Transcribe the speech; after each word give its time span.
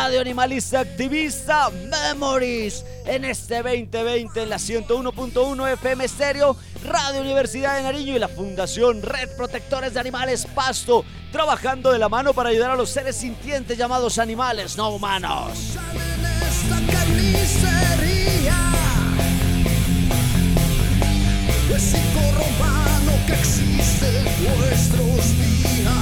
Radio 0.00 0.20
Animalista 0.20 0.78
Activista 0.78 1.70
Memories 1.70 2.84
en 3.04 3.24
este 3.24 3.56
2020 3.56 4.42
en 4.44 4.48
la 4.48 4.56
101.1 4.56 5.72
FM 5.72 6.06
Stereo, 6.06 6.56
Radio 6.84 7.20
Universidad 7.20 7.76
de 7.76 7.82
Nariño 7.82 8.14
y 8.14 8.20
la 8.20 8.28
Fundación 8.28 9.02
Red 9.02 9.36
Protectores 9.36 9.94
de 9.94 10.00
Animales 10.00 10.46
Pasto, 10.54 11.04
trabajando 11.32 11.90
de 11.90 11.98
la 11.98 12.08
mano 12.08 12.32
para 12.32 12.50
ayudar 12.50 12.70
a 12.70 12.76
los 12.76 12.90
seres 12.90 13.16
sintientes 13.16 13.76
llamados 13.76 14.20
animales 14.20 14.76
no 14.76 14.90
humanos. 14.90 15.76
que 23.26 23.32
existe 23.32 24.06
en 24.06 24.24
días. 25.42 25.97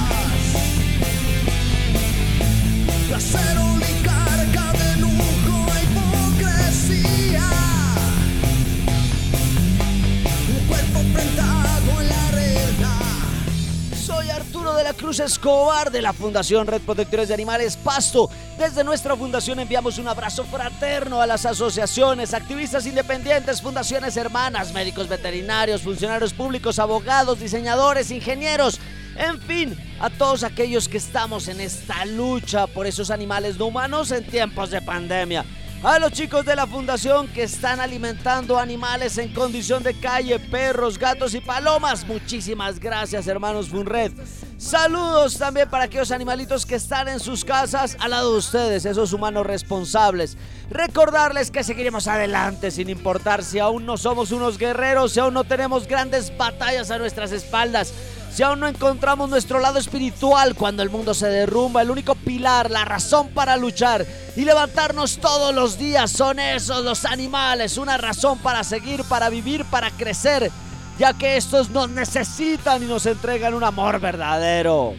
Cruz 15.07 15.21
Escobar 15.21 15.89
de 15.89 16.01
la 16.01 16.11
Fundación 16.11 16.67
Red 16.67 16.81
Protectores 16.81 17.29
de 17.29 17.33
Animales 17.33 17.77
Pasto. 17.77 18.29
Desde 18.57 18.83
nuestra 18.83 19.15
fundación 19.15 19.57
enviamos 19.57 19.99
un 19.99 20.09
abrazo 20.09 20.43
fraterno 20.43 21.21
a 21.21 21.25
las 21.25 21.45
asociaciones, 21.45 22.33
activistas 22.33 22.85
independientes, 22.85 23.61
fundaciones 23.61 24.17
hermanas, 24.17 24.73
médicos 24.73 25.07
veterinarios, 25.07 25.81
funcionarios 25.81 26.33
públicos, 26.33 26.77
abogados, 26.77 27.39
diseñadores, 27.39 28.11
ingenieros 28.11 28.81
en 29.17 29.39
fin, 29.41 29.77
a 30.01 30.09
todos 30.09 30.43
aquellos 30.43 30.89
que 30.89 30.97
estamos 30.97 31.47
en 31.47 31.61
esta 31.61 32.03
lucha 32.03 32.67
por 32.67 32.85
esos 32.85 33.09
animales 33.09 33.57
no 33.57 33.67
humanos 33.67 34.11
en 34.11 34.25
tiempos 34.25 34.71
de 34.71 34.81
pandemia. 34.81 35.45
A 35.83 35.99
los 35.99 36.11
chicos 36.11 36.43
de 36.43 36.55
la 36.55 36.65
fundación 36.65 37.27
que 37.27 37.43
están 37.43 37.79
alimentando 37.79 38.57
animales 38.57 39.19
en 39.19 39.31
condición 39.31 39.83
de 39.83 39.93
calle, 39.93 40.39
perros, 40.39 40.97
gatos 40.97 41.35
y 41.35 41.39
palomas. 41.39 42.05
Muchísimas 42.07 42.79
gracias, 42.79 43.27
hermanos 43.27 43.69
Funred. 43.69 44.11
Saludos 44.57 45.37
también 45.37 45.69
para 45.69 45.83
aquellos 45.83 46.11
animalitos 46.11 46.65
que 46.65 46.75
están 46.75 47.07
en 47.07 47.19
sus 47.19 47.45
casas 47.45 47.95
al 47.99 48.09
lado 48.09 48.31
de 48.31 48.39
ustedes, 48.39 48.85
esos 48.85 49.13
humanos 49.13 49.45
responsables. 49.45 50.35
Recordarles 50.71 51.51
que 51.51 51.63
seguiremos 51.63 52.07
adelante 52.07 52.71
sin 52.71 52.89
importar 52.89 53.43
si 53.43 53.59
aún 53.59 53.85
no 53.85 53.97
somos 53.97 54.31
unos 54.31 54.57
guerreros, 54.57 55.11
si 55.11 55.19
aún 55.19 55.35
no 55.35 55.43
tenemos 55.43 55.87
grandes 55.87 56.35
batallas 56.35 56.89
a 56.89 56.97
nuestras 56.97 57.31
espaldas. 57.31 57.93
Si 58.37 58.43
aún 58.43 58.59
no 58.59 58.67
encontramos 58.67 59.31
nuestro 59.31 59.59
lado 59.59 59.79
espiritual 59.79 60.53
cuando 60.53 60.83
el 60.83 60.91
mundo 60.91 61.15
se 61.15 61.27
derrumba, 61.27 61.81
el 61.81 61.89
único 61.89 62.13
pilar, 62.13 62.69
la 62.69 62.85
razón 62.85 63.29
para 63.29 63.57
luchar 63.57 64.05
y 64.35 64.45
levantarnos 64.45 65.17
todos 65.17 65.55
los 65.55 65.79
días 65.79 66.11
son 66.11 66.37
esos, 66.37 66.85
los 66.85 67.05
animales, 67.05 67.79
una 67.79 67.97
razón 67.97 68.37
para 68.37 68.63
seguir, 68.63 69.03
para 69.05 69.31
vivir, 69.31 69.65
para 69.65 69.89
crecer, 69.89 70.51
ya 70.99 71.13
que 71.13 71.35
estos 71.35 71.71
nos 71.71 71.89
necesitan 71.89 72.83
y 72.83 72.85
nos 72.85 73.07
entregan 73.07 73.55
un 73.55 73.63
amor 73.63 73.99
verdadero. 73.99 74.93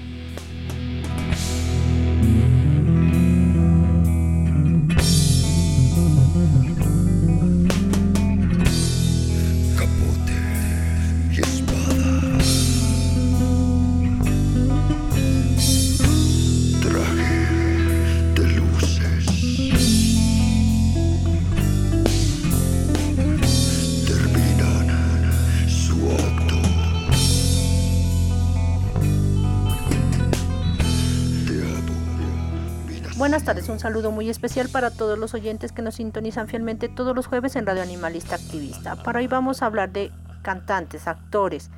Buenas 33.18 33.42
tardes, 33.42 33.68
un 33.68 33.80
saludo 33.80 34.12
muy 34.12 34.30
especial 34.30 34.68
para 34.68 34.92
todos 34.92 35.18
los 35.18 35.34
oyentes 35.34 35.72
que 35.72 35.82
nos 35.82 35.96
sintonizan 35.96 36.46
fielmente 36.46 36.88
todos 36.88 37.16
los 37.16 37.26
jueves 37.26 37.56
en 37.56 37.66
Radio 37.66 37.82
Animalista 37.82 38.36
Activista. 38.36 38.94
Para 38.94 39.18
hoy 39.18 39.26
vamos 39.26 39.60
a 39.60 39.66
hablar 39.66 39.90
de 39.90 40.12
cantantes, 40.42 41.08
actores 41.08 41.68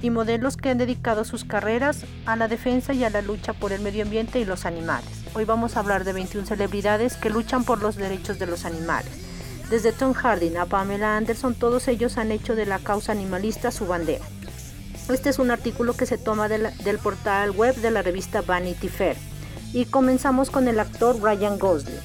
y 0.00 0.08
modelos 0.08 0.56
que 0.56 0.70
han 0.70 0.78
dedicado 0.78 1.24
sus 1.24 1.44
carreras 1.44 2.06
a 2.24 2.36
la 2.36 2.48
defensa 2.48 2.94
y 2.94 3.04
a 3.04 3.10
la 3.10 3.20
lucha 3.20 3.52
por 3.52 3.70
el 3.70 3.82
medio 3.82 4.02
ambiente 4.02 4.40
y 4.40 4.46
los 4.46 4.64
animales. 4.64 5.10
Hoy 5.34 5.44
vamos 5.44 5.76
a 5.76 5.80
hablar 5.80 6.04
de 6.04 6.14
21 6.14 6.46
celebridades 6.46 7.16
que 7.18 7.28
luchan 7.28 7.64
por 7.64 7.82
los 7.82 7.96
derechos 7.96 8.38
de 8.38 8.46
los 8.46 8.64
animales. 8.64 9.12
Desde 9.68 9.92
Tom 9.92 10.14
Hardy 10.14 10.56
a 10.56 10.64
Pamela 10.64 11.18
Anderson, 11.18 11.54
todos 11.54 11.86
ellos 11.86 12.16
han 12.16 12.32
hecho 12.32 12.54
de 12.54 12.64
la 12.64 12.78
causa 12.78 13.12
animalista 13.12 13.70
su 13.70 13.86
bandera. 13.86 14.24
Este 15.10 15.28
es 15.28 15.38
un 15.38 15.50
artículo 15.50 15.92
que 15.92 16.06
se 16.06 16.16
toma 16.16 16.48
del 16.48 16.98
portal 17.02 17.50
web 17.50 17.76
de 17.76 17.90
la 17.90 18.00
revista 18.00 18.40
Vanity 18.40 18.88
Fair 18.88 19.35
y 19.76 19.84
comenzamos 19.84 20.48
con 20.48 20.68
el 20.68 20.80
actor 20.80 21.20
Ryan 21.20 21.58
Gosling. 21.58 22.00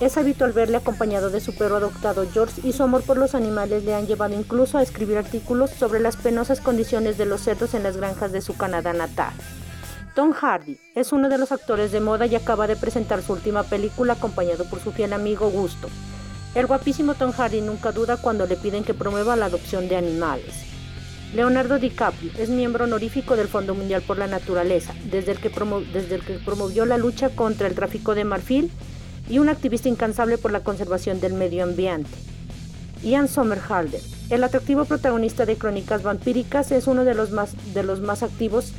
Es 0.00 0.16
habitual 0.16 0.50
verle 0.50 0.78
acompañado 0.78 1.30
de 1.30 1.38
su 1.38 1.54
perro 1.54 1.76
adoptado 1.76 2.26
George 2.32 2.60
y 2.64 2.72
su 2.72 2.82
amor 2.82 3.04
por 3.04 3.18
los 3.18 3.36
animales 3.36 3.84
le 3.84 3.94
han 3.94 4.08
llevado 4.08 4.34
incluso 4.34 4.78
a 4.78 4.82
escribir 4.82 5.16
artículos 5.16 5.70
sobre 5.70 6.00
las 6.00 6.16
penosas 6.16 6.60
condiciones 6.60 7.16
de 7.16 7.26
los 7.26 7.42
cerdos 7.42 7.74
en 7.74 7.84
las 7.84 7.96
granjas 7.96 8.32
de 8.32 8.40
su 8.40 8.56
Canadá 8.56 8.92
natal. 8.92 9.32
Tom 10.16 10.32
Hardy 10.32 10.76
es 10.96 11.12
uno 11.12 11.28
de 11.28 11.38
los 11.38 11.52
actores 11.52 11.92
de 11.92 12.00
moda 12.00 12.26
y 12.26 12.34
acaba 12.34 12.66
de 12.66 12.74
presentar 12.74 13.22
su 13.22 13.34
última 13.34 13.62
película 13.62 14.14
acompañado 14.14 14.64
por 14.64 14.80
su 14.80 14.90
fiel 14.90 15.12
amigo 15.12 15.50
Gusto. 15.50 15.88
El 16.56 16.66
guapísimo 16.66 17.14
Tom 17.14 17.30
Hardy 17.30 17.60
nunca 17.60 17.92
duda 17.92 18.16
cuando 18.16 18.44
le 18.44 18.56
piden 18.56 18.82
que 18.82 18.92
promueva 18.92 19.36
la 19.36 19.46
adopción 19.46 19.86
de 19.86 19.96
animales. 19.96 20.73
Leonardo 21.34 21.80
DiCaprio 21.80 22.30
es 22.38 22.48
miembro 22.48 22.84
honorífico 22.84 23.34
del 23.34 23.48
Fondo 23.48 23.74
Mundial 23.74 24.02
por 24.02 24.18
la 24.18 24.28
Naturaleza, 24.28 24.94
desde 25.10 25.32
el, 25.32 25.40
que 25.40 25.50
promovió 25.50 26.86
la 26.86 26.96
lucha 26.96 27.30
contra 27.30 27.66
el 27.66 27.74
tráfico 27.74 28.14
de 28.14 28.22
marfil 28.22 28.70
y 29.28 29.40
un 29.40 29.48
activista 29.48 29.88
incansable 29.88 30.38
por 30.38 30.52
la 30.52 30.62
conservación 30.62 31.20
del 31.20 31.32
medio 31.32 31.64
ambiente. 31.64 32.10
Ian 33.02 33.26
Somerhalder, 33.26 34.00
el 34.30 34.44
atractivo 34.44 34.84
protagonista 34.84 35.44
de 35.44 35.56
Crónicas 35.56 36.04
Vampíricas, 36.04 36.70
es 36.70 36.86
uno 36.86 37.04
de 37.04 37.14
los 37.14 37.32
más, 37.32 37.56
de 37.74 37.82
los 37.82 38.00
más 38.00 38.22
activos 38.22 38.72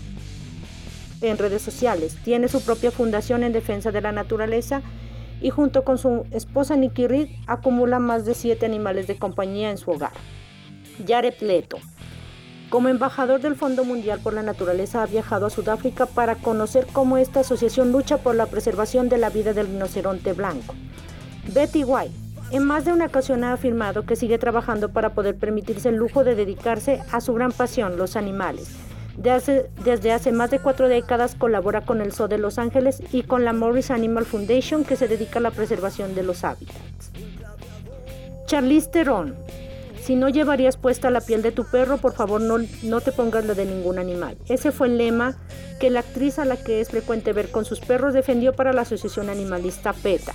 en 1.19 1.37
redes 1.37 1.61
sociales. 1.61 2.15
Tiene 2.23 2.47
su 2.47 2.61
propia 2.61 2.89
fundación 2.89 3.43
en 3.43 3.51
defensa 3.51 3.91
de 3.91 3.99
la 3.99 4.13
naturaleza 4.13 4.81
y 5.41 5.49
junto 5.49 5.83
con 5.83 5.97
su 5.97 6.25
esposa 6.31 6.77
Nikki 6.77 7.07
Reed 7.07 7.27
acumula 7.47 7.99
más 7.99 8.23
de 8.23 8.33
siete 8.33 8.65
animales 8.65 9.07
de 9.07 9.17
compañía 9.17 9.71
en 9.71 9.77
su 9.77 9.91
hogar. 9.91 10.13
Jared 11.05 11.35
Leto 11.41 11.79
como 12.69 12.89
embajador 12.89 13.41
del 13.41 13.55
Fondo 13.55 13.83
Mundial 13.83 14.19
por 14.19 14.33
la 14.33 14.43
Naturaleza 14.43 15.03
ha 15.03 15.05
viajado 15.05 15.45
a 15.45 15.49
Sudáfrica 15.49 16.05
para 16.05 16.35
conocer 16.35 16.87
cómo 16.91 17.17
esta 17.17 17.41
asociación 17.41 17.91
lucha 17.91 18.17
por 18.17 18.35
la 18.35 18.47
preservación 18.47 19.07
de 19.07 19.17
la 19.17 19.29
vida 19.29 19.53
del 19.53 19.67
rinoceronte 19.67 20.33
blanco. 20.33 20.73
Betty 21.53 21.83
White 21.83 22.13
En 22.51 22.63
más 22.63 22.85
de 22.85 22.93
una 22.93 23.05
ocasión 23.05 23.43
ha 23.43 23.53
afirmado 23.53 24.05
que 24.05 24.15
sigue 24.15 24.37
trabajando 24.37 24.89
para 24.89 25.13
poder 25.13 25.35
permitirse 25.35 25.89
el 25.89 25.95
lujo 25.95 26.23
de 26.23 26.35
dedicarse 26.35 27.01
a 27.11 27.21
su 27.21 27.33
gran 27.33 27.51
pasión, 27.51 27.97
los 27.97 28.15
animales. 28.15 28.69
desde 29.17 30.11
hace 30.11 30.31
más 30.31 30.51
de 30.51 30.59
cuatro 30.59 30.89
décadas 30.89 31.35
colabora 31.35 31.81
con 31.81 32.01
el 32.01 32.11
Zoo 32.11 32.27
de 32.27 32.37
Los 32.37 32.57
Ángeles 32.57 33.01
y 33.13 33.23
con 33.23 33.45
la 33.45 33.53
Morris 33.53 33.89
Animal 33.91 34.25
Foundation 34.25 34.83
que 34.83 34.97
se 34.97 35.07
dedica 35.07 35.39
a 35.39 35.41
la 35.41 35.51
preservación 35.51 36.15
de 36.15 36.23
los 36.23 36.43
hábitats. 36.43 37.11
Charlize 38.47 38.89
Theron, 38.89 39.33
si 40.05 40.15
no 40.15 40.29
llevarías 40.29 40.77
puesta 40.77 41.09
la 41.09 41.19
piel 41.19 41.41
de 41.41 41.51
tu 41.51 41.65
perro, 41.65 41.97
por 41.97 42.13
favor 42.13 42.39
no, 42.39 42.59
no 42.83 43.01
te 43.01 43.11
pongas 43.11 43.43
la 43.45 43.55
de 43.55 43.65
ningún 43.65 43.97
animal. 43.97 44.37
Ese 44.47 44.71
fue 44.71 44.87
el 44.87 44.99
lema 44.99 45.35
que 45.79 45.89
la 45.89 46.01
actriz 46.01 46.37
a 46.37 46.45
la 46.45 46.57
que 46.57 46.79
es 46.79 46.89
frecuente 46.89 47.33
ver 47.33 47.49
con 47.49 47.65
sus 47.65 47.79
perros 47.79 48.13
defendió 48.13 48.53
para 48.53 48.71
la 48.71 48.81
asociación 48.81 49.29
animalista 49.29 49.93
PETA. 49.93 50.33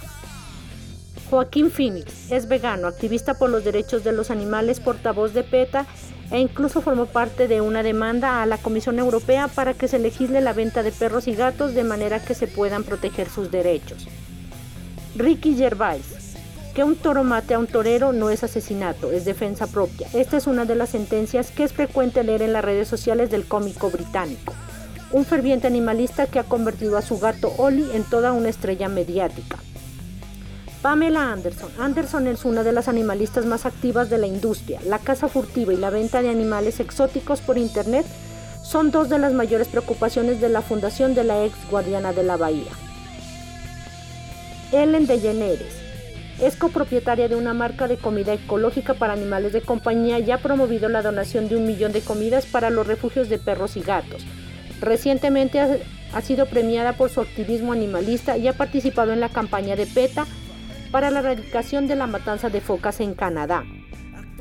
Joaquín 1.31 1.71
Phoenix 1.71 2.33
es 2.33 2.49
vegano, 2.49 2.89
activista 2.89 3.35
por 3.35 3.49
los 3.49 3.63
derechos 3.63 4.03
de 4.03 4.11
los 4.11 4.33
animales, 4.33 4.81
portavoz 4.81 5.33
de 5.35 5.45
PETA 5.45 5.87
e 6.33 6.41
incluso 6.41 6.81
formó 6.81 7.07
parte 7.07 7.47
de 7.47 7.61
una 7.61 7.85
demanda 7.85 8.43
a 8.43 8.47
la 8.47 8.59
Comisión 8.59 8.99
Europea 8.99 9.47
para 9.47 9.75
que 9.75 9.87
se 9.87 10.01
legisle 10.01 10.41
la 10.41 10.53
venta 10.53 10.83
de 10.83 10.91
perros 10.91 11.29
y 11.29 11.35
gatos 11.37 11.75
de 11.75 11.85
manera 11.85 12.19
que 12.19 12.35
se 12.35 12.49
puedan 12.49 12.83
proteger 12.83 13.29
sus 13.29 13.53
derechos. 13.53 14.09
Ricky 15.15 15.55
Gervais. 15.55 16.20
Que 16.75 16.85
un 16.85 16.95
toro 16.95 17.25
mate 17.25 17.55
a 17.55 17.59
un 17.59 17.67
torero 17.67 18.13
no 18.13 18.31
es 18.31 18.45
asesinato, 18.45 19.11
es 19.11 19.25
defensa 19.25 19.67
propia. 19.67 20.07
Esta 20.13 20.37
es 20.37 20.47
una 20.47 20.65
de 20.65 20.77
las 20.77 20.91
sentencias 20.91 21.51
que 21.51 21.65
es 21.65 21.73
frecuente 21.73 22.23
leer 22.23 22.43
en 22.43 22.53
las 22.53 22.65
redes 22.65 22.87
sociales 22.87 23.29
del 23.29 23.45
cómico 23.45 23.91
británico. 23.91 24.55
Un 25.11 25.25
ferviente 25.25 25.67
animalista 25.67 26.27
que 26.27 26.39
ha 26.39 26.45
convertido 26.45 26.97
a 26.97 27.03
su 27.03 27.19
gato 27.19 27.53
Oli 27.59 27.91
en 27.93 28.05
toda 28.05 28.33
una 28.33 28.49
estrella 28.49 28.89
mediática. 28.89 29.59
Pamela 30.81 31.33
Anderson. 31.33 31.71
Anderson 31.79 32.29
es 32.29 32.45
una 32.45 32.63
de 32.63 32.73
las 32.73 32.87
animalistas 32.87 33.47
más 33.47 33.67
activas 33.67 34.09
de 34.09 34.19
la 34.19 34.29
industria. 34.29 34.81
La 34.87 35.01
caza 35.01 35.27
furtiva 35.27 35.73
y 35.75 35.77
la 35.77 35.91
venta 35.91 36.23
de 36.23 36.31
animales 36.31 36.79
exóticos 36.79 37.41
por 37.41 37.59
Internet 37.59 38.07
son 38.63 38.93
dos 38.93 39.09
de 39.09 39.19
las 39.19 39.33
mayores 39.33 39.67
preocupaciones 39.67 40.41
de 40.41 40.49
la 40.49 40.63
fundación 40.63 41.17
de 41.17 41.25
la 41.25 41.45
ex 41.45 41.57
guardiana 41.69 42.13
de 42.13 42.23
la 42.23 42.37
bahía. 42.37 42.71
Ellen 44.71 45.09
DeGeneres 45.09 45.90
es 46.41 46.57
copropietaria 46.57 47.29
de 47.29 47.37
una 47.37 47.53
marca 47.53 47.87
de 47.87 47.99
comida 47.99 48.33
ecológica 48.33 48.95
para 48.95 49.13
animales 49.13 49.53
de 49.53 49.61
compañía 49.61 50.19
y 50.19 50.31
ha 50.31 50.39
promovido 50.39 50.89
la 50.89 51.03
donación 51.03 51.49
de 51.49 51.57
un 51.57 51.67
millón 51.67 51.93
de 51.93 52.01
comidas 52.01 52.47
para 52.47 52.71
los 52.71 52.87
refugios 52.87 53.29
de 53.29 53.39
perros 53.39 53.77
y 53.77 53.83
gatos. 53.83 54.25
Recientemente 54.81 55.61
ha, 55.61 56.21
sido 56.23 56.47
premiada 56.47 56.95
por 56.95 57.11
su 57.11 57.21
activismo 57.21 57.73
animalista 57.73 58.39
y 58.39 58.49
ha 58.49 58.55
participado 58.55 59.13
en 59.13 59.21
la 59.21 59.29
campaña 59.29 59.77
de 59.77 59.87
PETA 59.87 60.27
para 60.91 61.11
la 61.11 61.21
erradicación 61.21 61.87
de 61.87 61.97
la 61.97 62.07
matanza 62.07 62.49
de 62.49 62.63
focas 62.63 63.01
en 63.01 63.15
Canadá. 63.15 63.65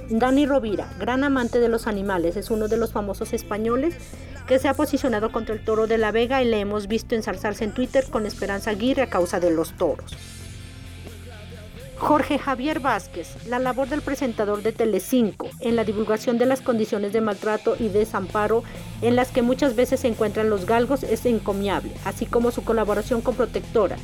Dani 0.10 0.46
Rovira, 0.46 0.90
gran 1.00 1.24
amante 1.24 1.60
de 1.60 1.70
los 1.70 1.86
animales, 1.86 2.38
es 2.38 2.50
uno 2.50 2.68
de 2.70 2.78
los 2.78 2.94
famosos 2.94 3.34
españoles 3.34 3.96
que 4.48 4.58
se 4.58 4.68
ha 4.68 4.74
posicionado 4.74 5.32
contra 5.32 5.54
el 5.54 5.64
toro 5.64 5.86
de 5.86 6.00
la 6.00 6.12
Vega 6.12 6.42
y 6.42 6.48
le 6.48 6.60
hemos 6.62 6.88
visto 6.88 7.14
ensalzarse 7.14 7.66
en 7.66 7.74
Twitter 7.74 8.06
con 8.10 8.26
Esperanza 8.26 8.72
Aguirre 8.72 9.04
a 9.04 9.10
causa 9.10 9.40
de 9.40 9.52
los 9.52 9.76
toros. 9.78 10.39
Jorge 12.00 12.40
Javier 12.40 12.80
Vázquez, 12.80 13.46
la 13.48 13.60
labor 13.60 13.90
del 13.90 14.02
presentador 14.02 14.64
de 14.64 14.72
Telecinco 14.72 15.50
en 15.60 15.76
la 15.76 15.84
divulgación 15.84 16.38
de 16.38 16.46
las 16.46 16.62
condiciones 16.62 17.12
de 17.12 17.20
maltrato 17.20 17.76
y 17.78 17.90
desamparo 17.90 18.64
en 19.02 19.18
las 19.18 19.32
que 19.32 19.42
muchas 19.42 19.76
veces 19.76 20.00
se 20.00 20.08
encuentran 20.08 20.50
los 20.50 20.66
galgos 20.66 21.04
es 21.04 21.26
encomiable, 21.26 21.92
así 22.06 22.26
como 22.26 22.52
su 22.52 22.64
colaboración 22.64 23.22
con 23.22 23.36
Protectora, 23.36 23.98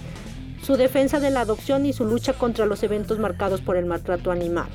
su 0.62 0.76
defensa 0.76 1.22
de 1.22 1.32
la 1.32 1.42
adopción 1.42 1.86
y 1.86 1.94
su 1.94 2.06
lucha 2.06 2.34
contra 2.34 2.66
los 2.66 2.84
eventos 2.84 3.18
marcados 3.18 3.62
por 3.62 3.78
el 3.78 3.86
maltrato 3.86 4.30
animal. 4.30 4.68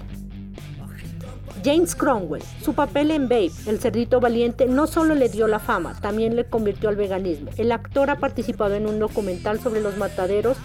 James 1.63 1.95
Cromwell, 1.95 2.43
su 2.63 2.73
papel 2.73 3.11
en 3.11 3.29
Babe, 3.29 3.53
el 3.67 3.81
cerdito 3.81 4.19
valiente, 4.19 4.65
no 4.65 4.87
solo 4.87 5.15
le 5.15 5.29
dio 5.29 5.47
la 5.47 5.59
fama, 5.59 5.95
también 6.01 6.35
le 6.37 6.47
convirtió 6.47 6.89
al 6.89 6.97
veganismo. 6.97 7.51
El 7.59 7.71
actor 7.71 8.09
ha 8.09 8.17
participado 8.17 8.77
en 8.77 8.87
un 8.87 8.99
documental 8.99 9.61
sobre 9.61 9.83
los 9.83 9.99
mataderos 9.99 10.57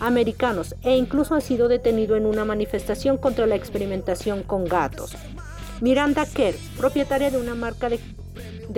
americanos 0.00 0.74
e 0.82 0.96
incluso 0.96 1.34
ha 1.34 1.40
sido 1.40 1.68
detenido 1.68 2.16
en 2.16 2.26
una 2.26 2.44
manifestación 2.44 3.16
contra 3.16 3.46
la 3.46 3.54
experimentación 3.54 4.42
con 4.42 4.64
gatos. 4.64 5.16
Miranda 5.80 6.26
Kerr, 6.26 6.54
propietaria 6.76 7.30
de 7.30 7.38
una 7.38 7.54
marca 7.54 7.88
de, 7.88 8.00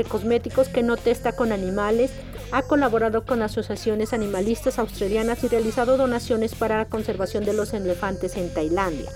cosméticos 0.04 0.68
que 0.68 0.82
no 0.82 0.96
testa 0.96 1.32
con 1.32 1.52
animales, 1.52 2.10
ha 2.52 2.62
colaborado 2.62 3.24
con 3.24 3.42
asociaciones 3.42 4.12
animalistas 4.12 4.78
australianas 4.78 5.42
y 5.44 5.48
realizado 5.48 5.96
donaciones 5.96 6.54
para 6.54 6.78
la 6.78 6.84
conservación 6.86 7.44
de 7.44 7.54
los 7.54 7.72
elefantes 7.72 8.36
en 8.36 8.52
Tailandia. 8.52 9.10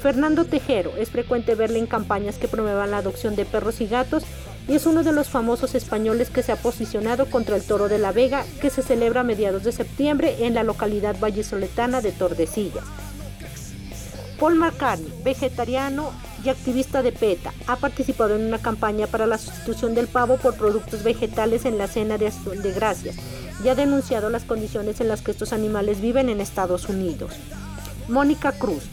Fernando 0.00 0.44
Tejero 0.44 0.92
es 0.96 1.10
frecuente 1.10 1.54
verle 1.54 1.78
en 1.78 1.86
campañas 1.86 2.36
que 2.36 2.48
promuevan 2.48 2.90
la 2.90 2.98
adopción 2.98 3.34
de 3.34 3.44
perros 3.44 3.80
y 3.80 3.86
gatos 3.86 4.24
y 4.68 4.74
es 4.74 4.86
uno 4.86 5.02
de 5.02 5.12
los 5.12 5.28
famosos 5.28 5.74
españoles 5.74 6.30
que 6.30 6.42
se 6.42 6.52
ha 6.52 6.56
posicionado 6.56 7.26
contra 7.26 7.56
el 7.56 7.62
toro 7.62 7.88
de 7.88 7.98
la 7.98 8.12
Vega 8.12 8.44
que 8.60 8.70
se 8.70 8.82
celebra 8.82 9.20
a 9.20 9.24
mediados 9.24 9.62
de 9.62 9.72
septiembre 9.72 10.46
en 10.46 10.54
la 10.54 10.64
localidad 10.64 11.16
vallisoletana 11.20 12.00
de 12.00 12.12
Tordesillas. 12.12 12.84
Paul 14.38 14.56
McCartney, 14.56 15.12
vegetariano 15.24 16.12
y 16.44 16.50
activista 16.50 17.02
de 17.02 17.12
PETA, 17.12 17.54
ha 17.66 17.76
participado 17.76 18.36
en 18.36 18.44
una 18.44 18.58
campaña 18.58 19.06
para 19.06 19.26
la 19.26 19.38
sustitución 19.38 19.94
del 19.94 20.08
pavo 20.08 20.36
por 20.36 20.56
productos 20.56 21.02
vegetales 21.02 21.64
en 21.64 21.78
la 21.78 21.86
cena 21.86 22.18
de 22.18 22.26
acción 22.26 22.60
de 22.60 22.72
gracias 22.72 23.16
y 23.64 23.68
ha 23.68 23.74
denunciado 23.74 24.28
las 24.28 24.44
condiciones 24.44 25.00
en 25.00 25.08
las 25.08 25.22
que 25.22 25.30
estos 25.30 25.52
animales 25.52 26.00
viven 26.00 26.28
en 26.28 26.40
Estados 26.40 26.88
Unidos. 26.88 27.32
Mónica 28.08 28.52
Cruz. 28.52 28.84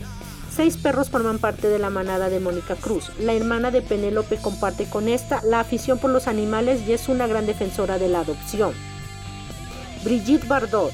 Seis 0.56 0.78
perros 0.78 1.10
forman 1.10 1.40
parte 1.40 1.68
de 1.68 1.80
la 1.80 1.90
manada 1.90 2.30
de 2.30 2.40
Mónica 2.40 2.76
Cruz. 2.76 3.12
La 3.20 3.34
hermana 3.34 3.72
de 3.72 3.82
Penélope 3.82 4.38
comparte 4.38 4.86
con 4.86 5.08
esta 5.08 5.42
la 5.44 5.60
afición 5.60 5.98
por 5.98 6.12
los 6.12 6.28
animales 6.28 6.82
y 6.88 6.94
es 6.94 7.10
una 7.10 7.26
gran 7.26 7.48
defensora 7.48 7.98
de 7.98 8.08
la 8.08 8.20
adopción. 8.20 8.74
Brigitte 10.04 10.48
Bardot 10.48 10.92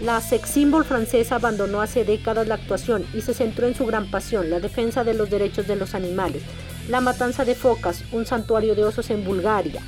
la 0.00 0.20
sex 0.20 0.50
symbol 0.50 0.84
francesa 0.84 1.36
abandonó 1.36 1.80
hace 1.80 2.04
décadas 2.04 2.46
la 2.46 2.54
actuación 2.54 3.04
y 3.14 3.22
se 3.22 3.34
centró 3.34 3.66
en 3.66 3.74
su 3.74 3.84
gran 3.84 4.08
pasión, 4.12 4.48
la 4.48 4.60
defensa 4.60 5.02
de 5.02 5.12
los 5.12 5.28
derechos 5.28 5.66
de 5.66 5.74
los 5.74 5.96
animales, 5.96 6.42
la 6.88 7.00
matanza 7.00 7.44
de 7.44 7.56
focas, 7.56 8.04
un 8.12 8.24
santuario 8.24 8.76
de 8.76 8.84
osos 8.84 9.10
en 9.10 9.24
Bulgaria, 9.24 9.82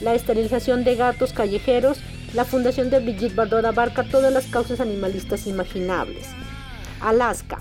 la 0.00 0.14
esterilización 0.14 0.82
de 0.82 0.96
gatos 0.96 1.34
callejeros, 1.34 1.98
la 2.32 2.46
fundación 2.46 2.88
de 2.88 3.00
Brigitte 3.00 3.34
Bardot 3.34 3.66
abarca 3.66 4.02
todas 4.02 4.32
las 4.32 4.46
causas 4.46 4.80
animalistas 4.80 5.46
imaginables. 5.46 6.28
Alaska. 7.02 7.60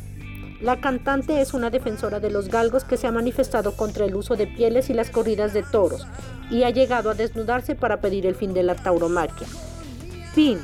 La 0.62 0.82
cantante 0.82 1.40
es 1.42 1.54
una 1.54 1.70
defensora 1.70 2.20
de 2.20 2.32
los 2.32 2.50
galgos 2.50 2.84
que 2.84 2.98
se 2.98 3.06
ha 3.06 3.12
manifestado 3.12 3.74
contra 3.74 4.06
el 4.06 4.16
uso 4.16 4.36
de 4.36 4.48
pieles 4.48 4.90
y 4.90 4.94
las 4.94 5.12
corridas 5.12 5.54
de 5.54 5.64
toros 5.64 6.08
y 6.50 6.64
ha 6.64 6.70
llegado 6.72 7.12
a 7.12 7.14
desnudarse 7.14 7.76
para 7.76 8.02
pedir 8.02 8.26
el 8.26 8.36
fin 8.36 8.54
de 8.54 8.64
la 8.64 8.76
tauromaquia. 8.76 9.48
Pin, 10.34 10.60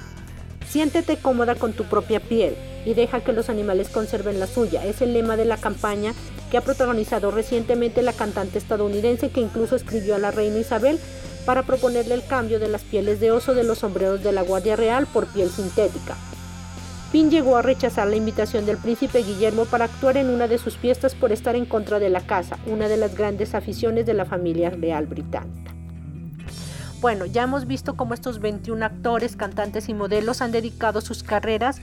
Siéntete 0.73 1.17
cómoda 1.17 1.53
con 1.53 1.73
tu 1.73 1.83
propia 1.83 2.19
piel 2.19 2.55
y 2.83 2.95
deja 2.95 3.21
que 3.21 3.31
los 3.31 3.47
animales 3.49 3.89
conserven 3.89 4.39
la 4.39 4.47
suya. 4.47 4.83
Es 4.83 5.03
el 5.03 5.13
lema 5.13 5.37
de 5.37 5.45
la 5.45 5.57
campaña 5.57 6.15
que 6.49 6.57
ha 6.57 6.61
protagonizado 6.61 7.29
recientemente 7.29 8.01
la 8.01 8.11
cantante 8.11 8.57
estadounidense 8.57 9.29
que 9.29 9.39
incluso 9.39 9.75
escribió 9.75 10.15
a 10.15 10.17
la 10.17 10.31
reina 10.31 10.57
Isabel 10.57 10.99
para 11.45 11.61
proponerle 11.61 12.15
el 12.15 12.25
cambio 12.25 12.59
de 12.59 12.69
las 12.69 12.81
pieles 12.81 13.19
de 13.19 13.29
oso 13.29 13.53
de 13.53 13.63
los 13.63 13.77
sombreros 13.77 14.23
de 14.23 14.31
la 14.31 14.41
Guardia 14.41 14.75
Real 14.75 15.05
por 15.05 15.27
piel 15.27 15.51
sintética. 15.51 16.17
Pin 17.13 17.29
llegó 17.29 17.57
a 17.57 17.61
rechazar 17.61 18.07
la 18.07 18.15
invitación 18.15 18.65
del 18.65 18.77
príncipe 18.77 19.19
Guillermo 19.19 19.65
para 19.65 19.85
actuar 19.85 20.17
en 20.17 20.31
una 20.31 20.47
de 20.47 20.57
sus 20.57 20.77
fiestas 20.77 21.13
por 21.13 21.31
estar 21.31 21.55
en 21.55 21.67
contra 21.67 21.99
de 21.99 22.09
la 22.09 22.21
caza, 22.21 22.57
una 22.65 22.87
de 22.87 22.97
las 22.97 23.15
grandes 23.15 23.53
aficiones 23.53 24.07
de 24.07 24.15
la 24.15 24.25
familia 24.25 24.71
real 24.71 25.05
británica. 25.05 25.75
Bueno, 27.01 27.27
ya 27.27 27.43
hemos 27.43 27.67
visto 27.67 27.95
cómo 27.95 28.15
estos 28.15 28.39
21 28.39 28.83
actores, 28.83 29.35
cantantes 29.35 29.89
y 29.89 29.93
modelos 29.93 30.41
han 30.41 30.51
dedicado 30.51 31.01
sus 31.01 31.21
carreras 31.21 31.81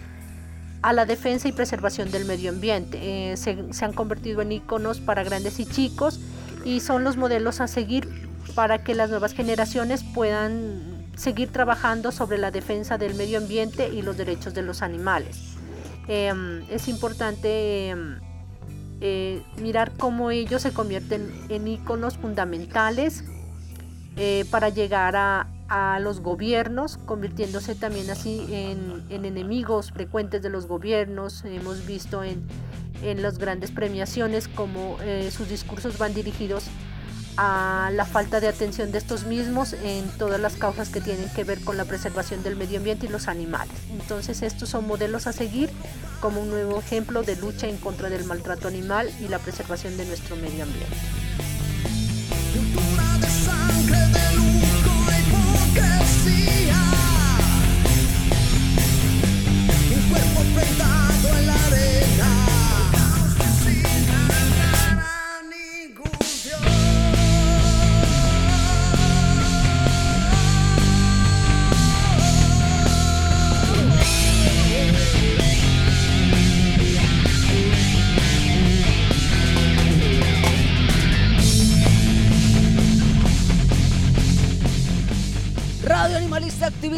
a 0.82 0.92
la 0.92 1.06
defensa 1.06 1.46
y 1.46 1.52
preservación 1.52 2.10
del 2.10 2.24
medio 2.24 2.50
ambiente. 2.50 2.98
Eh, 3.00 3.36
se, 3.36 3.84
han 3.84 3.92
convertido 3.92 4.42
en 4.42 4.50
íconos 4.50 4.98
para 4.98 5.22
grandes 5.22 5.60
y 5.60 5.64
chicos 5.64 6.18
y 6.64 6.80
son 6.80 7.04
los 7.04 7.16
modelos 7.16 7.60
a 7.60 7.68
seguir 7.68 8.08
para 8.56 8.82
que 8.82 8.96
las 8.96 9.10
nuevas 9.10 9.34
generaciones 9.34 10.02
puedan 10.02 10.99
seguir 11.20 11.52
trabajando 11.52 12.12
sobre 12.12 12.38
la 12.38 12.50
defensa 12.50 12.96
del 12.96 13.14
medio 13.14 13.38
ambiente 13.38 13.90
y 13.90 14.00
los 14.00 14.16
derechos 14.16 14.54
de 14.54 14.62
los 14.62 14.80
animales. 14.80 15.56
Em, 16.08 16.62
es 16.70 16.88
importante 16.88 17.90
em, 17.90 18.18
eh, 19.02 19.42
mirar 19.60 19.92
cómo 19.98 20.30
ellos 20.30 20.62
se 20.62 20.72
convierten 20.72 21.30
en 21.50 21.68
íconos 21.68 22.16
fundamentales 22.16 23.24
eh, 24.16 24.46
para 24.50 24.70
llegar 24.70 25.14
a, 25.16 25.46
los 26.00 26.18
gobiernos, 26.20 26.96
convirtiéndose 26.96 27.76
también 27.76 28.10
así 28.10 28.44
en, 28.50 29.04
enemigos 29.08 29.92
frecuentes 29.92 30.42
de 30.42 30.50
los 30.50 30.66
gobiernos. 30.66 31.44
Hemos 31.44 31.86
visto 31.86 32.24
en, 32.24 32.44
las 33.22 33.38
grandes 33.38 33.70
premiaciones 33.70 34.48
como 34.48 34.96
eh, 35.00 35.30
sus 35.30 35.48
discursos 35.48 35.96
van 35.96 36.12
dirigidos 36.12 36.64
a 36.66 36.89
la 37.36 38.06
falta 38.10 38.40
de 38.40 38.48
atención 38.48 38.92
de 38.92 38.98
estos 38.98 39.24
mismos 39.24 39.72
en 39.72 40.08
todas 40.18 40.40
las 40.40 40.56
causas 40.56 40.88
que 40.88 41.00
tienen 41.00 41.28
que 41.30 41.44
ver 41.44 41.60
con 41.62 41.76
la 41.76 41.84
preservación 41.84 42.42
del 42.42 42.56
medio 42.56 42.78
ambiente 42.78 43.06
y 43.06 43.08
los 43.08 43.28
animales. 43.28 43.74
Entonces 43.90 44.42
estos 44.42 44.68
son 44.68 44.86
modelos 44.86 45.26
a 45.26 45.32
seguir 45.32 45.70
como 46.20 46.42
un 46.42 46.50
nuevo 46.50 46.78
ejemplo 46.78 47.22
de 47.22 47.36
lucha 47.36 47.66
en 47.66 47.78
contra 47.78 48.10
del 48.10 48.24
maltrato 48.24 48.68
animal 48.68 49.10
y 49.20 49.28
la 49.28 49.38
preservación 49.38 49.96
de 49.96 50.04
nuestro 50.04 50.36
medio 50.36 50.64
ambiente. 50.64 50.96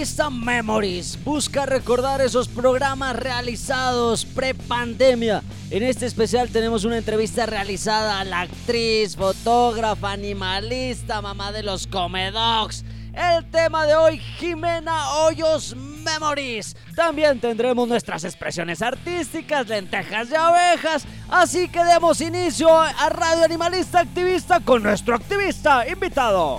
Memories 0.04 1.16
busca 1.24 1.64
recordar 1.64 2.20
esos 2.20 2.48
programas 2.48 3.14
realizados 3.14 4.24
pre-pandemia. 4.24 5.44
En 5.70 5.84
este 5.84 6.06
especial 6.06 6.48
tenemos 6.48 6.84
una 6.84 6.98
entrevista 6.98 7.46
realizada 7.46 8.18
a 8.18 8.24
la 8.24 8.40
actriz, 8.40 9.14
fotógrafa, 9.14 10.10
animalista, 10.10 11.22
mamá 11.22 11.52
de 11.52 11.62
los 11.62 11.86
Comedogs. 11.86 12.84
El 13.14 13.48
tema 13.52 13.86
de 13.86 13.94
hoy, 13.94 14.18
Jimena 14.18 15.08
Hoyos 15.18 15.76
Memories. 15.76 16.74
También 16.96 17.38
tendremos 17.38 17.86
nuestras 17.86 18.24
expresiones 18.24 18.82
artísticas, 18.82 19.68
lentejas 19.68 20.30
y 20.32 20.34
abejas. 20.34 21.04
Así 21.30 21.68
que 21.68 21.84
demos 21.84 22.20
inicio 22.20 22.76
a 22.76 23.08
Radio 23.08 23.44
Animalista 23.44 24.00
Activista 24.00 24.58
con 24.58 24.82
nuestro 24.82 25.14
activista 25.14 25.86
invitado. 25.86 26.58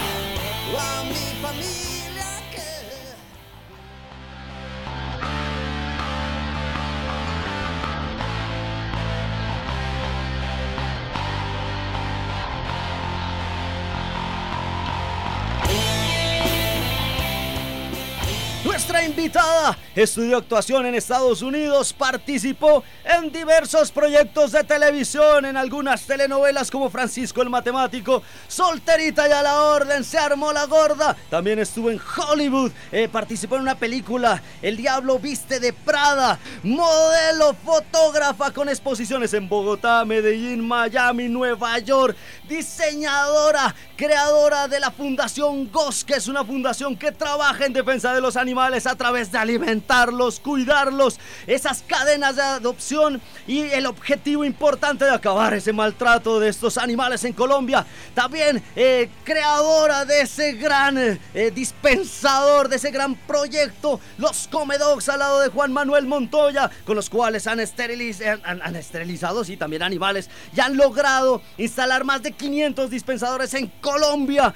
Invitada. 18.99 19.77
Estudió 19.95 20.37
actuación 20.37 20.85
en 20.85 20.95
Estados 20.95 21.41
Unidos, 21.41 21.93
participó 21.93 22.83
en 23.03 23.31
diversos 23.31 23.91
proyectos 23.91 24.51
de 24.51 24.63
televisión, 24.63 25.45
en 25.45 25.55
algunas 25.55 26.05
telenovelas 26.05 26.69
como 26.69 26.89
Francisco 26.89 27.41
el 27.41 27.49
Matemático, 27.49 28.21
Solterita 28.47 29.27
y 29.27 29.31
a 29.31 29.41
la 29.41 29.63
Orden, 29.63 30.03
se 30.03 30.17
armó 30.17 30.51
la 30.51 30.65
gorda. 30.65 31.15
También 31.29 31.59
estuvo 31.59 31.89
en 31.89 31.99
Hollywood, 31.99 32.71
eh, 32.91 33.07
participó 33.09 33.55
en 33.55 33.61
una 33.61 33.75
película, 33.75 34.41
El 34.61 34.77
Diablo 34.77 35.19
Viste 35.19 35.59
de 35.59 35.73
Prada, 35.73 36.39
modelo, 36.63 37.55
fotógrafa 37.65 38.51
con 38.51 38.67
exposiciones 38.69 39.33
en 39.33 39.47
Bogotá, 39.47 40.03
Medellín, 40.05 40.67
Miami, 40.67 41.29
Nueva 41.29 41.79
York, 41.79 42.15
diseñadora, 42.47 43.73
creadora 43.95 44.67
de 44.67 44.79
la 44.79 44.91
Fundación 44.91 45.71
GOS, 45.71 46.03
que 46.03 46.15
es 46.15 46.27
una 46.27 46.43
fundación 46.43 46.95
que 46.95 47.11
trabaja 47.11 47.65
en 47.65 47.73
defensa 47.73 48.13
de 48.13 48.21
los 48.21 48.35
animales 48.35 48.80
a 48.87 48.95
través 48.95 49.31
de 49.31 49.37
alimentarlos, 49.37 50.39
cuidarlos, 50.39 51.19
esas 51.47 51.83
cadenas 51.87 52.35
de 52.35 52.41
adopción 52.41 53.21
y 53.47 53.61
el 53.61 53.85
objetivo 53.85 54.45
importante 54.45 55.05
de 55.05 55.11
acabar 55.11 55.53
ese 55.53 55.73
maltrato 55.73 56.39
de 56.39 56.49
estos 56.49 56.77
animales 56.77 57.23
en 57.23 57.33
Colombia. 57.33 57.85
También 58.13 58.63
eh, 58.75 59.09
creadora 59.23 60.05
de 60.05 60.21
ese 60.21 60.53
gran 60.53 60.97
eh, 60.97 61.51
dispensador, 61.53 62.69
de 62.69 62.75
ese 62.75 62.91
gran 62.91 63.15
proyecto, 63.15 63.99
los 64.17 64.47
Comedogs 64.47 65.09
al 65.09 65.19
lado 65.19 65.39
de 65.39 65.49
Juan 65.49 65.71
Manuel 65.73 66.05
Montoya, 66.05 66.69
con 66.85 66.95
los 66.95 67.09
cuales 67.09 67.47
han, 67.47 67.59
han, 67.59 68.75
esterilizado, 68.75 69.43
sí, 69.43 69.57
también 69.57 69.83
animales, 69.83 70.29
y 70.55 70.59
han 70.59 70.77
logrado 70.77 71.41
instalar 71.57 72.03
más 72.03 72.21
de 72.21 72.31
500 72.31 72.89
dispensadores 72.89 73.53
en 73.53 73.67
Colombia. 73.81 74.53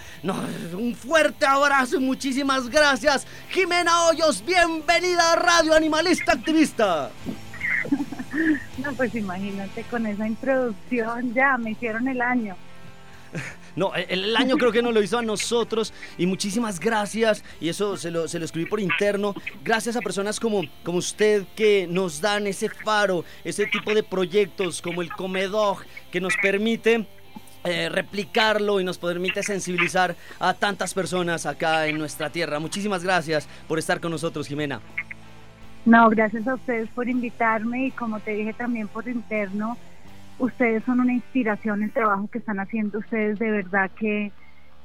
un 0.73 0.95
fuerte 0.95 1.45
abrazo 1.45 1.97
y 1.97 1.99
muchísimas 1.99 2.69
gracias, 2.69 3.25
Jimena. 3.49 3.85
Hoyos, 4.15 4.45
bienvenida 4.45 5.33
a 5.33 5.35
Radio 5.35 5.73
Animalista 5.73 6.31
Activista. 6.31 7.11
No, 8.77 8.93
pues 8.93 9.13
imagínate, 9.13 9.83
con 9.83 10.05
esa 10.05 10.25
introducción 10.25 11.33
ya 11.33 11.57
me 11.57 11.71
hicieron 11.71 12.07
el 12.07 12.21
año. 12.21 12.55
No, 13.75 13.93
el, 13.93 14.33
año 14.37 14.55
creo 14.55 14.71
que 14.71 14.81
nos 14.81 14.93
lo 14.93 15.03
hizo 15.03 15.17
a 15.17 15.21
nosotros 15.21 15.93
y 16.17 16.25
muchísimas 16.27 16.79
gracias, 16.79 17.43
y 17.59 17.67
eso 17.67 17.97
se 17.97 18.09
lo, 18.09 18.29
se 18.29 18.39
lo 18.39 18.45
escribí 18.45 18.69
por 18.69 18.79
interno, 18.79 19.35
gracias 19.65 19.97
a 19.97 19.99
personas 19.99 20.39
como, 20.39 20.61
como 20.81 20.99
usted 20.99 21.43
que 21.57 21.85
nos 21.85 22.21
dan 22.21 22.47
ese 22.47 22.69
faro, 22.69 23.25
ese 23.43 23.65
tipo 23.65 23.93
de 23.93 24.01
proyectos 24.01 24.81
como 24.81 25.01
el 25.01 25.09
Comedog, 25.11 25.79
que 26.09 26.21
nos 26.21 26.33
permite 26.41 27.05
eh, 27.65 27.89
replicarlo 27.89 28.79
y 28.79 28.83
nos 28.83 28.99
permite 28.99 29.41
sensibilizar 29.41 30.15
a 30.39 30.53
tantas 30.53 30.93
personas 30.93 31.47
acá 31.47 31.87
en 31.87 31.97
nuestra 31.97 32.29
tierra. 32.29 32.59
Muchísimas 32.59 33.03
gracias 33.03 33.49
por 33.67 33.79
estar 33.79 33.99
con 33.99 34.11
nosotros, 34.11 34.47
Jimena. 34.47 34.81
No, 35.83 36.07
gracias 36.11 36.47
a 36.47 36.53
ustedes 36.53 36.87
por 36.89 37.09
invitarme 37.09 37.87
y 37.87 37.91
como 37.91 38.19
te 38.19 38.31
dije 38.31 38.53
también 38.53 38.87
por 38.87 39.07
interno, 39.07 39.77
ustedes 40.37 40.83
son 40.83 40.99
una 40.99 41.13
inspiración, 41.13 41.81
el 41.81 41.91
trabajo 41.91 42.27
que 42.27 42.37
están 42.37 42.59
haciendo 42.59 42.99
ustedes 42.99 43.39
de 43.39 43.49
verdad 43.49 43.89
que 43.97 44.31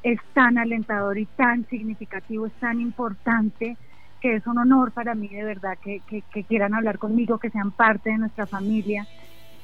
es 0.02 0.18
tan 0.32 0.56
alentador 0.56 1.18
y 1.18 1.26
tan 1.26 1.66
significativo, 1.68 2.46
es 2.46 2.52
tan 2.54 2.80
importante 2.80 3.76
que 4.22 4.36
es 4.36 4.46
un 4.46 4.56
honor 4.56 4.92
para 4.92 5.14
mí 5.14 5.28
de 5.28 5.44
verdad 5.44 5.76
que, 5.82 6.00
que 6.06 6.44
quieran 6.44 6.72
hablar 6.72 6.98
conmigo, 6.98 7.38
que 7.38 7.50
sean 7.50 7.72
parte 7.72 8.08
de 8.08 8.18
nuestra 8.18 8.46
familia 8.46 9.06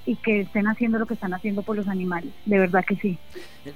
y 0.06 0.14
que 0.16 0.42
estén 0.42 0.68
haciendo 0.68 0.98
lo 0.98 1.06
que 1.06 1.14
están 1.14 1.34
haciendo 1.34 1.62
por 1.62 1.76
los 1.76 1.88
animales, 1.88 2.32
de 2.46 2.58
verdad 2.58 2.84
que 2.86 2.96
sí. 2.96 3.18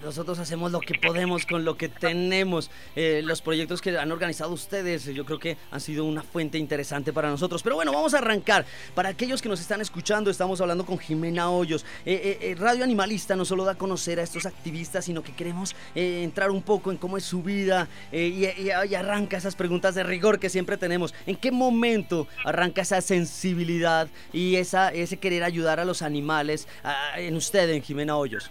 Nosotros 0.04 0.38
hacemos 0.38 0.70
lo 0.70 0.78
que 0.78 0.94
podemos 0.94 1.44
con 1.44 1.64
lo 1.64 1.76
que 1.76 1.88
tenemos. 1.88 2.70
Eh, 2.94 3.22
los 3.25 3.42
proyectos 3.42 3.80
que 3.80 3.99
han 3.99 4.12
organizado 4.12 4.52
ustedes, 4.52 5.04
yo 5.06 5.25
creo 5.25 5.40
que 5.40 5.56
han 5.72 5.80
sido 5.80 6.04
una 6.04 6.22
fuente 6.22 6.58
interesante 6.58 7.12
para 7.12 7.28
nosotros. 7.28 7.60
Pero 7.64 7.75
bueno, 7.75 7.92
vamos 7.92 8.14
a 8.14 8.18
arrancar. 8.18 8.64
Para 8.94 9.08
aquellos 9.08 9.42
que 9.42 9.49
nos 9.49 9.60
están 9.60 9.80
escuchando, 9.80 10.30
estamos 10.30 10.60
hablando 10.60 10.87
con 10.87 10.96
Jimena 10.96 11.50
Hoyos. 11.50 11.84
Eh, 12.06 12.38
eh, 12.40 12.54
Radio 12.56 12.84
Animalista 12.84 13.34
no 13.34 13.44
solo 13.44 13.64
da 13.64 13.72
a 13.72 13.75
conocer 13.75 14.20
a 14.20 14.22
estos 14.22 14.46
activistas, 14.46 15.04
sino 15.04 15.22
que 15.22 15.32
queremos 15.32 15.75
entrar 15.94 16.50
un 16.50 16.62
poco 16.62 16.92
en 16.92 16.96
cómo 16.96 17.16
es 17.16 17.25
su 17.25 17.42
vida 17.42 17.88
y, 18.12 18.44
y, 18.44 18.70
arranca 18.70 19.37
esas 19.37 19.56
preguntas 19.56 19.94
de 19.94 20.02
rigor 20.04 20.38
que 20.38 20.49
siempre 20.49 20.76
tenemos. 20.76 21.14
¿En 21.26 21.37
qué 21.37 21.50
momento 21.50 22.28
arranca 22.44 22.82
esa 22.82 23.00
sensibilidad 23.00 24.08
y 24.32 24.56
esa, 24.56 24.90
ese 24.90 25.16
querer 25.18 25.42
ayudar 25.42 25.80
a 25.80 25.84
los 25.84 26.02
animales? 26.02 26.20
Animales 26.21 26.69
en 27.17 27.37
usted, 27.37 27.71
en 27.71 27.83
Jimena 27.83 28.17
Hoyos? 28.17 28.50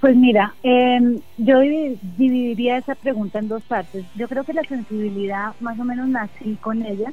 Pues 0.00 0.16
mira, 0.16 0.54
em, 0.62 1.18
yo 1.36 1.60
dividiría 1.60 2.78
esa 2.78 2.94
pregunta 2.94 3.38
en 3.38 3.48
dos 3.48 3.62
partes. 3.64 4.02
Yo 4.16 4.28
creo 4.28 4.44
que 4.44 4.54
la 4.54 4.62
sensibilidad, 4.62 5.54
más 5.60 5.78
o 5.78 5.84
menos 5.84 6.08
nací 6.08 6.56
con 6.56 6.82
ella. 6.82 7.12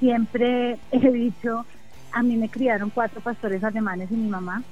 Siempre 0.00 0.78
he 0.92 1.10
dicho, 1.12 1.66
a 2.12 2.22
mí 2.22 2.36
me 2.36 2.48
criaron 2.48 2.90
cuatro 2.90 3.20
pastores 3.20 3.62
alemanes 3.62 4.10
y 4.10 4.14
mi 4.14 4.28
mamá. 4.30 4.62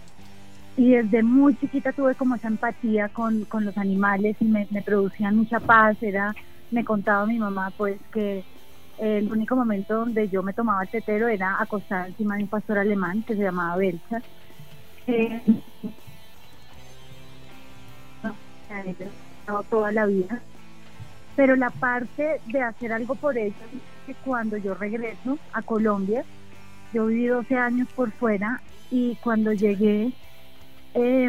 Y 0.79 0.93
desde 0.93 1.23
muy 1.23 1.55
chiquita 1.57 1.93
tuve 1.93 2.15
como 2.15 2.35
esa 2.35 2.49
empatía 2.49 3.11
con, 3.11 3.45
con 3.45 3.65
los 3.65 3.77
animales 3.77 4.37
y 4.41 4.47
me, 4.47 4.67
me 4.71 4.81
producían 4.81 5.37
mucha 5.37 5.61
paz. 5.61 6.03
Era, 6.03 6.35
me 6.71 6.83
contaba 6.83 7.27
mi 7.27 7.39
mamá 7.39 7.71
pues 7.77 8.01
que 8.11 8.43
el 8.99 9.31
único 9.31 9.57
momento 9.57 9.95
donde 9.95 10.29
yo 10.29 10.43
me 10.43 10.53
tomaba 10.53 10.83
el 10.83 10.89
tetero 10.89 11.29
era 11.29 11.57
acostada 11.61 12.07
encima 12.07 12.37
de 12.37 12.45
un 12.45 12.49
pastor 12.49 12.79
alemán 12.79 13.23
que 13.23 13.35
se 13.35 13.43
llamaba 13.43 13.77
Belcha. 13.77 14.23
Eh, 15.07 15.43
toda 19.69 19.93
la 19.93 20.07
vida. 20.07 20.41
Pero 21.37 21.57
la 21.57 21.71
parte 21.71 22.41
de 22.47 22.63
hacer 22.63 22.93
algo 22.93 23.15
por 23.15 23.37
ellos 23.37 23.57
es 23.73 23.81
que 24.07 24.15
cuando 24.25 24.57
yo 24.57 24.75
regreso 24.75 25.39
a 25.53 25.63
Colombia, 25.63 26.25
yo 26.93 27.07
viví 27.07 27.27
12 27.27 27.57
años 27.57 27.89
por 27.95 28.13
fuera 28.13 28.61
y 28.91 29.17
cuando 29.17 29.53
llegué 29.53 30.13
eh, 30.95 31.29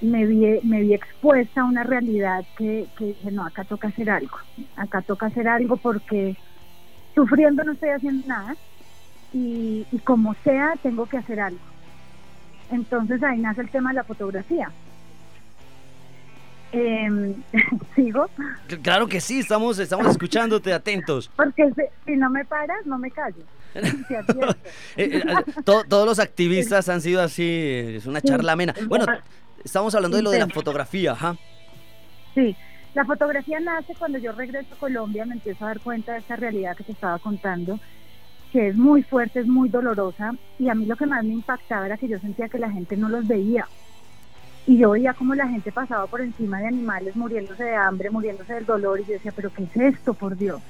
me 0.00 0.26
vi, 0.26 0.60
me 0.62 0.82
vi 0.82 0.94
expuesta 0.94 1.62
a 1.62 1.64
una 1.64 1.82
realidad 1.84 2.44
que, 2.58 2.86
que 2.98 3.06
dije, 3.06 3.30
no, 3.30 3.46
acá 3.46 3.64
toca 3.64 3.88
hacer 3.88 4.10
algo, 4.10 4.36
acá 4.76 5.02
toca 5.02 5.26
hacer 5.26 5.48
algo 5.48 5.76
porque 5.76 6.36
sufriendo 7.14 7.64
no 7.64 7.72
estoy 7.72 7.90
haciendo 7.90 8.26
nada 8.28 8.56
y, 9.32 9.86
como 10.04 10.34
sea 10.44 10.74
tengo 10.82 11.06
que 11.06 11.16
hacer 11.18 11.40
algo. 11.40 11.60
Entonces 12.70 13.22
ahí 13.22 13.38
nace 13.38 13.60
el 13.62 13.70
tema 13.70 13.90
de 13.90 13.96
la 13.96 14.04
fotografía. 14.04 14.70
Em, 16.72 17.34
¿Sigo? 17.94 18.26
Claro 18.82 19.06
que 19.06 19.20
sí, 19.20 19.38
estamos, 19.38 19.78
estamos 19.78 20.06
escuchándote 20.08 20.72
atentos. 20.72 21.30
Porque 21.36 21.70
si, 21.74 21.82
si 22.04 22.16
no 22.16 22.28
me 22.28 22.44
paras, 22.44 22.84
no 22.84 22.98
me 22.98 23.10
callo. 23.10 23.42
Advierto. 23.74 24.56
Eh, 24.96 25.22
eh, 25.22 25.22
to- 25.64 25.84
todos 25.88 26.06
los 26.06 26.18
activistas 26.18 26.88
han 26.88 27.00
sido 27.00 27.22
así, 27.22 27.44
es 27.96 28.06
una 28.06 28.20
charla 28.20 28.52
amena. 28.52 28.74
Bueno, 28.88 29.06
estamos 29.66 29.94
hablando 29.94 30.16
de 30.16 30.22
lo 30.22 30.30
de 30.30 30.38
la 30.38 30.48
fotografía, 30.48 31.12
ajá. 31.12 31.36
Sí, 32.34 32.56
la 32.94 33.04
fotografía 33.04 33.60
nace 33.60 33.94
cuando 33.94 34.18
yo 34.18 34.32
regreso 34.32 34.74
a 34.74 34.78
Colombia, 34.78 35.26
me 35.26 35.34
empiezo 35.34 35.64
a 35.64 35.68
dar 35.68 35.80
cuenta 35.80 36.12
de 36.12 36.20
esa 36.20 36.36
realidad 36.36 36.76
que 36.76 36.84
te 36.84 36.92
estaba 36.92 37.18
contando, 37.18 37.78
que 38.52 38.68
es 38.68 38.76
muy 38.76 39.02
fuerte, 39.02 39.40
es 39.40 39.46
muy 39.46 39.68
dolorosa, 39.68 40.32
y 40.58 40.68
a 40.68 40.74
mí 40.74 40.86
lo 40.86 40.96
que 40.96 41.06
más 41.06 41.24
me 41.24 41.34
impactaba 41.34 41.86
era 41.86 41.98
que 41.98 42.08
yo 42.08 42.18
sentía 42.20 42.48
que 42.48 42.58
la 42.58 42.70
gente 42.70 42.96
no 42.96 43.08
los 43.08 43.26
veía. 43.26 43.66
Y 44.66 44.78
yo 44.78 44.90
veía 44.90 45.14
como 45.14 45.34
la 45.34 45.48
gente 45.48 45.70
pasaba 45.72 46.06
por 46.06 46.20
encima 46.20 46.60
de 46.60 46.68
animales 46.68 47.14
muriéndose 47.14 47.64
de 47.64 47.76
hambre, 47.76 48.10
muriéndose 48.10 48.54
del 48.54 48.66
dolor, 48.66 49.00
y 49.00 49.04
yo 49.04 49.12
decía, 49.12 49.32
pero 49.34 49.52
¿qué 49.52 49.64
es 49.64 49.76
esto, 49.76 50.14
por 50.14 50.36
Dios? 50.36 50.60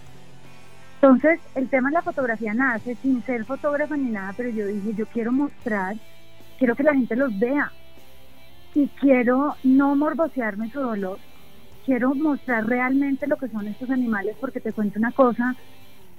Entonces, 1.00 1.38
el 1.55 1.69
tema 1.69 1.91
de 1.91 1.95
la 1.95 2.03
fotografía 2.03 2.55
nace 2.55 2.97
sin 2.97 3.23
ser 3.25 3.45
fotógrafa 3.45 3.97
ni 3.97 4.11
nada, 4.11 4.33
pero 4.37 4.49
yo 4.49 4.67
dije, 4.67 4.95
yo 4.95 5.07
quiero 5.07 5.31
mostrar, 5.31 5.97
quiero 6.59 6.75
que 6.75 6.83
la 6.83 6.95
gente 6.95 7.15
los 7.15 7.38
vea, 7.38 7.71
y 8.76 8.88
quiero 8.88 9.56
no 9.64 9.97
morbosearme 9.97 10.71
su 10.71 10.80
dolor, 10.80 11.18
quiero 11.87 12.14
mostrar 12.14 12.66
realmente 12.66 13.26
lo 13.26 13.38
que 13.38 13.49
son 13.49 13.66
estos 13.66 13.88
animales 13.88 14.37
porque 14.38 14.61
te 14.61 14.75
cuento 14.75 14.99
una 14.99 15.12
cosa 15.12 15.56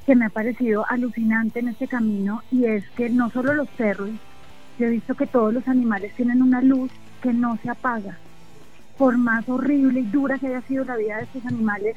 que 0.08 0.16
me 0.16 0.26
ha 0.26 0.30
parecido 0.30 0.84
alucinante 0.90 1.60
en 1.60 1.68
este 1.68 1.88
camino 1.88 2.42
y 2.52 2.66
es 2.66 2.84
que 2.96 3.12
no 3.12 3.30
solo 3.30 3.54
los 3.54 3.68
perros, 3.70 4.10
yo 4.80 4.88
he 4.88 4.90
visto 4.90 5.14
que 5.14 5.28
todos 5.28 5.54
los 5.54 5.68
animales 5.68 6.16
tienen 6.16 6.42
una 6.42 6.60
luz 6.64 6.92
que 7.22 7.32
no 7.32 7.60
se 7.62 7.70
apaga. 7.70 8.18
Por 8.98 9.20
más 9.20 9.48
horrible 9.48 10.00
y 10.00 10.06
dura 10.06 10.40
que 10.40 10.48
haya 10.48 10.62
sido 10.62 10.84
la 10.84 10.96
vida 10.96 11.18
de 11.18 11.24
estos 11.26 11.46
animales, 11.46 11.96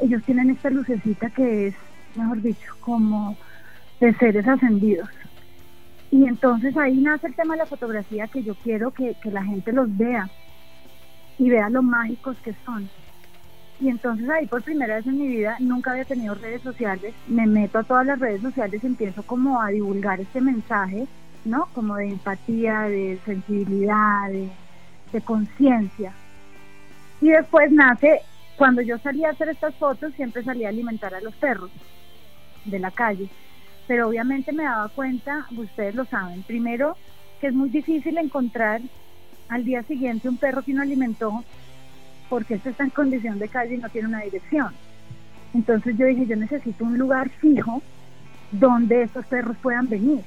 ellos 0.00 0.24
tienen 0.24 0.50
esta 0.50 0.70
lucecita 0.70 1.30
que 1.30 1.68
es, 1.68 1.74
mejor 2.16 2.42
dicho, 2.42 2.74
como 2.80 3.36
de 4.00 4.12
seres 4.14 4.48
ascendidos. 4.48 5.08
Y 6.10 6.26
entonces 6.26 6.76
ahí 6.76 6.96
nace 6.96 7.28
el 7.28 7.34
tema 7.34 7.54
de 7.54 7.58
la 7.58 7.66
fotografía 7.66 8.26
que 8.26 8.42
yo 8.42 8.54
quiero 8.56 8.90
que, 8.90 9.14
que 9.22 9.30
la 9.30 9.44
gente 9.44 9.72
los 9.72 9.96
vea 9.96 10.28
y 11.38 11.48
vea 11.48 11.70
lo 11.70 11.82
mágicos 11.82 12.36
que 12.42 12.54
son. 12.64 12.88
Y 13.80 13.88
entonces 13.88 14.28
ahí 14.28 14.46
por 14.46 14.62
primera 14.62 14.96
vez 14.96 15.06
en 15.06 15.18
mi 15.18 15.28
vida 15.28 15.56
nunca 15.58 15.92
había 15.92 16.04
tenido 16.04 16.34
redes 16.34 16.60
sociales, 16.62 17.14
me 17.26 17.46
meto 17.46 17.78
a 17.78 17.84
todas 17.84 18.06
las 18.06 18.18
redes 18.18 18.42
sociales 18.42 18.82
y 18.82 18.86
empiezo 18.86 19.22
como 19.22 19.62
a 19.62 19.68
divulgar 19.68 20.20
este 20.20 20.40
mensaje, 20.40 21.06
¿no? 21.46 21.66
Como 21.72 21.96
de 21.96 22.08
empatía, 22.08 22.82
de 22.82 23.18
sensibilidad, 23.24 24.28
de, 24.28 24.50
de 25.12 25.20
conciencia. 25.22 26.12
Y 27.22 27.30
después 27.30 27.72
nace, 27.72 28.20
cuando 28.56 28.82
yo 28.82 28.98
salía 28.98 29.28
a 29.28 29.32
hacer 29.32 29.48
estas 29.48 29.74
fotos, 29.76 30.12
siempre 30.14 30.44
salía 30.44 30.66
a 30.66 30.70
alimentar 30.70 31.14
a 31.14 31.20
los 31.20 31.34
perros 31.36 31.70
de 32.66 32.78
la 32.78 32.90
calle. 32.90 33.30
Pero 33.90 34.06
obviamente 34.06 34.52
me 34.52 34.62
daba 34.62 34.88
cuenta, 34.88 35.46
ustedes 35.56 35.96
lo 35.96 36.04
saben, 36.04 36.44
primero 36.44 36.96
que 37.40 37.48
es 37.48 37.52
muy 37.52 37.70
difícil 37.70 38.16
encontrar 38.18 38.80
al 39.48 39.64
día 39.64 39.82
siguiente 39.82 40.28
un 40.28 40.36
perro 40.36 40.62
que 40.62 40.72
no 40.72 40.80
alimentó 40.80 41.42
porque 42.28 42.54
este 42.54 42.70
está 42.70 42.84
en 42.84 42.90
condición 42.90 43.40
de 43.40 43.48
calle 43.48 43.74
y 43.74 43.78
no 43.78 43.88
tiene 43.88 44.06
una 44.06 44.20
dirección. 44.20 44.68
Entonces 45.54 45.98
yo 45.98 46.06
dije, 46.06 46.24
yo 46.24 46.36
necesito 46.36 46.84
un 46.84 46.98
lugar 46.98 47.30
fijo 47.30 47.82
donde 48.52 49.02
estos 49.02 49.26
perros 49.26 49.56
puedan 49.60 49.88
venir. 49.88 50.20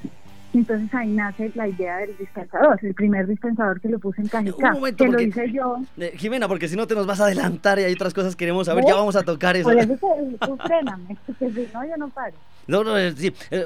Entonces 0.54 0.94
ahí 0.94 1.08
nace 1.12 1.50
la 1.56 1.70
idea 1.70 2.00
del 2.00 2.18
dispensador, 2.18 2.78
el 2.82 2.94
primer 2.94 3.28
dispensador 3.28 3.80
que 3.80 3.88
lo 3.88 3.98
puse 3.98 4.24
en 4.24 4.28
Cajicá, 4.28 4.72
Un 4.72 4.74
momento, 4.74 4.98
que 5.06 5.10
lo 5.10 5.12
porque- 5.14 5.24
hice 5.30 5.52
yo. 5.54 5.78
Eh, 5.96 6.12
Jimena, 6.18 6.50
porque 6.50 6.68
si 6.68 6.76
no 6.76 6.86
te 6.86 6.96
nos 6.96 7.08
vas 7.08 7.22
a 7.22 7.28
adelantar 7.28 7.80
y 7.80 7.84
hay 7.86 7.94
otras 7.94 8.14
cosas 8.14 8.36
que 8.36 8.40
queremos 8.40 8.66
saber, 8.66 8.84
ya 8.86 8.96
vamos 8.96 9.16
a 9.16 9.24
tocar 9.24 9.56
eso. 9.56 9.70
Por 9.70 9.78
eso 9.80 9.98
que 9.98 10.46
tú 10.46 10.58
fréname, 10.58 11.16
porque 11.26 11.50
si 11.50 11.74
no 11.74 11.86
yo 11.86 11.96
no 11.98 12.10
paro. 12.10 12.36
No, 12.66 12.84
no, 12.84 12.96
sí. 13.12 13.34
eh, 13.52 13.66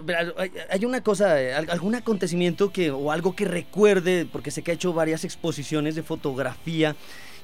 hay- 0.69 0.85
una 0.85 1.01
cosa, 1.01 1.33
al- 1.33 1.69
algún 1.69 1.93
acontecimiento 1.95 2.71
que 2.71 2.89
o 2.89 3.11
algo 3.11 3.35
que 3.35 3.45
recuerde, 3.45 4.25
porque 4.31 4.49
sé 4.51 4.63
que 4.63 4.71
ha 4.71 4.73
hecho 4.73 4.93
varias 4.93 5.23
exposiciones 5.23 5.95
de 5.95 6.01
fotografía. 6.03 6.95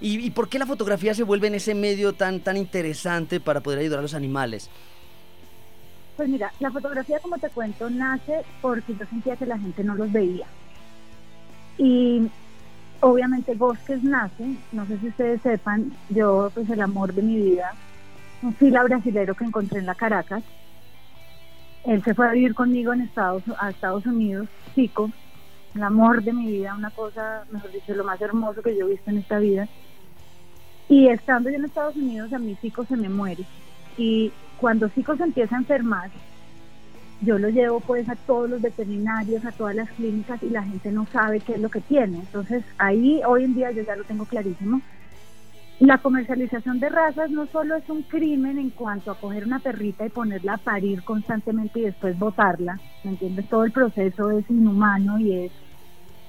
¿Y, 0.01 0.19
y 0.19 0.31
por 0.31 0.49
qué 0.49 0.57
la 0.57 0.65
fotografía 0.65 1.13
se 1.13 1.23
vuelve 1.23 1.47
en 1.47 1.55
ese 1.55 1.75
medio 1.75 2.13
tan, 2.13 2.39
tan 2.39 2.57
interesante 2.57 3.39
para 3.39 3.61
poder 3.61 3.79
ayudar 3.79 3.99
a 3.99 4.01
los 4.01 4.15
animales? 4.15 4.69
Pues 6.17 6.27
mira, 6.29 6.51
la 6.59 6.71
fotografía, 6.71 7.19
como 7.19 7.37
te 7.37 7.49
cuento, 7.49 7.89
nace 7.89 8.41
porque 8.61 8.93
yo 8.99 9.05
sentía 9.05 9.35
que 9.35 9.45
la 9.45 9.57
gente 9.59 9.83
no 9.83 9.95
los 9.95 10.11
veía. 10.11 10.47
Y 11.77 12.21
obviamente 13.01 13.53
Bosques 13.55 14.03
nace, 14.03 14.43
no 14.71 14.85
sé 14.87 14.97
si 14.99 15.07
ustedes 15.07 15.41
sepan, 15.41 15.91
yo, 16.09 16.51
pues 16.53 16.69
el 16.69 16.81
amor 16.81 17.13
de 17.13 17.21
mi 17.21 17.35
vida, 17.37 17.73
un 18.41 18.53
fila 18.55 18.83
brasilero 18.83 19.35
que 19.35 19.43
encontré 19.45 19.79
en 19.79 19.85
la 19.85 19.95
Caracas. 19.95 20.43
Él 21.85 22.03
se 22.03 22.13
fue 22.13 22.27
a 22.27 22.31
vivir 22.31 22.53
conmigo 22.53 22.93
en 22.93 23.01
Estados, 23.01 23.43
a 23.59 23.69
Estados 23.69 24.05
Unidos, 24.05 24.47
chico, 24.73 25.09
el 25.75 25.83
amor 25.83 26.23
de 26.23 26.33
mi 26.33 26.47
vida, 26.47 26.75
una 26.75 26.91
cosa, 26.91 27.43
mejor 27.51 27.71
dicho, 27.71 27.93
lo 27.93 28.03
más 28.03 28.21
hermoso 28.21 28.61
que 28.61 28.75
yo 28.75 28.85
he 28.85 28.91
visto 28.91 29.09
en 29.09 29.17
esta 29.17 29.39
vida. 29.39 29.67
Y 30.87 31.07
estando 31.07 31.49
yo 31.49 31.55
en 31.57 31.65
Estados 31.65 31.95
Unidos, 31.95 32.31
a 32.33 32.39
mi 32.39 32.55
chico 32.57 32.85
se 32.85 32.95
me 32.95 33.09
muere. 33.09 33.43
Y 33.97 34.31
cuando 34.57 34.89
Zico 34.89 35.15
se 35.17 35.23
empieza 35.23 35.55
a 35.55 35.59
enfermar, 35.59 36.09
yo 37.21 37.39
lo 37.39 37.49
llevo 37.49 37.79
pues 37.79 38.07
a 38.09 38.15
todos 38.15 38.49
los 38.49 38.61
veterinarios, 38.61 39.45
a 39.45 39.51
todas 39.51 39.75
las 39.75 39.89
clínicas 39.91 40.41
y 40.43 40.49
la 40.49 40.63
gente 40.63 40.91
no 40.91 41.05
sabe 41.11 41.39
qué 41.39 41.53
es 41.53 41.59
lo 41.59 41.69
que 41.69 41.81
tiene. 41.81 42.19
Entonces 42.19 42.63
ahí 42.77 43.21
hoy 43.25 43.45
en 43.45 43.55
día 43.55 43.71
yo 43.71 43.83
ya 43.83 43.95
lo 43.95 44.03
tengo 44.03 44.25
clarísimo. 44.25 44.81
La 45.83 45.97
comercialización 45.97 46.79
de 46.79 46.87
razas 46.87 47.29
no 47.29 47.45
solo 47.47 47.75
es 47.75 47.89
un 47.89 48.03
crimen 48.03 48.57
en 48.57 48.69
cuanto 48.69 49.11
a 49.11 49.19
coger 49.19 49.45
una 49.45 49.59
perrita 49.59 50.05
y 50.05 50.09
ponerla 50.11 50.53
a 50.53 50.57
parir 50.59 51.03
constantemente 51.03 51.81
y 51.81 51.83
después 51.83 52.17
botarla, 52.17 52.79
¿me 53.03 53.11
entiendes? 53.11 53.49
Todo 53.49 53.65
el 53.65 53.73
proceso 53.73 54.31
es 54.31 54.49
inhumano 54.49 55.19
y 55.19 55.45
es 55.47 55.51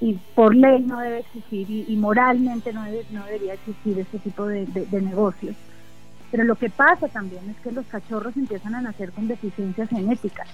y 0.01 0.14
por 0.35 0.57
ley 0.57 0.83
no 0.85 0.99
debe 0.99 1.21
existir 1.21 1.71
y, 1.71 1.97
moralmente 1.97 2.73
no, 2.73 2.83
debe- 2.83 3.07
no 3.11 3.25
debería 3.27 3.55
existir 3.55 3.97
este 4.01 4.19
tipo 4.19 4.45
de, 4.47 4.67
de- 4.67 4.87
de 4.87 5.03
negocios. 5.03 5.57
Pero 6.33 6.45
lo 6.45 6.57
que 6.57 6.71
pasa 6.71 7.09
también 7.11 7.49
es 7.51 7.61
que 7.61 7.71
los 7.73 7.87
cachorros 7.87 8.37
empiezan 8.37 8.75
a 8.75 8.83
nacer 8.83 9.12
con 9.12 9.29
deficiencias 9.29 9.88
genéticas. 9.88 10.49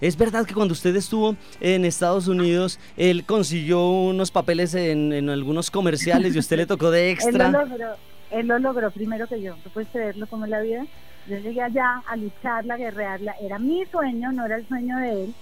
¿Es 0.00 0.16
verdad 0.16 0.46
que 0.46 0.54
cuando 0.54 0.72
usted 0.72 0.94
estuvo 0.96 1.36
en 1.60 1.84
Estados 1.84 2.28
Unidos, 2.28 2.78
él 2.96 3.24
consiguió 3.24 3.88
unos 3.88 4.30
papeles 4.30 4.74
en, 4.74 5.12
en 5.12 5.28
algunos 5.28 5.70
comerciales 5.70 6.34
y 6.34 6.38
usted 6.38 6.56
le 6.56 6.66
tocó 6.66 6.90
de 6.90 7.06
Él 7.10 7.12
extra? 7.14 7.50
lo 7.50 7.64
logró, 7.66 7.86
él 8.30 8.46
lo 8.46 8.58
logró 8.58 8.90
primero 8.90 9.26
que 9.26 9.40
yo. 9.42 9.56
¿Tú 9.64 9.70
puedes 9.70 9.88
creerlo 9.90 10.26
como 10.26 10.44
es 10.44 10.50
la 10.50 10.60
vida? 10.60 10.86
Yo 11.28 11.36
llegué 11.38 11.62
allá 11.62 12.02
a 12.06 12.16
lucharla, 12.16 12.74
a 12.74 12.76
guerrearla. 12.78 13.34
Era 13.40 13.58
mi 13.58 13.84
sueño, 13.86 14.32
no 14.32 14.46
era 14.46 14.56
el 14.56 14.66
sueño 14.68 14.96
de 14.98 15.24
él. 15.24 15.34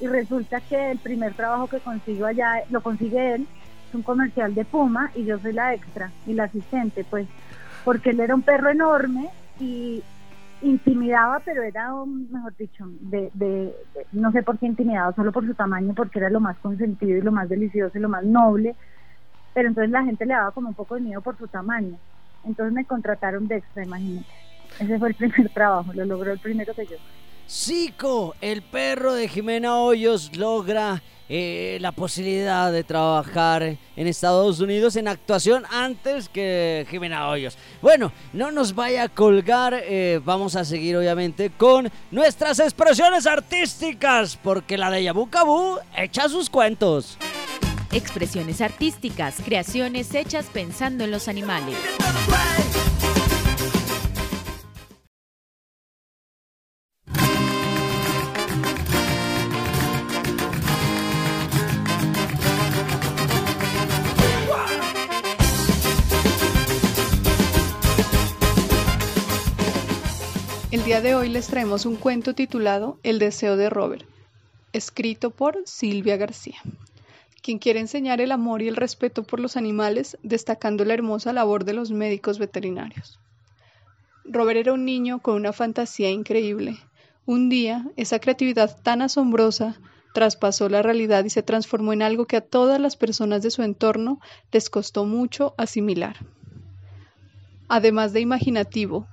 Y 0.00 0.06
resulta 0.08 0.60
que 0.60 0.90
el 0.90 0.98
primer 0.98 1.34
trabajo 1.34 1.68
que 1.68 1.78
consigo 1.78 2.26
allá, 2.26 2.64
lo 2.70 2.82
consigue 2.82 3.36
él, 3.36 3.46
es 3.88 3.94
un 3.94 4.02
comercial 4.02 4.54
de 4.54 4.64
Puma 4.64 5.12
y 5.14 5.24
yo 5.24 5.38
soy 5.38 5.52
la 5.52 5.74
extra 5.74 6.10
y 6.26 6.32
la 6.32 6.44
asistente, 6.44 7.04
pues, 7.08 7.28
porque 7.84 8.10
él 8.10 8.20
era 8.20 8.34
un 8.34 8.42
perro 8.42 8.70
enorme 8.70 9.28
y 9.60 10.02
intimidaba, 10.62 11.40
pero 11.44 11.62
era, 11.62 11.90
mejor 12.06 12.56
dicho, 12.56 12.84
de, 13.00 13.30
de- 13.34 13.74
de- 13.94 14.06
no 14.12 14.32
sé 14.32 14.42
por 14.42 14.58
qué 14.58 14.66
intimidaba, 14.66 15.12
solo 15.14 15.32
por 15.32 15.46
su 15.46 15.54
tamaño, 15.54 15.94
porque 15.94 16.18
era 16.18 16.30
lo 16.30 16.40
más 16.40 16.58
consentido 16.60 17.18
y 17.18 17.22
lo 17.22 17.32
más 17.32 17.48
delicioso 17.48 17.98
y 17.98 18.00
lo 18.00 18.08
más 18.08 18.24
noble 18.24 18.76
pero 19.54 19.68
entonces 19.68 19.90
la 19.90 20.04
gente 20.04 20.26
le 20.26 20.34
daba 20.34 20.52
como 20.52 20.68
un 20.70 20.74
poco 20.74 20.94
de 20.96 21.02
miedo 21.02 21.22
por 21.22 21.36
su 21.36 21.48
tamaño. 21.48 22.00
Entonces 22.44 22.72
me 22.74 22.86
contrataron 22.86 23.48
de 23.48 23.56
extra, 23.56 23.82
imagínate. 23.84 24.32
Ese 24.78 24.98
fue 24.98 25.08
el 25.10 25.14
primer 25.16 25.50
trabajo, 25.54 25.92
lo 25.94 26.04
logró 26.04 26.32
el 26.32 26.40
primero 26.40 26.74
que 26.74 26.86
yo. 26.86 26.96
Zico, 27.48 28.34
el 28.40 28.62
perro 28.62 29.14
de 29.14 29.28
Jimena 29.28 29.78
Hoyos, 29.78 30.36
logra 30.36 31.02
eh, 31.28 31.78
la 31.80 31.92
posibilidad 31.92 32.70
de 32.70 32.84
trabajar 32.84 33.62
en 33.62 34.06
Estados 34.06 34.60
Unidos 34.60 34.96
en 34.96 35.08
actuación 35.08 35.64
antes 35.70 36.28
que 36.28 36.86
Jimena 36.90 37.28
Hoyos. 37.28 37.56
Bueno, 37.80 38.12
no 38.32 38.50
nos 38.50 38.74
vaya 38.74 39.04
a 39.04 39.08
colgar, 39.08 39.74
eh, 39.74 40.20
vamos 40.24 40.56
a 40.56 40.64
seguir 40.64 40.96
obviamente 40.96 41.50
con 41.50 41.90
nuestras 42.10 42.58
expresiones 42.58 43.26
artísticas, 43.26 44.36
porque 44.42 44.76
la 44.76 44.90
de 44.90 45.04
Yabu 45.04 45.30
Cabú 45.30 45.78
echa 45.96 46.28
sus 46.28 46.50
cuentos. 46.50 47.16
Expresiones 47.92 48.60
artísticas, 48.60 49.36
creaciones 49.44 50.14
hechas 50.14 50.46
pensando 50.52 51.04
en 51.04 51.10
los 51.10 51.28
animales. 51.28 51.76
El 70.72 70.84
día 70.84 71.02
de 71.02 71.14
hoy 71.14 71.28
les 71.28 71.48
traemos 71.48 71.84
un 71.84 71.96
cuento 71.96 72.34
titulado 72.34 72.96
El 73.02 73.18
deseo 73.18 73.58
de 73.58 73.68
Robert, 73.68 74.06
escrito 74.72 75.28
por 75.28 75.58
Silvia 75.66 76.16
García. 76.16 76.56
quien 77.42 77.58
quiere 77.58 77.78
enseñar 77.78 78.22
el 78.22 78.32
amor 78.32 78.62
y 78.62 78.68
el 78.68 78.76
respeto 78.76 79.22
por 79.22 79.38
los 79.38 79.58
animales, 79.58 80.16
destacando 80.22 80.86
la 80.86 80.94
hermosa 80.94 81.34
labor 81.34 81.66
de 81.66 81.74
los 81.74 81.90
médicos 81.90 82.38
veterinarios. 82.38 83.18
Robert 84.24 84.60
era 84.60 84.72
un 84.72 84.86
niño 84.86 85.18
con 85.18 85.34
una 85.34 85.52
fantasía 85.52 86.08
increíble. 86.08 86.78
Un 87.26 87.50
día, 87.50 87.84
esa 87.98 88.18
creatividad 88.18 88.80
tan 88.82 89.02
asombrosa 89.02 89.78
traspasó 90.14 90.70
la 90.70 90.80
realidad 90.80 91.22
y 91.26 91.30
se 91.30 91.42
transformó 91.42 91.92
en 91.92 92.00
algo 92.00 92.24
que 92.24 92.38
a 92.38 92.40
todas 92.40 92.80
las 92.80 92.96
personas 92.96 93.42
de 93.42 93.50
su 93.50 93.62
entorno 93.62 94.20
les 94.52 94.70
costó 94.70 95.04
mucho 95.04 95.52
asimilar. 95.58 96.16
Además 97.68 98.14
de 98.14 98.20
imaginativo, 98.20 99.06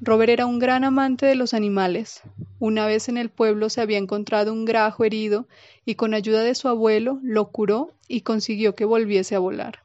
Robert 0.00 0.30
era 0.30 0.44
un 0.44 0.58
gran 0.58 0.84
amante 0.84 1.24
de 1.24 1.34
los 1.34 1.54
animales. 1.54 2.22
Una 2.58 2.86
vez 2.86 3.08
en 3.08 3.16
el 3.16 3.30
pueblo 3.30 3.70
se 3.70 3.80
había 3.80 3.96
encontrado 3.96 4.52
un 4.52 4.66
grajo 4.66 5.04
herido 5.04 5.46
y 5.86 5.94
con 5.94 6.12
ayuda 6.12 6.42
de 6.42 6.54
su 6.54 6.68
abuelo 6.68 7.18
lo 7.22 7.46
curó 7.46 7.92
y 8.06 8.20
consiguió 8.20 8.74
que 8.74 8.84
volviese 8.84 9.34
a 9.34 9.38
volar. 9.38 9.78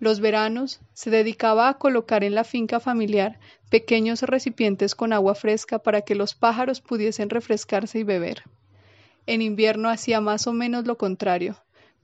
Los 0.00 0.18
veranos 0.18 0.80
se 0.94 1.10
dedicaba 1.10 1.68
a 1.68 1.74
colocar 1.74 2.24
en 2.24 2.34
la 2.34 2.42
finca 2.42 2.80
familiar 2.80 3.38
pequeños 3.70 4.22
recipientes 4.22 4.94
con 4.94 5.12
agua 5.12 5.34
fresca 5.36 5.78
para 5.78 6.02
que 6.02 6.16
los 6.16 6.34
pájaros 6.34 6.80
pudiesen 6.80 7.30
refrescarse 7.30 8.00
y 8.00 8.04
beber. 8.04 8.42
En 9.26 9.42
invierno 9.42 9.90
hacía 9.90 10.20
más 10.20 10.46
o 10.46 10.52
menos 10.52 10.86
lo 10.86 10.96
contrario. 10.96 11.56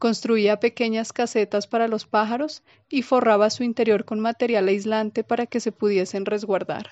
Construía 0.04 0.60
pequeñas 0.60 1.14
casetas 1.14 1.66
para 1.66 1.88
los 1.88 2.04
pájaros 2.04 2.62
y 2.90 3.00
forraba 3.00 3.48
su 3.48 3.62
interior 3.62 4.04
con 4.04 4.20
material 4.20 4.68
aislante 4.68 5.24
para 5.24 5.46
que 5.46 5.60
se 5.60 5.72
pudiesen 5.72 6.26
resguardar. 6.26 6.90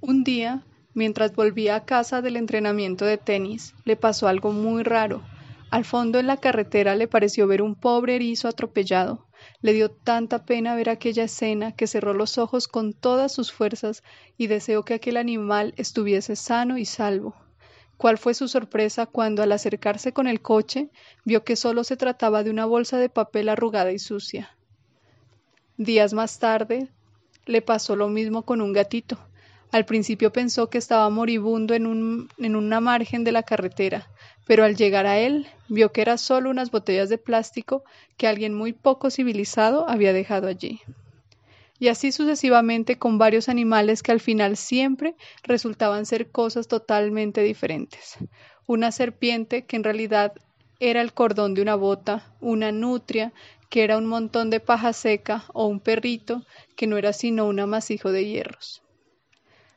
Un 0.00 0.22
día, 0.22 0.62
mientras 0.94 1.34
volvía 1.34 1.74
a 1.74 1.84
casa 1.84 2.22
del 2.22 2.36
entrenamiento 2.36 3.04
de 3.04 3.18
tenis, 3.18 3.74
le 3.84 3.96
pasó 3.96 4.28
algo 4.28 4.52
muy 4.52 4.84
raro. 4.84 5.24
Al 5.70 5.84
fondo 5.84 6.20
en 6.20 6.28
la 6.28 6.36
carretera 6.36 6.94
le 6.94 7.08
pareció 7.08 7.48
ver 7.48 7.62
un 7.62 7.74
pobre 7.74 8.14
erizo 8.14 8.46
atropellado. 8.46 9.26
Le 9.60 9.72
dio 9.72 9.90
tanta 9.90 10.44
pena 10.44 10.76
ver 10.76 10.88
aquella 10.88 11.24
escena 11.24 11.72
que 11.72 11.88
cerró 11.88 12.14
los 12.14 12.38
ojos 12.38 12.68
con 12.68 12.92
todas 12.92 13.32
sus 13.32 13.50
fuerzas 13.50 14.04
y 14.36 14.46
deseó 14.46 14.84
que 14.84 14.94
aquel 14.94 15.16
animal 15.16 15.74
estuviese 15.78 16.36
sano 16.36 16.78
y 16.78 16.84
salvo. 16.84 17.34
Cuál 17.98 18.16
fue 18.16 18.32
su 18.32 18.46
sorpresa 18.46 19.06
cuando 19.06 19.42
al 19.42 19.50
acercarse 19.50 20.12
con 20.12 20.28
el 20.28 20.40
coche 20.40 20.88
vio 21.24 21.42
que 21.42 21.56
solo 21.56 21.82
se 21.82 21.96
trataba 21.96 22.44
de 22.44 22.50
una 22.50 22.64
bolsa 22.64 22.96
de 22.96 23.08
papel 23.08 23.48
arrugada 23.48 23.90
y 23.90 23.98
sucia. 23.98 24.56
Días 25.76 26.12
más 26.14 26.38
tarde 26.38 26.88
le 27.44 27.60
pasó 27.60 27.96
lo 27.96 28.08
mismo 28.08 28.42
con 28.42 28.60
un 28.60 28.72
gatito. 28.72 29.18
Al 29.72 29.84
principio 29.84 30.32
pensó 30.32 30.70
que 30.70 30.78
estaba 30.78 31.10
moribundo 31.10 31.74
en, 31.74 31.86
un, 31.86 32.28
en 32.38 32.54
una 32.54 32.80
margen 32.80 33.24
de 33.24 33.32
la 33.32 33.42
carretera, 33.42 34.08
pero 34.46 34.64
al 34.64 34.76
llegar 34.76 35.06
a 35.06 35.18
él 35.18 35.48
vio 35.68 35.90
que 35.90 36.00
era 36.00 36.18
solo 36.18 36.50
unas 36.50 36.70
botellas 36.70 37.08
de 37.08 37.18
plástico 37.18 37.82
que 38.16 38.28
alguien 38.28 38.54
muy 38.54 38.72
poco 38.72 39.10
civilizado 39.10 39.88
había 39.88 40.12
dejado 40.12 40.46
allí 40.46 40.80
y 41.78 41.88
así 41.88 42.12
sucesivamente 42.12 42.98
con 42.98 43.18
varios 43.18 43.48
animales 43.48 44.02
que 44.02 44.12
al 44.12 44.20
final 44.20 44.56
siempre 44.56 45.14
resultaban 45.42 46.06
ser 46.06 46.30
cosas 46.30 46.68
totalmente 46.68 47.42
diferentes. 47.42 48.16
Una 48.66 48.92
serpiente 48.92 49.64
que 49.64 49.76
en 49.76 49.84
realidad 49.84 50.32
era 50.80 51.00
el 51.00 51.12
cordón 51.12 51.54
de 51.54 51.62
una 51.62 51.74
bota, 51.74 52.34
una 52.40 52.72
nutria 52.72 53.32
que 53.68 53.84
era 53.84 53.98
un 53.98 54.06
montón 54.06 54.50
de 54.50 54.60
paja 54.60 54.92
seca 54.92 55.44
o 55.52 55.66
un 55.66 55.80
perrito 55.80 56.42
que 56.76 56.86
no 56.86 56.96
era 56.96 57.12
sino 57.12 57.46
un 57.46 57.60
amasijo 57.60 58.12
de 58.12 58.26
hierros. 58.26 58.82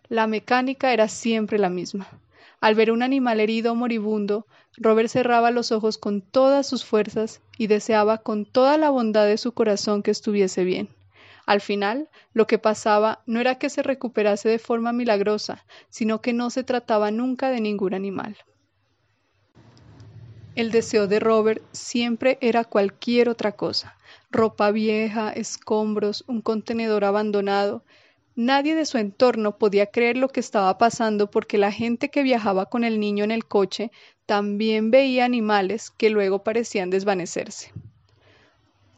La 0.08 0.28
mecánica 0.28 0.94
era 0.94 1.08
siempre 1.08 1.58
la 1.58 1.70
misma. 1.70 2.08
Al 2.60 2.76
ver 2.76 2.92
un 2.92 3.02
animal 3.02 3.40
herido 3.40 3.72
o 3.72 3.76
moribundo, 3.76 4.46
Robert 4.78 5.10
cerraba 5.10 5.52
los 5.52 5.72
ojos 5.72 5.98
con 5.98 6.22
todas 6.22 6.68
sus 6.68 6.86
fuerzas 6.86 7.42
y 7.58 7.68
deseaba 7.68 8.20
con 8.20 8.46
toda 8.46 8.78
la 8.78 8.90
bondad 8.90 9.26
de 9.26 9.38
su 9.38 9.52
corazón 9.54 10.04
que 10.04 10.12
estuviese 10.12 10.64
bien. 10.64 10.90
Al 11.52 11.60
final, 11.60 12.08
lo 12.32 12.48
que 12.48 12.60
pasaba 12.60 13.24
no 13.26 13.42
era 13.42 13.56
que 13.56 13.70
se 13.70 13.84
recuperase 13.84 14.48
de 14.48 14.58
forma 14.58 14.94
milagrosa, 14.94 15.66
sino 15.90 16.22
que 16.22 16.32
no 16.32 16.50
se 16.50 16.64
trataba 16.64 17.12
nunca 17.12 17.50
de 17.50 17.60
ningún 17.60 17.94
animal. 17.94 18.38
El 20.56 20.72
deseo 20.72 21.08
de 21.08 21.20
Robert 21.20 21.62
siempre 21.74 22.38
era 22.40 22.64
cualquier 22.64 23.28
otra 23.28 23.52
cosa 23.52 23.98
ropa 24.30 24.72
vieja, 24.72 25.34
escombros, 25.34 26.24
un 26.26 26.40
contenedor 26.40 27.04
abandonado. 27.04 27.84
Nadie 28.38 28.74
de 28.74 28.86
su 28.86 28.98
entorno 28.98 29.58
podía 29.58 29.88
creer 29.88 30.16
lo 30.16 30.30
que 30.30 30.40
estaba 30.40 30.78
pasando 30.78 31.30
porque 31.30 31.58
la 31.58 31.74
gente 31.74 32.08
que 32.08 32.24
viajaba 32.24 32.68
con 32.68 32.86
el 32.86 32.98
niño 32.98 33.26
en 33.26 33.32
el 33.32 33.46
coche 33.46 33.92
también 34.26 34.90
veía 34.90 35.26
animales 35.26 35.92
que 35.92 36.12
luego 36.12 36.46
parecían 36.46 36.92
desvanecerse. 36.92 37.74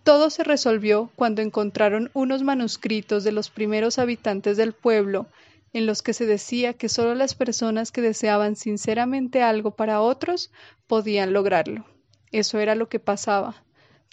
Todo 0.03 0.29
se 0.29 0.43
resolvió 0.43 1.09
cuando 1.15 1.41
encontraron 1.41 2.11
unos 2.13 2.43
manuscritos 2.43 3.23
de 3.23 3.31
los 3.31 3.49
primeros 3.49 3.99
habitantes 3.99 4.57
del 4.57 4.73
pueblo 4.73 5.27
en 5.71 5.85
los 5.85 6.01
que 6.01 6.13
se 6.13 6.25
decía 6.25 6.73
que 6.73 6.89
solo 6.89 7.15
las 7.15 7.35
personas 7.35 7.91
que 7.91 8.01
deseaban 8.01 8.55
sinceramente 8.55 9.41
algo 9.41 9.71
para 9.71 10.01
otros 10.01 10.51
podían 10.87 11.31
lograrlo. 11.31 11.85
Eso 12.31 12.59
era 12.59 12.75
lo 12.75 12.89
que 12.89 12.99
pasaba. 12.99 13.63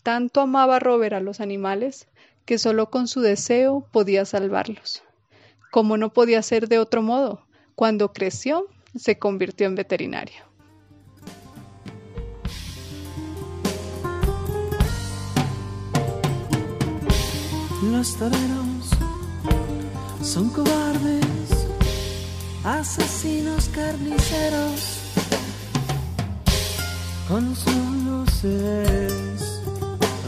Tanto 0.02 0.40
amaba 0.40 0.78
Robert 0.78 1.14
a 1.14 1.20
los 1.20 1.40
animales 1.40 2.06
que 2.44 2.58
solo 2.58 2.88
con 2.90 3.08
su 3.08 3.20
deseo 3.20 3.86
podía 3.90 4.24
salvarlos. 4.24 5.02
Como 5.70 5.96
no 5.96 6.12
podía 6.12 6.42
ser 6.42 6.68
de 6.68 6.78
otro 6.78 7.02
modo, 7.02 7.46
cuando 7.74 8.12
creció 8.12 8.66
se 8.94 9.18
convirtió 9.18 9.66
en 9.66 9.74
veterinario. 9.74 10.49
Los 17.82 18.14
toreros 18.16 18.90
son 20.22 20.50
cobardes, 20.50 21.66
asesinos 22.62 23.70
carniceros, 23.70 25.00
con 27.26 27.56
sus 27.56 27.74
luces 28.04 29.62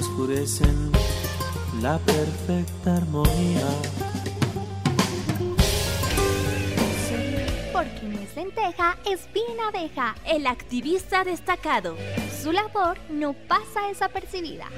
oscurecen 0.00 0.92
la 1.82 1.98
perfecta 1.98 2.96
armonía. 2.96 3.68
Porque 7.70 8.24
es 8.24 8.34
lenteja, 8.34 8.96
es 9.04 9.30
bien 9.34 9.60
abeja, 9.60 10.14
el 10.24 10.46
activista 10.46 11.22
destacado. 11.22 11.96
Su 12.42 12.50
labor 12.50 12.96
no 13.10 13.34
pasa 13.34 13.88
desapercibida. 13.88 14.68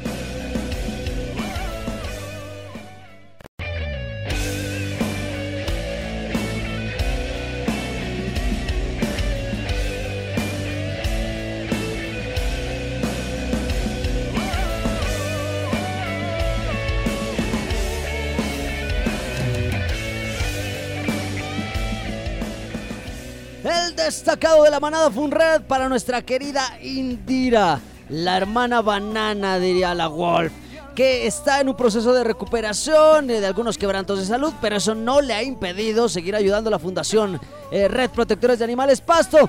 Destacado 23.94 24.64
de 24.64 24.70
la 24.70 24.80
manada 24.80 25.10
Funred 25.10 25.62
para 25.62 25.88
nuestra 25.88 26.22
querida 26.22 26.78
Indira, 26.82 27.80
la 28.08 28.36
hermana 28.36 28.82
banana, 28.82 29.58
diría 29.58 29.94
la 29.94 30.08
Wolf, 30.08 30.52
que 30.94 31.26
está 31.26 31.60
en 31.60 31.68
un 31.68 31.76
proceso 31.76 32.12
de 32.12 32.24
recuperación 32.24 33.26
de 33.26 33.44
algunos 33.46 33.78
quebrantos 33.78 34.18
de 34.18 34.26
salud, 34.26 34.52
pero 34.60 34.76
eso 34.76 34.94
no 34.94 35.20
le 35.20 35.34
ha 35.34 35.42
impedido 35.42 36.08
seguir 36.08 36.36
ayudando 36.36 36.68
a 36.68 36.72
la 36.72 36.78
Fundación 36.78 37.40
eh, 37.70 37.88
Red 37.88 38.10
Protectores 38.10 38.58
de 38.58 38.64
Animales 38.64 39.00
Pasto 39.00 39.48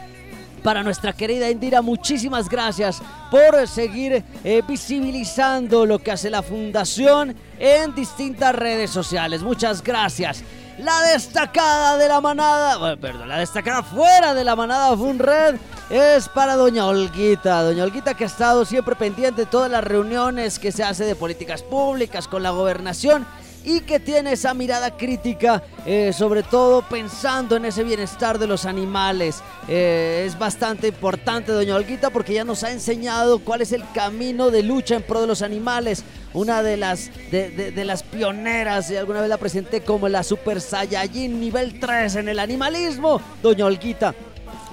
para 0.63 0.81
nuestra 0.81 1.13
querida 1.13 1.49
Indira. 1.49 1.81
Muchísimas 1.81 2.49
gracias 2.49 3.01
por 3.29 3.67
seguir 3.67 4.23
eh, 4.43 4.61
visibilizando 4.67 5.85
lo 5.85 5.99
que 5.99 6.11
hace 6.11 6.29
la 6.29 6.41
fundación 6.41 7.35
en 7.59 7.93
distintas 7.93 8.55
redes 8.55 8.89
sociales. 8.89 9.43
Muchas 9.43 9.83
gracias. 9.83 10.43
La 10.77 11.01
destacada 11.03 11.97
de 11.97 12.09
la 12.09 12.19
manada, 12.19 12.97
perdón, 12.97 13.29
la 13.29 13.37
destacada 13.37 13.81
fuera 13.81 14.33
de 14.33 14.43
la 14.43 14.57
manada 14.57 14.95
Funred 14.97 15.55
es 15.89 16.27
para 16.27 16.57
Doña 16.57 16.85
Olguita. 16.85 17.63
Doña 17.63 17.85
Olguita 17.85 18.13
que 18.13 18.25
ha 18.25 18.27
estado 18.27 18.65
siempre 18.65 18.93
pendiente 18.95 19.43
de 19.43 19.47
todas 19.47 19.71
las 19.71 19.85
reuniones 19.85 20.59
que 20.59 20.73
se 20.73 20.83
hace 20.83 21.05
de 21.05 21.15
políticas 21.15 21.63
públicas 21.63 22.27
con 22.27 22.43
la 22.43 22.49
gobernación 22.49 23.25
y 23.65 23.81
que 23.81 23.99
tiene 23.99 24.33
esa 24.33 24.53
mirada 24.53 24.95
crítica, 24.95 25.63
eh, 25.85 26.13
sobre 26.13 26.43
todo 26.43 26.83
pensando 26.83 27.55
en 27.55 27.65
ese 27.65 27.83
bienestar 27.83 28.37
de 28.37 28.47
los 28.47 28.65
animales. 28.65 29.41
Eh, 29.67 30.23
es 30.27 30.37
bastante 30.37 30.87
importante, 30.87 31.51
doña 31.51 31.75
Olguita, 31.75 32.11
porque 32.11 32.33
ya 32.33 32.43
nos 32.43 32.63
ha 32.63 32.71
enseñado 32.71 33.39
cuál 33.39 33.61
es 33.61 33.71
el 33.71 33.83
camino 33.93 34.51
de 34.51 34.61
lucha 34.61 34.95
en 34.95 35.01
pro 35.01 35.21
de 35.21 35.27
los 35.27 35.41
animales. 35.41 36.03
Una 36.33 36.61
de 36.61 36.77
las, 36.77 37.09
de, 37.31 37.85
las 37.85 38.03
pioneras, 38.03 38.91
y 38.91 38.97
alguna 38.97 39.21
vez 39.21 39.29
la 39.29 39.37
presenté 39.37 39.81
como 39.81 40.09
la 40.09 40.21
Super 40.21 40.59
Saiyajin 40.59 41.39
nivel 41.39 41.79
3 41.79 42.17
en 42.17 42.29
el 42.29 42.39
animalismo, 42.39 43.21
doña 43.41 43.65
Olguita. 43.65 44.13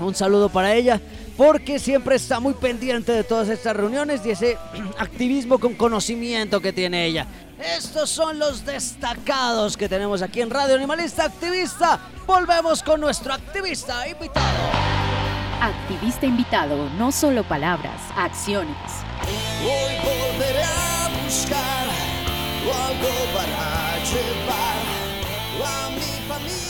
Un 0.01 0.15
saludo 0.15 0.49
para 0.49 0.75
ella. 0.75 1.01
porque 1.37 1.79
siempre 1.79 2.17
está 2.17 2.41
muy 2.41 2.53
pendiente 2.53 3.11
de 3.11 3.25
todas 3.25 3.49
estas 3.49 3.75
reuniones 3.75 4.21
y 4.27 4.31
ese 4.31 4.59
activismo 4.99 5.59
con 5.59 5.75
conocimiento 5.75 6.61
que 6.61 6.73
tiene 6.73 7.07
ella. 7.07 7.27
Estos 7.65 8.11
son 8.11 8.41
los 8.41 8.65
destacados 8.65 9.77
que 9.77 9.89
tenemos 9.89 10.21
aquí 10.21 10.41
en 10.41 10.51
Radio 10.51 10.75
Animalista 10.75 11.25
Activista. 11.25 12.01
Volvemos 12.27 12.83
con 12.83 13.01
nuestro 13.01 13.33
activista 13.33 14.09
invitado. 14.09 14.59
Activista 15.61 16.27
invitado, 16.27 16.91
no 16.99 17.13
solo 17.13 17.45
palabras, 17.45 18.01
acciones. 18.17 18.77
Hoy 19.63 19.95
volveré 20.03 20.65
a 20.65 21.09
buscar 21.25 21.87
algo 22.63 23.09
para 23.33 23.97
llevar 24.05 24.83
a 25.65 25.91
mi 25.91 26.29
familia. 26.29 26.62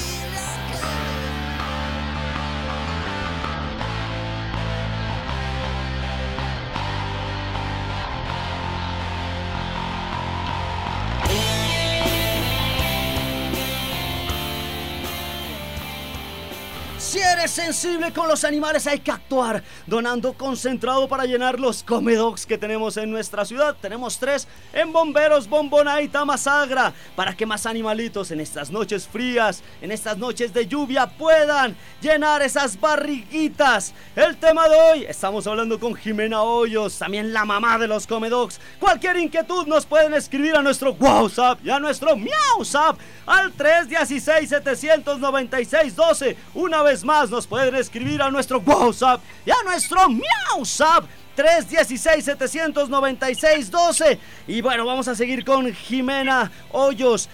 Si 17.12 17.18
eres 17.18 17.50
sensible 17.50 18.10
con 18.10 18.26
los 18.26 18.42
animales 18.42 18.86
hay 18.86 19.00
que 19.00 19.10
actuar, 19.10 19.62
donando 19.86 20.32
concentrado 20.32 21.06
para 21.06 21.26
llenar 21.26 21.60
los 21.60 21.82
comedogs 21.82 22.46
que 22.46 22.56
tenemos 22.56 22.96
en 22.96 23.10
nuestra 23.10 23.44
ciudad. 23.44 23.76
Tenemos 23.78 24.16
tres 24.16 24.48
en 24.72 24.94
Bomberos, 24.94 25.46
Bombona 25.46 26.00
y 26.00 26.08
Tamasagra, 26.08 26.94
para 27.14 27.36
que 27.36 27.44
más 27.44 27.66
animalitos 27.66 28.30
en 28.30 28.40
estas 28.40 28.70
noches 28.70 29.06
frías, 29.06 29.62
en 29.82 29.92
estas 29.92 30.16
noches 30.16 30.54
de 30.54 30.66
lluvia 30.66 31.06
puedan 31.06 31.76
llenar 32.00 32.40
esas 32.40 32.80
barriguitas. 32.80 33.92
El 34.16 34.38
tema 34.38 34.66
de 34.70 34.76
hoy, 34.76 35.04
estamos 35.04 35.46
hablando 35.46 35.78
con 35.78 35.94
Jimena 35.94 36.40
Hoyos, 36.40 36.98
también 36.98 37.34
la 37.34 37.44
mamá 37.44 37.76
de 37.76 37.88
los 37.88 38.06
comedogs. 38.06 38.58
Cualquier 38.80 39.18
inquietud 39.18 39.66
nos 39.66 39.84
pueden 39.84 40.14
escribir 40.14 40.56
a 40.56 40.62
nuestro 40.62 40.92
WhatsApp 40.92 41.58
y 41.62 41.68
a 41.68 41.78
nuestro 41.78 42.16
MiauSap 42.16 42.98
al 43.26 43.54
316-796-12. 43.54 46.36
Una 46.54 46.82
vez 46.82 47.01
más 47.04 47.30
nos 47.30 47.46
pueden 47.46 47.74
escribir 47.74 48.22
a 48.22 48.30
nuestro 48.30 48.60
WhatsApp 48.60 49.20
y 49.46 49.50
a 49.50 49.62
nuestro 49.64 50.08
MiauSap 50.08 51.04
316-796-12. 51.36 54.18
Y 54.48 54.60
bueno, 54.60 54.84
vamos 54.84 55.06
a 55.08 55.14
seguir 55.14 55.42
con 55.44 55.72
Jimena 55.72 56.50
Hoyos. 56.70 57.28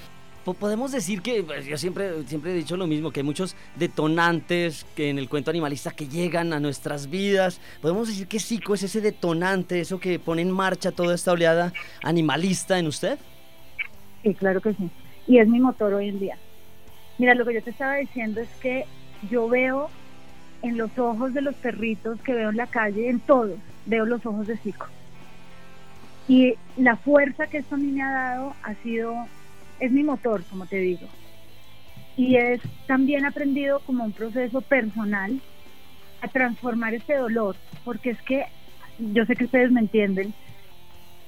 Podemos 0.59 0.93
decir 0.93 1.21
que, 1.21 1.43
pues, 1.43 1.67
yo 1.67 1.77
siempre, 1.77 2.23
siempre 2.27 2.53
he 2.53 2.55
dicho 2.55 2.75
lo 2.77 2.87
mismo, 2.87 3.11
que 3.11 3.21
hay 3.21 3.25
muchos 3.25 3.55
detonantes 3.77 4.87
que 4.97 5.11
en 5.11 5.19
el 5.19 5.29
cuento 5.29 5.51
animalista 5.51 5.91
que 5.91 6.09
llegan 6.09 6.55
a 6.55 6.61
nuestras 6.61 7.11
vidas. 7.11 7.61
Podemos 7.83 8.09
decir 8.09 8.29
que 8.29 8.41
Psico 8.41 8.73
es 8.75 8.83
ese 8.83 9.03
detonante, 9.03 9.81
eso 9.81 10.01
que 10.01 10.19
pone 10.19 10.43
en 10.43 10.51
marcha 10.51 10.91
toda 10.91 11.15
esta 11.15 11.33
oleada 11.33 11.75
animalista 12.03 12.79
en 12.79 12.87
usted. 12.87 13.19
Sí, 14.23 14.33
claro 14.35 14.63
que 14.63 14.73
sí. 14.73 14.91
Y 15.27 15.39
es 15.39 15.49
mi 15.49 15.61
motor 15.61 15.93
hoy 15.93 16.09
en 16.09 16.19
día. 16.19 16.39
Mira, 17.19 17.35
lo 17.35 17.45
que 17.45 17.53
yo 17.55 17.63
te 17.63 17.71
estaba 17.71 17.97
diciendo 17.97 18.41
es 18.41 18.49
que 18.63 18.87
yo 19.23 19.49
veo 19.49 19.91
en 20.63 20.77
los 20.77 20.97
ojos 20.99 21.33
de 21.35 21.43
los 21.43 21.55
perritos 21.57 22.21
que 22.23 22.35
veo 22.35 22.51
en 22.51 22.57
la 22.57 22.67
calle, 22.67 23.09
en 23.09 23.21
todos, 23.21 23.59
veo 23.87 24.05
los 24.07 24.25
ojos 24.27 24.47
de 24.47 24.57
Zico. 24.59 24.87
Y 26.27 26.57
la 26.77 26.97
fuerza 26.97 27.47
que 27.47 27.59
esto 27.59 27.77
a 27.77 27.79
mí 27.79 27.91
me 27.91 28.03
ha 28.03 28.11
dado 28.11 28.55
ha 28.63 28.75
sido, 28.77 29.15
es 29.81 29.91
mi 29.93 30.03
motor, 30.03 30.43
como 30.51 30.67
te 30.67 30.77
digo. 30.77 31.07
Y 32.17 32.37
es 32.37 32.61
también 32.87 33.25
aprendido 33.25 33.81
como 33.81 34.05
un 34.05 34.13
proceso 34.13 34.61
personal 34.61 35.41
a 36.21 36.29
transformar 36.29 36.95
este 36.95 37.17
dolor, 37.17 37.57
porque 37.85 38.11
es 38.11 38.23
que 38.23 38.45
yo 38.99 39.25
sé 39.25 39.37
que 39.37 39.45
ustedes 39.45 39.71
me 39.71 39.81
entienden, 39.81 40.35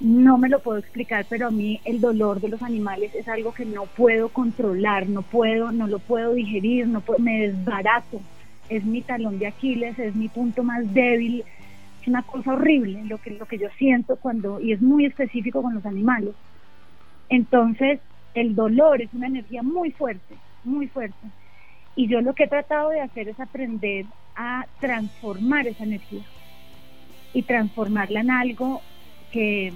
no 0.01 0.39
me 0.39 0.49
lo 0.49 0.61
puedo 0.61 0.79
explicar, 0.79 1.27
pero 1.29 1.49
a 1.49 1.51
mí 1.51 1.81
el 1.85 2.01
dolor 2.01 2.41
de 2.41 2.49
los 2.49 2.63
animales 2.63 3.15
es 3.15 3.29
algo 3.29 3.53
que 3.53 3.67
no 3.67 3.85
puedo 3.85 4.31
controlar, 4.31 5.09
no 5.09 5.23
puedo, 5.23 5.73
no 5.73 5.87
lo 5.87 5.99
puedo 5.99 6.33
digerir, 6.33 6.89
no 6.89 7.03
me 7.19 7.49
desbarato. 7.49 8.21
Es 8.71 8.85
mi 8.85 9.03
talón 9.03 9.39
de 9.39 9.47
Aquiles, 9.47 9.99
es 9.99 10.15
mi 10.15 10.29
punto 10.29 10.63
más 10.63 10.93
débil. 10.95 11.45
Es 12.01 12.09
una 12.09 12.23
cosa 12.23 12.55
horrible 12.55 13.05
lo 13.05 13.19
que, 13.19 13.33
lo 13.33 13.45
que 13.45 13.59
yo 13.59 13.69
siento 13.77 14.17
cuando, 14.17 14.59
y 14.59 14.73
es 14.73 14.81
muy 14.81 15.05
específico 15.05 15.61
con 15.61 15.75
los 15.75 15.85
animales. 15.85 16.35
Entonces, 17.29 18.01
el 18.33 18.55
dolor 18.55 19.03
es 19.03 19.13
una 19.13 19.27
energía 19.27 19.63
muy 19.63 19.91
fuerte, 19.91 20.35
muy 20.65 20.89
fuerte. 20.89 21.27
Y 21.95 22.09
yo 22.09 22.23
lo 22.23 22.35
que 22.35 22.45
he 22.45 22.49
tratado 22.49 22.89
de 22.89 23.03
hacer 23.03 23.29
es 23.29 23.39
aprender 23.39 24.07
a 24.35 24.65
transformar 24.79 25.67
esa 25.67 25.85
energía 25.85 26.23
y 27.35 27.43
transformarla 27.43 28.21
en 28.21 28.31
algo 28.31 28.83
que, 29.31 29.73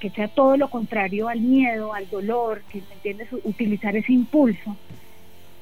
que, 0.00 0.10
sea 0.10 0.28
todo 0.28 0.56
lo 0.56 0.68
contrario 0.68 1.28
al 1.28 1.40
miedo, 1.40 1.94
al 1.94 2.08
dolor, 2.08 2.62
que 2.70 2.78
¿me 2.88 2.94
entiendes? 2.94 3.28
utilizar 3.44 3.96
ese 3.96 4.12
impulso. 4.12 4.76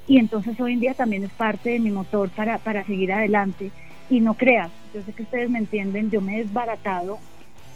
Y 0.06 0.18
entonces 0.18 0.58
hoy 0.58 0.72
en 0.72 0.80
día 0.80 0.94
también 0.94 1.24
es 1.24 1.32
parte 1.32 1.70
de 1.70 1.80
mi 1.80 1.90
motor 1.90 2.30
para, 2.30 2.58
para 2.58 2.84
seguir 2.84 3.12
adelante. 3.12 3.70
Y 4.08 4.20
no 4.20 4.34
creas, 4.34 4.70
yo 4.94 5.02
sé 5.02 5.12
que 5.12 5.24
ustedes 5.24 5.50
me 5.50 5.58
entienden, 5.58 6.10
yo 6.10 6.20
me 6.20 6.36
he 6.36 6.44
desbaratado. 6.44 7.18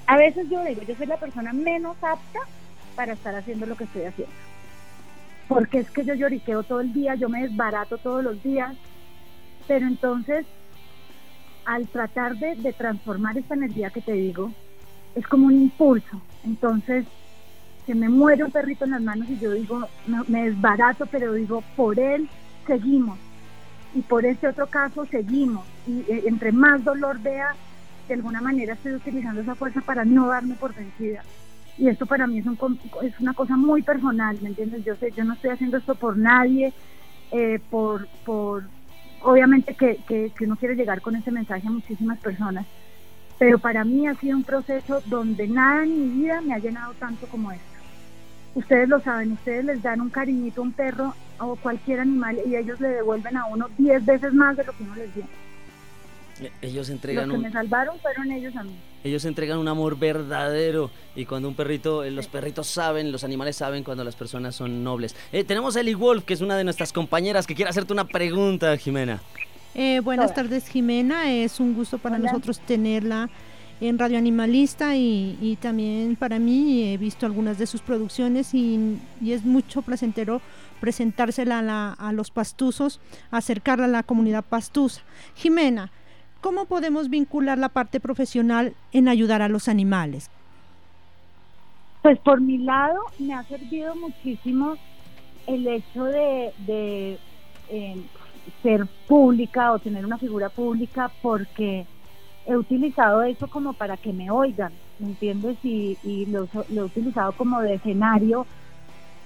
A 0.07 0.17
veces 0.17 0.49
yo 0.49 0.65
digo, 0.65 0.83
yo 0.83 0.95
soy 0.97 1.07
la 1.07 1.19
persona 1.19 1.53
menos 1.53 1.97
apta 2.03 2.41
para 2.97 3.13
estar 3.13 3.35
haciendo 3.35 3.67
lo 3.67 3.77
que 3.77 3.85
estoy 3.85 4.05
haciendo. 4.05 4.35
Porque 5.49 5.81
es 5.81 5.91
que 5.91 6.05
yo 6.05 6.15
lloriqueo 6.15 6.63
todo 6.63 6.81
el 6.81 6.95
día, 6.95 7.15
yo 7.15 7.29
me 7.29 7.43
desbarato 7.43 7.99
todos 7.99 8.25
los 8.25 8.43
días. 8.43 8.75
Pero 9.69 9.87
entonces, 9.87 10.47
al 11.67 11.87
tratar 11.89 12.37
de, 12.37 12.55
de 12.55 12.73
transformar 12.73 13.37
esta 13.37 13.55
energía 13.55 13.91
que 13.91 14.01
te 14.01 14.13
digo, 14.13 14.53
es 15.15 15.27
como 15.27 15.47
un 15.47 15.55
impulso. 15.55 16.21
Entonces, 16.45 17.07
se 17.87 17.95
me 17.95 18.09
muere 18.09 18.45
un 18.45 18.51
perrito 18.51 18.85
en 18.85 18.93
las 18.93 19.03
manos 19.03 19.29
y 19.29 19.39
yo 19.39 19.53
digo, 19.53 19.89
me, 20.29 20.45
desbarato, 20.45 21.07
pero 21.07 21.33
digo, 21.33 21.63
por 21.77 21.99
él 21.99 22.29
seguimos. 22.67 23.19
Y 23.95 24.03
por 24.03 24.25
este 24.25 24.49
otro 24.49 24.67
caso 24.69 25.05
seguimos. 25.07 25.67
Y 25.87 26.01
eh, 26.09 26.25
entre 26.27 26.53
más 26.53 26.83
dolor 26.85 27.19
vea, 27.21 27.55
de 28.09 28.15
alguna 28.15 28.41
manera 28.41 28.75
estoy 28.75 28.95
utilizando 28.95 29.41
esa 29.41 29.55
fuerza 29.55 29.81
para 29.81 30.05
no 30.05 30.29
darme 30.29 30.55
por 30.55 30.75
vencida. 30.75 31.23
Y 31.79 31.89
esto 31.89 32.07
para 32.07 32.27
mí 32.27 32.39
es, 32.39 32.47
un, 32.47 32.59
es 33.03 33.19
una 33.19 33.35
cosa 33.35 33.57
muy 33.57 33.83
personal, 33.83 34.39
¿me 34.43 34.51
entiendes? 34.51 34.85
Yo 34.85 34.95
sé, 34.97 35.11
yo 35.13 35.25
no 35.25 35.35
estoy 35.35 35.51
haciendo 35.51 35.79
esto 35.79 35.95
por 35.95 36.17
nadie, 36.17 36.73
eh, 37.31 37.61
por, 37.71 38.07
por, 38.25 38.65
obviamente 39.23 39.75
que, 39.75 39.99
que, 40.07 40.31
que 40.37 40.45
uno 40.45 40.57
quiere 40.57 40.77
llegar 40.77 41.01
con 41.01 41.17
ese 41.17 41.31
mensaje 41.31 41.67
a 41.67 41.71
muchísimas 41.71 42.19
personas, 42.19 42.67
pero 43.43 43.59
para 43.59 43.83
mí 43.83 44.07
ha 44.07 44.15
sido 44.15 44.37
un 44.37 44.45
proceso 44.45 45.03
donde 45.07 45.49
nada 45.49 45.83
en 45.83 46.15
mi 46.15 46.23
vida 46.23 46.41
me 46.43 46.55
ha 46.55 46.61
llenado 46.61 46.95
tanto 46.95 47.27
como 47.27 47.51
esto. 47.51 47.65
Ustedes 48.55 48.89
lo 48.89 49.01
saben, 49.01 49.33
ustedes 49.33 49.65
les 49.65 49.83
dan 49.83 50.01
un 50.01 50.11
cariñito 50.11 50.61
a 50.61 50.65
un 50.65 50.71
perro 50.71 51.13
o 51.41 51.57
cualquier 51.57 51.99
animal 51.99 52.39
y 52.47 52.55
ellos 52.55 52.79
le 52.79 52.87
devuelven 52.87 53.37
a 53.37 53.47
uno 53.47 53.69
10 53.79 54.07
veces 54.07 54.33
más 54.33 54.57
de 54.57 54.63
lo 54.63 54.73
que 54.73 54.85
uno 54.85 54.95
les 54.95 55.13
dio. 55.13 55.25
E-, 56.41 56.53
ellos 56.63 56.89
entregan 56.89 57.31
Los 57.31 57.39
que 57.39 57.43
me 57.43 57.51
salvaron 57.51 57.99
fueron 57.99 58.31
ellos 58.31 58.55
a 58.55 58.63
mí. 58.63 58.77
Ellos 59.03 59.25
entregan 59.25 59.59
un 59.59 59.67
amor 59.67 59.99
verdadero 59.99 60.93
y 61.17 61.25
cuando 61.25 61.49
un 61.49 61.57
perrito, 61.57 62.05
eh, 62.05 62.13
los 62.13 62.29
perritos 62.29 62.69
saben, 62.69 63.11
los 63.11 63.25
animales 63.25 63.57
saben 63.57 63.83
cuando 63.83 64.05
las 64.05 64.15
personas 64.15 64.55
son 64.55 64.85
nobles. 64.85 65.17
Eh, 65.33 65.43
tenemos 65.43 65.75
a 65.75 65.81
Ellie 65.81 65.97
Wolf, 65.97 66.23
que 66.23 66.35
es 66.35 66.43
una 66.43 66.57
de 66.57 66.63
nuestras 66.63 66.93
compañeras, 66.93 67.49
que 67.49 67.57
quiere 67.57 67.71
hacerte 67.71 67.93
una 67.93 68.05
pregunta, 68.05 68.77
Jimena. 68.77 69.21
Eh, 69.75 70.01
buenas 70.01 70.35
tardes, 70.35 70.69
Jimena. 70.69 71.31
Es 71.31 71.59
un 71.59 71.75
gusto 71.75 71.99
para 71.99 72.19
nosotros 72.19 72.61
tenerla 72.61 73.31
en 73.81 73.99
Radio 73.99 74.19
Animalista 74.19 74.97
y, 74.97 75.59
también 75.61 76.15
para 76.17 76.39
mí 76.39 76.85
he 76.85 76.97
visto 76.99 77.27
algunas 77.27 77.59
de 77.59 77.67
sus 77.67 77.81
producciones 77.81 78.55
y, 78.55 78.99
es 79.27 79.45
mucho 79.45 79.83
placentero 79.83 80.41
presentársela 80.81 81.95
a, 81.99 82.13
los 82.13 82.31
pastuzos, 82.31 83.01
acercarla 83.31 83.87
a 83.87 83.89
la 83.89 84.03
comunidad 84.03 84.45
pastusa. 84.45 85.03
Jimena, 85.35 85.91
¿cómo 86.41 86.67
podemos 86.67 87.09
vincular 87.09 87.59
la 87.59 87.71
parte 87.71 87.99
profesional 87.99 88.75
en 88.93 89.09
ayudar 89.09 89.43
a 89.43 89.49
los 89.49 89.69
animales? 89.69 90.31
Pues 92.03 92.19
por 92.19 92.41
mi 92.41 92.59
lado 92.59 93.01
me 93.19 93.33
ha 93.35 93.45
servido 93.45 93.95
muchísimo 93.95 94.77
el 95.47 95.67
hecho 95.67 96.05
de, 96.05 97.19
eh, 97.69 98.03
ser 98.63 98.87
pública 99.07 99.73
o 99.73 99.79
tener 99.79 100.05
una 100.05 100.19
figura 100.19 100.49
pública 100.49 101.11
porque 101.21 101.87
he 102.47 102.57
utilizado 102.57 103.23
eso 103.23 103.49
como 103.49 103.73
para 103.73 103.97
que 103.97 104.13
me 104.13 104.31
oigan, 104.31 104.73
¿me 104.99 105.09
entiendes? 105.09 105.57
Y, 105.63 106.27
lo, 106.27 106.49
he 106.71 106.83
utilizado 106.83 107.33
como 107.33 107.61
de 107.61 107.75
escenario 107.75 108.47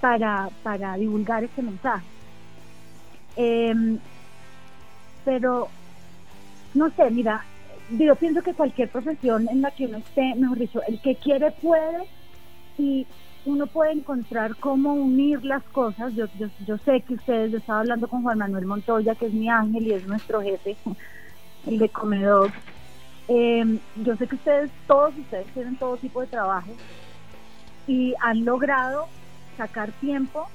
para, 0.01 0.49
para 0.63 0.95
divulgar 0.97 1.43
este 1.43 1.61
mensaje. 1.61 2.05
Em, 3.35 3.97
pero, 5.25 5.67
no 6.73 6.89
sé, 6.91 7.09
mira, 7.11 7.43
yo 7.89 8.15
pienso 8.15 8.41
que 8.41 8.53
cualquier 8.53 8.89
profesión 8.89 9.47
en 9.49 9.61
la 9.61 9.71
que 9.71 9.85
uno 9.85 9.97
esté, 9.97 10.35
mejor 10.35 10.59
dicho, 10.59 10.81
el 10.87 10.99
que 11.01 11.15
quiere 11.15 11.51
puede 11.51 12.07
y 12.77 13.05
uno 13.45 13.67
puede 13.67 13.93
encontrar 13.93 14.55
cómo 14.57 14.93
unir 14.93 15.43
las 15.45 15.63
cosas. 15.63 16.13
Yo, 16.15 16.25
yo, 16.65 16.77
sé 16.79 17.01
que 17.01 17.15
ustedes, 17.15 17.51
yo 17.51 17.57
estaba 17.57 17.79
hablando 17.79 18.07
con 18.07 18.23
Juan 18.23 18.39
Manuel 18.39 18.65
Montoya, 18.65 19.15
que 19.15 19.27
es 19.27 19.33
mi 19.33 19.49
ángel 19.49 19.87
y 19.87 19.93
es 19.93 20.07
nuestro 20.07 20.41
jefe, 20.41 20.75
el 21.67 21.79
de 21.79 21.89
Comedor. 21.89 22.51
Eh, 23.27 23.79
yo 23.97 24.15
sé 24.15 24.27
que 24.27 24.35
ustedes, 24.35 24.71
todos 24.87 25.17
ustedes 25.17 25.47
tienen 25.47 25.75
todo 25.75 25.97
tipo 25.97 26.21
de 26.21 26.27
trabajo 26.27 26.71
y 27.85 28.13
han 28.21 28.45
logrado 28.45 29.07
sacar 29.57 29.91
tiempo 29.93 30.47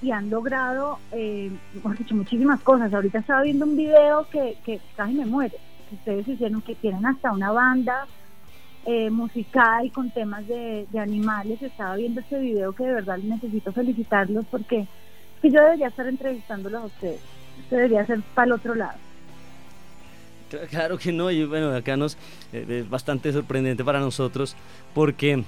y 0.00 0.12
han 0.12 0.30
logrado, 0.30 0.98
eh, 1.12 1.50
dicho, 1.98 2.14
muchísimas 2.14 2.60
cosas. 2.60 2.92
Ahorita 2.92 3.18
estaba 3.18 3.42
viendo 3.42 3.64
un 3.64 3.76
video 3.76 4.28
que, 4.30 4.56
que 4.64 4.80
casi 4.96 5.14
me 5.14 5.26
muere. 5.26 5.56
Ustedes 5.90 6.28
hicieron 6.28 6.62
que 6.62 6.74
tienen 6.74 7.04
hasta 7.06 7.32
una 7.32 7.50
banda 7.50 8.06
eh, 8.90 9.10
musical 9.10 9.92
con 9.92 10.10
temas 10.10 10.48
de, 10.48 10.86
animales. 10.98 11.60
Estaba 11.60 11.94
viendo 11.96 12.20
este 12.20 12.38
video 12.38 12.72
que 12.72 12.84
de 12.84 12.94
verdad 12.94 13.18
necesito 13.18 13.70
felicitarlos 13.70 14.46
porque 14.50 14.86
que 15.42 15.50
yo 15.50 15.60
debería 15.60 15.88
estar 15.88 16.06
entrevistándolos 16.06 16.82
a 16.82 16.86
ustedes. 16.86 17.20
Esto 17.60 17.76
debería 17.76 18.06
ser 18.06 18.22
para 18.34 18.46
el 18.46 18.52
otro 18.52 18.74
lado. 18.74 18.98
Claro 20.70 20.96
que 20.96 21.12
no, 21.12 21.30
y 21.30 21.44
bueno, 21.44 21.70
acá 21.76 21.98
nos 21.98 22.16
eh, 22.54 22.64
es 22.66 22.88
bastante 22.88 23.30
sorprendente 23.30 23.84
para 23.84 24.00
nosotros 24.00 24.56
porque 24.94 25.44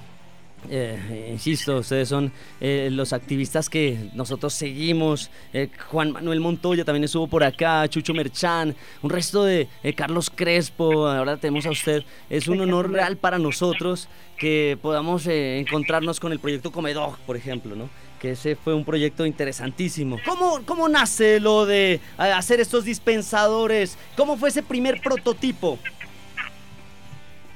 eh, 0.69 1.29
insisto, 1.31 1.77
ustedes 1.77 2.07
son 2.07 2.31
eh, 2.59 2.89
los 2.91 3.13
activistas 3.13 3.69
que 3.69 4.09
nosotros 4.13 4.53
seguimos. 4.53 5.31
Eh, 5.53 5.69
Juan 5.89 6.11
Manuel 6.11 6.39
Montoya 6.39 6.85
también 6.85 7.03
estuvo 7.03 7.27
por 7.27 7.43
acá, 7.43 7.87
Chucho 7.87 8.13
Merchán, 8.13 8.75
un 9.01 9.09
resto 9.09 9.43
de 9.43 9.67
Carlos 9.95 10.29
Crespo. 10.29 11.07
Ahora 11.07 11.37
tenemos 11.37 11.65
a 11.65 11.71
usted. 11.71 12.03
Es 12.29 12.47
un 12.47 12.61
honor 12.61 12.91
real 12.91 13.17
para 13.17 13.39
nosotros 13.39 14.07
que 14.37 14.77
podamos 14.81 15.27
encontrarnos 15.27 16.19
con 16.19 16.31
el 16.31 16.39
proyecto 16.39 16.71
Comedog, 16.71 17.17
por 17.19 17.35
ejemplo, 17.37 17.75
¿no? 17.75 17.89
Que 18.19 18.31
ese 18.31 18.55
fue 18.55 18.73
un 18.73 18.85
proyecto 18.85 19.25
interesantísimo. 19.25 20.17
¿Cómo, 20.25 20.59
cómo 20.65 20.87
nace 20.89 21.39
lo 21.39 21.65
de 21.65 21.99
hacer 22.17 22.59
estos 22.59 22.85
dispensadores? 22.85 23.97
¿Cómo 24.15 24.37
fue 24.37 24.49
ese 24.49 24.61
primer 24.61 25.01
prototipo? 25.01 25.79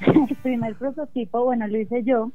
el 0.02 0.36
primer 0.44 0.76
prototipo, 0.76 1.44
bueno, 1.44 1.68
lo 1.68 1.80
hice 1.80 2.04
yo 2.04 2.32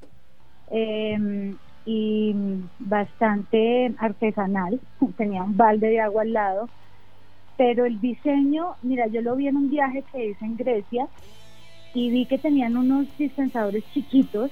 eh, 0.70 1.56
y 1.85 2.35
bastante 2.78 3.94
artesanal. 3.98 4.80
Tenía 5.16 5.42
un 5.42 5.56
balde 5.56 5.88
de 5.88 6.00
agua 6.00 6.22
al 6.22 6.33
lado. 6.33 6.68
Pero 7.56 7.85
el 7.85 8.00
diseño, 8.00 8.76
mira, 8.83 9.06
yo 9.09 9.20
lo 9.20 9.37
vi 9.37 9.48
en 9.48 9.56
un 9.56 9.68
viaje 9.68 10.04
que 10.11 10.30
hice 10.30 10.44
en 10.44 10.56
Grecia 10.56 11.09
y 11.94 12.11
vi 12.11 12.24
que 12.26 12.38
tenían 12.38 12.76
unos 12.76 13.06
dispensadores 13.18 13.85
chiquitos 13.92 14.50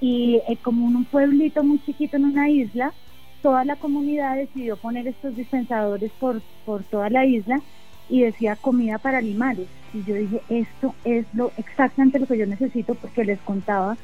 y 0.00 0.40
eh, 0.48 0.58
como 0.62 0.88
en 0.88 0.96
un 0.96 1.04
pueblito 1.04 1.62
muy 1.62 1.78
chiquito 1.84 2.16
en 2.16 2.24
una 2.24 2.48
isla, 2.48 2.92
toda 3.40 3.64
la 3.64 3.76
comunidad 3.76 4.36
decidió 4.36 4.76
poner 4.76 5.06
estos 5.06 5.36
dispensadores 5.36 6.10
por, 6.18 6.42
por 6.64 6.82
toda 6.84 7.08
la 7.08 7.24
isla 7.24 7.60
y 8.08 8.22
decía 8.22 8.56
comida 8.56 8.98
para 8.98 9.18
animales. 9.18 9.68
Y 9.94 10.02
yo 10.02 10.16
dije, 10.16 10.42
esto 10.48 10.94
es 11.04 11.32
lo 11.34 11.52
exactamente 11.56 12.18
lo 12.18 12.26
que 12.26 12.38
yo 12.38 12.46
necesito 12.46 12.96
porque 12.96 13.24
les 13.24 13.40
contaba 13.42 13.96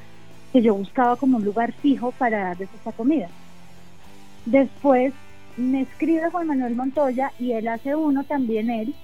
que 0.52 0.62
yo 0.62 0.74
buscaba 0.74 1.16
como 1.16 1.36
un 1.36 1.44
lugar 1.44 1.72
fijo 1.74 2.12
para 2.12 2.44
darles 2.44 2.68
esa 2.80 2.92
comida. 2.92 3.28
Después 4.46 5.12
me 5.56 5.82
escribe 5.82 6.30
Juan 6.30 6.46
Manuel 6.46 6.76
Montoya 6.76 7.32
y 7.38 7.52
él 7.52 7.68
hace 7.68 7.94
uno 7.94 8.24
también 8.24 8.70
él 8.70 8.94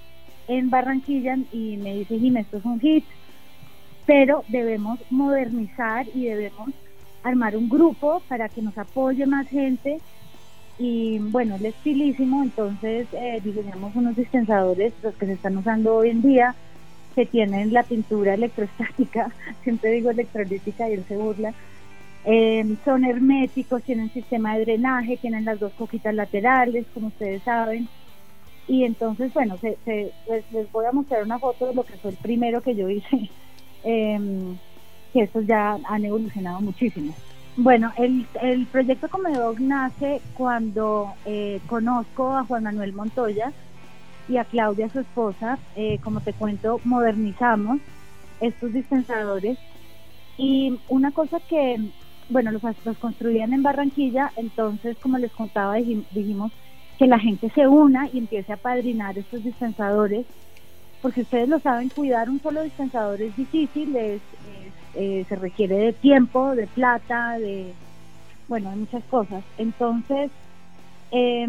en 0.47 0.69
Barranquilla 0.69 1.37
y 1.51 1.77
me 1.77 1.95
dice, 1.95 2.17
Jimé, 2.19 2.41
esto 2.41 2.57
es 2.57 2.65
un 2.65 2.79
hit, 2.79 3.03
pero 4.05 4.43
debemos 4.47 4.99
modernizar 5.09 6.07
y 6.13 6.25
debemos 6.25 6.69
armar 7.23 7.57
un 7.57 7.67
grupo 7.67 8.21
para 8.27 8.49
que 8.49 8.61
nos 8.61 8.77
apoye 8.77 9.25
más 9.25 9.47
gente 9.47 9.99
y 10.77 11.19
bueno, 11.19 11.55
es 11.55 11.75
pilísimo, 11.75 12.43
entonces 12.43 13.07
eh, 13.13 13.39
diseñamos 13.43 13.95
unos 13.95 14.15
dispensadores, 14.15 14.93
los 15.01 15.15
que 15.15 15.25
se 15.25 15.33
están 15.33 15.57
usando 15.57 15.95
hoy 15.95 16.09
en 16.09 16.21
día, 16.21 16.55
que 17.15 17.25
tienen 17.25 17.73
la 17.73 17.83
pintura 17.83 18.33
electrostática, 18.33 19.31
siempre 19.63 19.91
digo 19.91 20.11
electrolítica 20.11 20.89
y 20.89 20.93
él 20.93 21.05
se 21.07 21.15
burla, 21.17 21.53
em, 22.25 22.75
son 22.83 23.05
herméticos, 23.05 23.83
tienen 23.83 24.11
sistema 24.11 24.55
de 24.55 24.65
drenaje, 24.65 25.17
tienen 25.17 25.45
las 25.45 25.59
dos 25.59 25.73
coquitas 25.73 26.13
laterales, 26.13 26.85
como 26.93 27.07
ustedes 27.07 27.41
saben. 27.43 27.87
Y 28.67 28.83
entonces, 28.83 29.33
bueno, 29.33 29.57
se, 29.57 29.77
les, 29.85 30.71
voy 30.71 30.85
a 30.85 30.91
mostrar 30.91 31.23
una 31.23 31.39
foto 31.39 31.67
de 31.67 31.75
lo 31.75 31.83
que 31.83 31.93
fue 31.97 32.11
el 32.11 32.17
primero 32.17 32.61
que 32.61 32.75
yo 32.75 32.89
hice, 32.89 33.29
em, 33.83 34.57
que 35.13 35.21
estos 35.21 35.45
ya 35.47 35.77
han 35.85 36.05
evolucionado 36.05 36.59
muchísimo. 36.61 37.13
Bueno, 37.57 37.93
el, 37.97 38.27
el 38.41 38.65
proyecto 38.65 39.07
Comedog 39.07 39.61
nace 39.61 40.19
cuando 40.33 41.13
eh, 41.25 41.61
conozco 41.67 42.35
a 42.35 42.43
Juan 42.43 42.63
Manuel 42.63 42.91
Montoya, 42.91 43.53
y 44.27 44.37
a 44.37 44.43
Claudia, 44.45 44.89
su 44.89 44.99
esposa, 44.99 45.59
eh, 45.75 45.99
como 46.03 46.19
te 46.21 46.33
cuento, 46.33 46.79
modernizamos 46.83 47.79
estos 48.41 48.73
dispensadores. 48.73 49.57
Y 50.37 50.77
una 50.89 51.11
cosa 51.11 51.39
que, 51.47 51.79
bueno, 52.29 52.51
los, 52.51 52.61
construían 52.97 53.53
en 53.53 53.63
Barranquilla, 53.63 54.31
entonces, 54.35 54.97
como 54.97 55.17
les 55.17 55.31
contaba, 55.31 55.75
dijimos 55.75 56.51
que 56.97 57.07
la 57.07 57.19
gente 57.19 57.49
se 57.53 57.67
una 57.67 58.09
y 58.11 58.19
empiece 58.19 58.53
a 58.53 58.57
padrinar 58.57 59.17
estos 59.17 59.43
dispensadores, 59.43 60.25
porque 61.01 61.21
ustedes 61.21 61.47
lo 61.47 61.59
saben, 61.59 61.89
cuidar 61.89 62.29
un 62.29 62.41
solo 62.41 62.63
dispensador 62.63 63.21
es 63.21 63.35
difícil, 63.35 63.95
es, 63.95 64.21
eh, 64.95 65.25
se 65.29 65.35
requiere 65.35 65.75
de 65.77 65.93
tiempo, 65.93 66.55
de 66.55 66.67
plata, 66.67 67.37
de, 67.37 67.73
bueno, 68.47 68.71
de 68.71 68.77
muchas 68.77 69.03
cosas. 69.03 69.43
Entonces, 69.57 70.31
eh, 71.11 71.47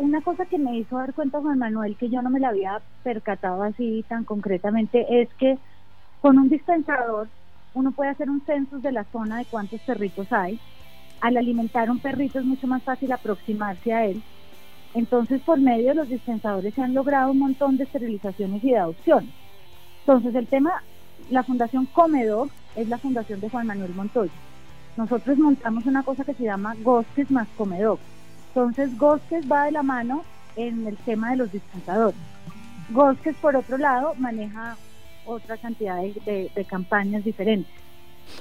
una 0.00 0.22
cosa 0.22 0.46
que 0.46 0.58
me 0.58 0.78
hizo 0.78 0.96
dar 0.96 1.14
cuenta 1.14 1.40
Juan 1.40 1.58
Manuel, 1.58 1.96
que 1.96 2.08
yo 2.08 2.22
no 2.22 2.30
me 2.30 2.40
la 2.40 2.48
había 2.48 2.80
percatado 3.02 3.62
así 3.62 4.04
tan 4.08 4.24
concretamente, 4.24 5.22
es 5.22 5.28
que 5.34 5.58
con 6.20 6.38
un 6.38 6.48
dispensador 6.48 7.28
uno 7.74 7.92
puede 7.92 8.10
hacer 8.10 8.30
un 8.30 8.40
census 8.40 8.82
de 8.82 8.92
la 8.92 9.04
zona 9.04 9.38
de 9.38 9.44
cuántos 9.44 9.80
perritos 9.82 10.32
hay. 10.32 10.58
Al 11.20 11.36
alimentar 11.36 11.90
un 11.90 11.98
perrito 11.98 12.38
es 12.38 12.44
mucho 12.46 12.66
más 12.66 12.82
fácil 12.82 13.12
aproximarse 13.12 13.92
a 13.92 14.06
él. 14.06 14.22
Entonces, 14.94 15.40
por 15.42 15.60
medio 15.60 15.88
de 15.88 15.94
los 15.94 16.08
dispensadores 16.08 16.74
se 16.74 16.82
han 16.82 16.94
logrado 16.94 17.30
un 17.30 17.38
montón 17.38 17.76
de 17.76 17.84
esterilizaciones 17.84 18.64
y 18.64 18.70
de 18.70 18.78
adopciones. 18.78 19.30
Entonces, 20.00 20.34
el 20.34 20.46
tema, 20.46 20.82
la 21.30 21.42
Fundación 21.42 21.86
Comedor 21.86 22.48
es 22.74 22.88
la 22.88 22.98
fundación 22.98 23.38
de 23.40 23.50
Juan 23.50 23.66
Manuel 23.66 23.94
Montoya. 23.94 24.32
Nosotros 24.96 25.38
montamos 25.38 25.84
una 25.86 26.02
cosa 26.02 26.24
que 26.24 26.34
se 26.34 26.44
llama 26.44 26.74
Gostes 26.82 27.30
más 27.30 27.46
Comedor 27.56 27.98
entonces, 28.50 28.98
Gosques 28.98 29.50
va 29.50 29.66
de 29.66 29.70
la 29.70 29.84
mano 29.84 30.24
en 30.56 30.84
el 30.84 30.96
tema 30.96 31.30
de 31.30 31.36
los 31.36 31.52
dispensadores. 31.52 32.18
Gosques, 32.90 33.36
por 33.36 33.54
otro 33.54 33.78
lado, 33.78 34.14
maneja 34.18 34.76
otra 35.24 35.56
cantidad 35.56 36.02
de, 36.02 36.66
campañas 36.68 37.22
diferentes. 37.22 37.72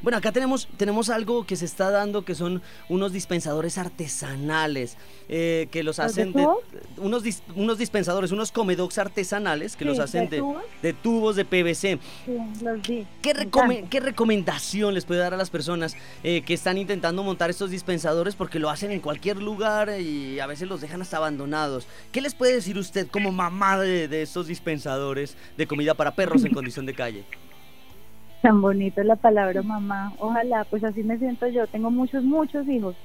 Bueno, 0.02 0.18
acá 0.18 0.32
tenemos, 0.32 0.68
tenemos 0.78 1.10
algo 1.10 1.46
que 1.46 1.56
se 1.56 1.66
está 1.66 1.92
dando 1.92 2.24
que 2.24 2.36
son 2.36 2.62
unos 2.88 3.14
dispensadores 3.14 3.78
artesanales 3.78 4.98
eh, 5.28 5.68
que 5.72 5.84
los 5.84 6.00
hacen 6.00 6.34
de, 6.34 6.48
unos, 6.98 7.24
unos 7.56 7.78
dispensadores, 7.78 8.32
unos 8.32 8.52
comedox 8.52 8.98
artesanales 8.98 9.76
que 9.76 9.86
los 9.86 10.00
hacen 10.00 10.30
de, 10.30 10.44
de, 10.82 10.94
tubos 10.94 11.36
de 11.36 11.46
PVC. 11.46 12.00
Sí, 12.26 12.38
los 12.64 12.82
vi. 12.82 13.06
¿Qué, 13.22 13.34
¿Qué, 13.90 14.00
recomendación 14.00 14.94
les 14.94 15.06
puede 15.06 15.20
dar 15.20 15.34
a 15.34 15.38
las 15.38 15.50
personas 15.50 15.96
eh, 16.24 16.42
que 16.42 16.54
están 16.54 16.78
intentando 16.78 17.24
montar 17.24 17.50
estos 17.50 17.70
dispensadores 17.70 18.36
porque 18.36 18.60
lo 18.60 18.70
hacen 18.70 18.92
en 18.92 19.00
cualquier 19.00 19.38
lugar 19.38 20.00
y 20.00 20.40
a 20.40 20.48
veces 20.48 20.68
los 20.68 20.82
dejan 20.82 21.02
hasta 21.02 21.18
abandonados? 21.18 21.88
¿Qué 22.12 22.22
les 22.22 22.34
puede 22.34 22.54
decir 22.54 22.78
usted 22.78 23.08
como 23.08 23.32
mamá 23.32 23.80
de, 23.80 24.08
de 24.08 24.22
estos 24.22 24.48
dispensadores 24.48 25.36
de 25.58 25.68
comida 25.68 25.94
para 25.94 26.16
perros 26.16 26.44
en 26.44 26.54
condición 26.54 26.86
de 26.86 26.94
calle? 26.94 27.26
Tan 28.42 28.62
bonito 28.62 29.04
la 29.04 29.18
palabra 29.18 29.62
mamá. 29.64 30.14
Ojalá, 30.18 30.66
pues 30.66 30.84
así 30.84 31.04
me 31.04 31.18
siento 31.18 31.48
yo. 31.48 31.68
Tengo 31.68 31.92
muchos, 31.92 32.24
muchos 32.24 32.68
hijos. 32.70 32.96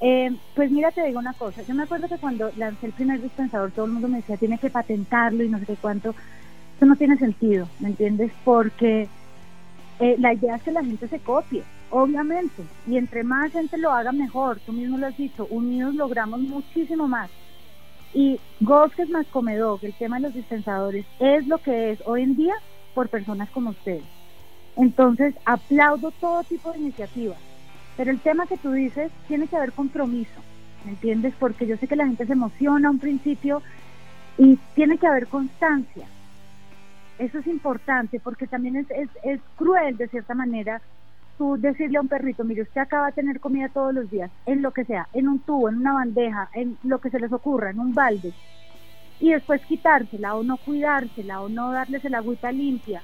Eh, 0.00 0.30
pues 0.54 0.70
mira, 0.70 0.92
te 0.92 1.02
digo 1.04 1.18
una 1.18 1.34
cosa. 1.34 1.62
Yo 1.62 1.74
me 1.74 1.84
acuerdo 1.84 2.08
que 2.08 2.18
cuando 2.18 2.50
lancé 2.56 2.86
el 2.86 2.92
primer 2.92 3.20
dispensador, 3.20 3.72
todo 3.72 3.86
el 3.86 3.92
mundo 3.92 4.08
me 4.08 4.18
decía, 4.18 4.36
tiene 4.36 4.58
que 4.58 4.70
patentarlo 4.70 5.42
y 5.44 5.48
no 5.48 5.58
sé 5.58 5.66
qué 5.66 5.76
cuánto. 5.76 6.10
Eso 6.76 6.86
no 6.86 6.96
tiene 6.96 7.16
sentido, 7.18 7.70
¿me 7.80 7.88
entiendes? 7.90 8.32
Porque 8.44 9.10
eh, 9.98 10.16
la 10.18 10.34
idea 10.34 10.56
es 10.56 10.62
que 10.62 10.72
la 10.72 10.84
gente 10.84 11.08
se 11.08 11.20
copie, 11.20 11.68
obviamente. 11.90 12.70
Y 12.86 12.96
entre 12.98 13.24
más 13.24 13.52
gente 13.52 13.78
lo 13.78 13.92
haga, 13.92 14.12
mejor. 14.12 14.60
Tú 14.60 14.72
mismo 14.72 14.98
lo 14.98 15.06
has 15.08 15.16
dicho, 15.16 15.46
unidos 15.48 15.94
logramos 15.94 16.40
muchísimo 16.40 17.08
más. 17.08 17.30
Y 18.12 18.40
Gosques 18.60 19.08
más 19.10 19.28
Comedor, 19.28 19.80
el 19.84 19.96
tema 19.96 20.16
de 20.16 20.22
los 20.22 20.34
dispensadores, 20.34 21.06
es 21.18 21.46
lo 21.46 21.58
que 21.60 21.92
es 21.92 22.00
hoy 22.06 22.22
en 22.22 22.36
día 22.36 22.54
por 22.94 23.10
personas 23.10 23.50
como 23.50 23.70
ustedes. 23.70 24.13
Entonces, 24.76 25.34
aplaudo 25.44 26.10
todo 26.20 26.42
tipo 26.44 26.72
de 26.72 26.78
iniciativas, 26.78 27.38
pero 27.96 28.10
el 28.10 28.20
tema 28.20 28.46
que 28.46 28.56
tú 28.56 28.72
dices 28.72 29.10
tiene 29.28 29.46
que 29.46 29.56
haber 29.56 29.72
compromiso, 29.72 30.40
¿me 30.84 30.92
entiendes? 30.92 31.34
Porque 31.38 31.66
yo 31.66 31.76
sé 31.76 31.86
que 31.86 31.96
la 31.96 32.06
gente 32.06 32.26
se 32.26 32.32
emociona 32.32 32.88
a 32.88 32.90
un 32.90 32.98
principio 32.98 33.62
y 34.36 34.58
tiene 34.74 34.98
que 34.98 35.06
haber 35.06 35.28
constancia. 35.28 36.06
Eso 37.18 37.38
es 37.38 37.46
importante 37.46 38.20
porque 38.20 38.48
también 38.48 38.76
es, 38.76 38.86
es, 39.22 39.40
cruel 39.56 39.96
de 39.96 40.08
cierta 40.08 40.34
manera 40.34 40.82
tú 41.38 41.56
decirle 41.56 41.98
a 41.98 42.00
un 42.00 42.08
perrito, 42.08 42.44
mire, 42.44 42.62
usted 42.62 42.80
acaba 42.80 43.06
de 43.06 43.12
tener 43.12 43.40
comida 43.40 43.68
todos 43.68 43.92
los 43.94 44.08
días, 44.10 44.30
en 44.46 44.62
lo 44.62 44.72
que 44.72 44.84
sea, 44.84 45.08
en 45.12 45.28
un 45.28 45.40
tubo, 45.40 45.68
en 45.68 45.78
una 45.78 45.94
bandeja, 45.94 46.48
en 46.54 46.76
lo 46.84 47.00
que 47.00 47.10
se 47.10 47.18
les 47.18 47.32
ocurra, 47.32 47.70
en 47.70 47.80
un 47.80 47.92
balde, 47.92 48.32
y 49.18 49.32
después 49.32 49.60
quitársela 49.66 50.36
o 50.36 50.44
no 50.44 50.58
cuidársela 50.58 51.40
o 51.40 51.48
no 51.48 51.72
darles 51.72 52.04
el 52.04 52.14
agüita 52.14 52.52
limpia. 52.52 53.02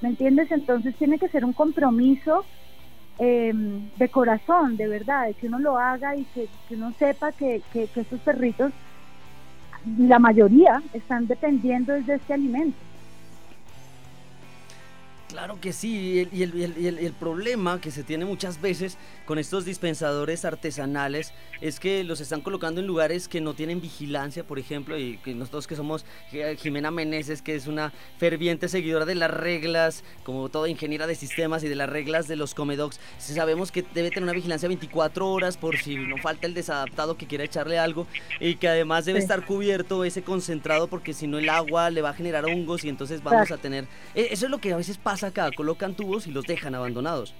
¿Me 0.00 0.08
entiendes? 0.10 0.50
Entonces 0.50 0.96
tiene 0.96 1.18
que 1.18 1.28
ser 1.28 1.44
un 1.44 1.52
compromiso 1.52 2.46
em, 3.18 3.90
de 3.96 4.08
corazón, 4.10 4.76
de 4.76 4.88
verdad, 4.88 5.26
de 5.26 5.34
que 5.34 5.46
uno 5.48 5.58
lo 5.58 5.78
haga 5.78 6.16
y 6.16 6.24
que, 6.26 6.48
uno 6.70 6.92
sepa 6.98 7.32
que, 7.32 7.62
que, 7.70 7.88
que 7.88 8.00
estos 8.00 8.20
perritos, 8.22 8.72
la 9.98 10.18
mayoría, 10.18 10.82
están 10.92 11.26
dependiendo 11.26 11.92
de 11.92 12.14
este 12.14 12.34
alimento. 12.34 12.89
Claro 15.30 15.60
que 15.60 15.72
sí, 15.72 15.90
y 15.92 16.18
el, 16.18 16.28
y, 16.32 16.42
el, 16.42 16.76
y, 16.76 16.86
el, 16.88 16.98
el, 16.98 17.12
problema 17.12 17.80
que 17.80 17.92
se 17.92 18.02
tiene 18.02 18.24
muchas 18.24 18.60
veces 18.60 18.98
con 19.26 19.38
estos 19.38 19.64
dispensadores 19.64 20.44
artesanales 20.44 21.32
es 21.60 21.78
que 21.78 22.02
los 22.02 22.20
están 22.20 22.40
colocando 22.40 22.80
en 22.80 22.88
lugares 22.88 23.28
que 23.28 23.40
no 23.40 23.54
tienen 23.54 23.80
vigilancia, 23.80 24.42
por 24.42 24.58
ejemplo, 24.58 24.98
y 24.98 25.18
que 25.18 25.32
nosotros 25.36 25.68
que 25.68 25.76
somos 25.76 26.04
Jimena 26.58 26.90
Meneses, 26.90 27.42
que 27.42 27.54
es 27.54 27.68
una 27.68 27.92
ferviente 28.18 28.68
seguidora 28.68 29.04
de 29.04 29.14
las 29.14 29.30
reglas, 29.30 30.02
como 30.24 30.48
toda 30.48 30.68
ingeniera 30.68 31.06
de 31.06 31.14
sistemas 31.14 31.62
y 31.62 31.68
de 31.68 31.76
las 31.76 31.88
reglas 31.88 32.26
de 32.26 32.34
los 32.34 32.54
comedogs, 32.54 32.98
sabemos 33.18 33.70
que 33.70 33.84
debe 33.94 34.10
tener 34.10 34.24
una 34.24 34.32
vigilancia 34.32 34.66
24 34.66 35.30
horas 35.30 35.56
por 35.56 35.76
si 35.76 35.94
no 35.94 36.16
falta 36.18 36.48
el 36.48 36.54
desadaptado 36.54 37.16
que 37.16 37.28
quiera 37.28 37.44
echarle 37.44 37.78
algo, 37.78 38.08
y 38.40 38.56
que 38.56 38.66
además 38.66 39.04
debe 39.04 39.20
estar 39.20 39.46
cubierto 39.46 40.04
ese 40.04 40.22
concentrado 40.22 40.88
porque 40.88 41.12
si 41.12 41.28
no 41.28 41.38
el 41.38 41.48
agua 41.50 41.90
le 41.90 42.02
va 42.02 42.10
a 42.10 42.14
generar 42.14 42.46
hongos 42.46 42.84
y 42.84 42.88
entonces 42.88 43.22
vamos 43.22 43.52
a 43.52 43.58
tener... 43.58 43.86
E, 44.16 44.28
eso 44.32 44.46
es 44.46 44.50
lo 44.50 44.58
que 44.58 44.72
a 44.72 44.76
veces 44.76 44.98
pasa 44.98 45.19
acá, 45.24 45.50
colocan 45.52 45.94
tubos 45.94 46.26
y 46.26 46.32
los 46.32 46.44
dejan 46.46 46.74
abandonados. 46.74 47.34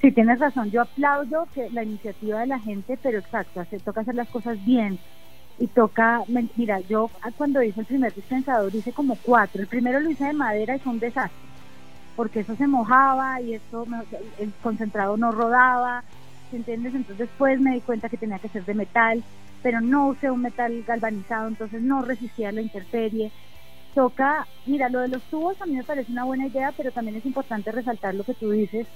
Sí, 0.00 0.12
tienes 0.12 0.38
razón. 0.38 0.70
Yo 0.70 0.82
aplaudo 0.82 1.48
que 1.54 1.68
la 1.70 1.82
iniciativa 1.82 2.40
de 2.40 2.46
la 2.46 2.60
gente, 2.60 2.98
pero 3.02 3.18
exacto, 3.18 3.64
se 3.68 3.78
toca 3.80 4.02
hacer 4.02 4.14
las 4.14 4.28
cosas 4.28 4.64
bien 4.64 4.98
y 5.58 5.66
toca, 5.66 6.22
mira, 6.54 6.80
yo 6.80 7.10
cuando 7.36 7.62
hice 7.62 7.80
el 7.80 7.86
primer 7.86 8.14
dispensador 8.14 8.72
hice 8.74 8.92
como 8.92 9.16
cuatro. 9.16 9.60
El 9.60 9.66
primero 9.66 9.98
lo 9.98 10.10
hice 10.10 10.26
de 10.26 10.32
madera 10.32 10.76
y 10.76 10.78
fue 10.78 10.92
un 10.92 11.00
desastre, 11.00 11.36
porque 12.14 12.40
eso 12.40 12.54
se 12.54 12.68
mojaba 12.68 13.40
y 13.40 13.54
eso 13.54 13.84
el 14.38 14.52
concentrado 14.62 15.16
no 15.16 15.32
rodaba, 15.32 16.04
¿entiendes? 16.52 16.94
Entonces 16.94 17.26
después 17.26 17.60
me 17.60 17.74
di 17.74 17.80
cuenta 17.80 18.08
que 18.08 18.16
tenía 18.16 18.38
que 18.38 18.48
ser 18.48 18.64
de 18.64 18.74
metal, 18.74 19.24
pero 19.64 19.80
no 19.80 20.06
usé 20.06 20.30
un 20.30 20.42
metal 20.42 20.84
galvanizado, 20.86 21.48
entonces 21.48 21.82
no 21.82 22.02
resistía 22.02 22.52
la 22.52 22.60
intemperie. 22.60 23.32
Toca, 23.94 24.46
mira, 24.64 24.88
lo 24.88 25.00
de 25.00 25.08
los 25.08 25.22
tubos 25.28 25.60
a 25.60 25.66
mí 25.66 25.76
me 25.76 25.84
parece 25.84 26.12
una 26.12 26.24
buena 26.24 26.46
idea, 26.46 26.72
pero 26.76 26.92
también 26.92 27.16
es 27.16 27.26
importante 27.26 27.72
resaltar 27.72 28.14
lo 28.14 28.24
que 28.24 28.34
tú 28.34 28.50
dices, 28.50 28.86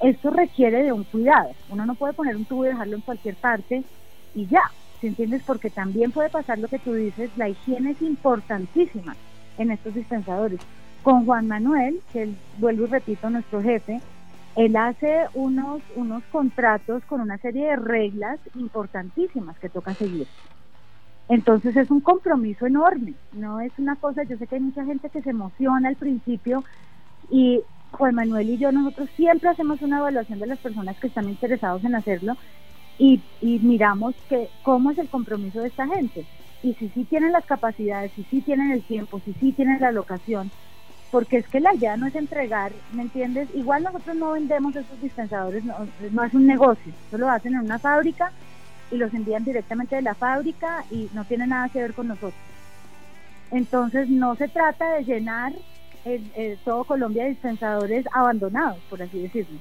esto 0.00 0.30
requiere 0.30 0.84
de 0.84 0.92
un 0.92 1.04
cuidado. 1.04 1.50
Uno 1.68 1.86
no 1.86 1.96
puede 1.96 2.14
poner 2.14 2.36
un 2.36 2.46
tubo 2.46 2.64
y 2.64 2.68
dejarlo 2.68 2.96
en 2.96 3.02
cualquier 3.02 3.36
parte 3.36 3.84
y 4.34 4.48
ya, 4.48 4.62
¿se 5.00 5.08
entiendes? 5.08 5.42
Porque 5.46 5.70
también 5.70 6.12
puede 6.12 6.30
pasar 6.30 6.58
lo 6.58 6.68
que 6.68 6.78
tú 6.78 6.94
dices, 6.94 7.30
la 7.36 7.48
higiene 7.48 7.92
es 7.92 8.02
importantísima 8.02 9.16
en 9.58 9.70
estos 9.72 9.94
dispensadores. 9.94 10.60
Con 11.02 11.24
Juan 11.26 11.46
Manuel, 11.48 12.00
que 12.12 12.34
vuelvo 12.52 12.84
y 12.86 12.88
repito, 12.88 13.30
nuestro 13.30 13.62
jefe, 13.62 14.02
él 14.54 14.76
hace 14.76 15.26
unos, 15.34 15.82
unos 15.94 16.26
contratos 16.28 17.04
con 17.06 17.20
una 17.20 17.38
serie 17.38 17.68
de 17.68 17.76
reglas 17.76 18.40
importantísimas 18.54 19.58
que 19.58 19.70
toca 19.70 19.94
seguir. 19.96 20.28
Entonces 21.28 21.76
es 21.76 21.90
un 21.90 22.00
compromiso 22.00 22.66
enorme, 22.66 23.14
no 23.32 23.60
es 23.60 23.72
una 23.78 23.96
cosa, 23.96 24.22
yo 24.22 24.38
sé 24.38 24.46
que 24.46 24.54
hay 24.54 24.62
mucha 24.62 24.84
gente 24.84 25.10
que 25.10 25.20
se 25.20 25.30
emociona 25.30 25.88
al 25.88 25.96
principio 25.96 26.64
y 27.30 27.60
Juan 27.92 28.14
Manuel 28.14 28.48
y 28.48 28.58
yo, 28.58 28.72
nosotros 28.72 29.10
siempre 29.14 29.50
hacemos 29.50 29.82
una 29.82 29.98
evaluación 29.98 30.38
de 30.38 30.46
las 30.46 30.58
personas 30.58 30.98
que 30.98 31.08
están 31.08 31.28
interesados 31.28 31.84
en 31.84 31.94
hacerlo 31.94 32.36
y, 32.96 33.22
miramos 33.40 34.14
que 34.28 34.48
cómo 34.62 34.90
es 34.90 34.98
el 34.98 35.08
compromiso 35.08 35.60
de 35.60 35.68
esta 35.68 35.86
gente 35.86 36.24
y 36.62 36.74
si 36.74 36.88
sí 36.88 37.04
tienen 37.04 37.32
las 37.32 37.44
capacidades, 37.44 38.10
si 38.16 38.24
sí 38.24 38.40
tienen 38.40 38.72
el 38.72 38.82
tiempo, 38.82 39.20
si 39.20 39.32
sí 39.34 39.52
tienen 39.52 39.80
la 39.80 39.92
locación, 39.92 40.50
porque 41.10 41.36
es 41.38 41.48
que 41.48 41.60
la 41.60 41.74
idea 41.74 41.96
no 41.96 42.06
es 42.06 42.14
entregar, 42.14 42.72
¿me 42.90 43.02
entiendes? 43.02 43.48
Igual 43.54 43.82
nosotros 43.82 44.16
no 44.16 44.32
vendemos 44.32 44.74
esos 44.74 45.00
dispensadores, 45.00 45.62
no, 45.64 45.74
no 46.10 46.24
es 46.24 46.34
un 46.34 46.46
negocio, 46.46 46.94
eso 47.06 47.18
lo 47.18 47.30
hacen 47.30 47.54
en 47.54 47.60
una 47.60 47.78
fábrica 47.78 48.32
y 48.90 48.96
los 48.96 49.12
envían 49.14 49.44
directamente 49.44 49.96
de 49.96 50.02
la 50.02 50.14
fábrica 50.14 50.84
y 50.90 51.08
no 51.12 51.24
tiene 51.24 51.46
nada 51.46 51.68
que 51.68 51.80
ver 51.80 51.94
con 51.94 52.08
nosotros. 52.08 52.34
Entonces 53.50 54.08
no 54.08 54.36
se 54.36 54.48
trata 54.48 54.94
de 54.94 55.04
llenar 55.04 55.52
todo 56.64 56.84
Colombia 56.84 57.26
dispensadores 57.26 58.06
abandonados, 58.12 58.78
por 58.88 59.02
así 59.02 59.20
decirlo, 59.20 59.58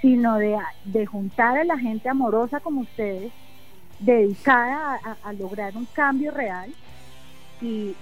sino 0.00 0.38
de, 0.38 0.56
de 0.84 1.06
juntar 1.06 1.58
a 1.58 1.64
la 1.64 1.78
gente 1.78 2.08
amorosa 2.08 2.60
como 2.60 2.82
ustedes, 2.82 3.32
dedicada 3.98 4.98
a, 5.22 5.32
lograr 5.34 5.76
un 5.76 5.86
cambio 5.86 6.30
real. 6.30 6.70
Y, 7.60 7.94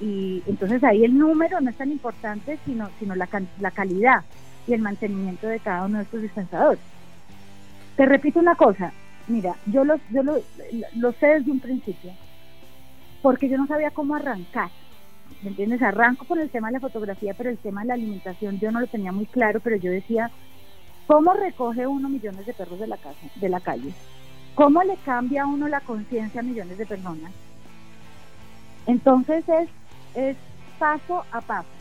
y, 0.00 0.42
entonces 0.46 0.82
ahí 0.82 1.04
el 1.04 1.16
número 1.16 1.60
no 1.60 1.70
es 1.70 1.76
tan 1.76 1.92
importante, 1.92 2.58
sino, 2.64 2.90
sino 2.98 3.14
la, 3.14 3.28
la 3.60 3.70
calidad 3.70 4.24
y 4.66 4.72
el 4.72 4.80
mantenimiento 4.80 5.46
de 5.46 5.60
cada 5.60 5.86
uno 5.86 5.98
de 5.98 6.04
estos 6.04 6.22
dispensadores. 6.22 6.80
Te 7.96 8.06
repito 8.06 8.40
una 8.40 8.56
cosa, 8.56 8.92
mira, 9.26 9.56
yo 9.66 9.84
lo, 9.84 9.96
yo 10.10 10.22
lo, 10.22 10.36
lo 10.94 11.12
sé 11.12 11.26
desde 11.26 11.50
un 11.50 11.60
principio, 11.60 12.12
porque 13.22 13.48
yo 13.48 13.56
no 13.56 13.66
sabía 13.66 13.90
cómo 13.90 14.14
arrancar. 14.14 14.70
¿me 15.42 15.50
entiendes? 15.50 15.82
Arranco 15.82 16.24
con 16.24 16.40
el 16.40 16.50
tema 16.50 16.68
de 16.68 16.74
la 16.74 16.80
fotografía, 16.80 17.34
pero 17.34 17.50
el 17.50 17.58
tema 17.58 17.82
de 17.82 17.88
la 17.88 17.94
alimentación 17.94 18.58
yo 18.58 18.70
no 18.70 18.80
lo 18.80 18.86
tenía 18.86 19.12
muy 19.12 19.26
claro, 19.26 19.60
pero 19.60 19.76
yo 19.76 19.90
decía, 19.90 20.30
¿cómo 21.06 21.32
recoge 21.34 21.86
uno 21.86 22.08
millones 22.08 22.46
de 22.46 22.54
perros 22.54 22.78
de 22.78 22.86
la 22.86 22.96
casa, 22.96 23.26
de 23.34 23.48
la 23.48 23.60
calle? 23.60 23.92
¿Cómo 24.54 24.82
le 24.82 24.96
cambia 24.98 25.42
a 25.42 25.46
uno 25.46 25.68
la 25.68 25.80
conciencia 25.80 26.40
a 26.40 26.44
millones 26.44 26.78
de 26.78 26.86
personas? 26.86 27.32
Entonces 28.86 29.44
es, 29.48 29.68
es 30.14 30.36
paso 30.78 31.24
a 31.32 31.40
paso. 31.40 31.75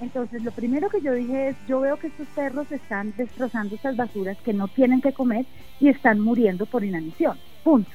Entonces 0.00 0.42
lo 0.42 0.50
primero 0.50 0.90
que 0.90 1.00
yo 1.00 1.12
dije 1.14 1.48
es, 1.48 1.56
yo 1.66 1.80
veo 1.80 1.96
que 1.96 2.08
estos 2.08 2.26
perros 2.28 2.70
están 2.70 3.14
destrozando 3.16 3.74
estas 3.74 3.96
basuras 3.96 4.36
que 4.42 4.52
no 4.52 4.68
tienen 4.68 5.00
que 5.00 5.12
comer 5.12 5.46
y 5.80 5.88
están 5.88 6.20
muriendo 6.20 6.66
por 6.66 6.84
inanición. 6.84 7.38
Punto. 7.64 7.90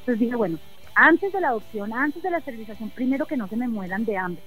Entonces 0.00 0.20
dije, 0.20 0.36
bueno, 0.36 0.58
antes 0.94 1.32
de 1.32 1.40
la 1.40 1.48
adopción, 1.48 1.92
antes 1.92 2.22
de 2.22 2.30
la 2.30 2.38
esterilización, 2.38 2.90
primero 2.90 3.26
que 3.26 3.36
no 3.36 3.46
se 3.48 3.56
me 3.56 3.68
mueran 3.68 4.04
de 4.04 4.16
hambre, 4.16 4.42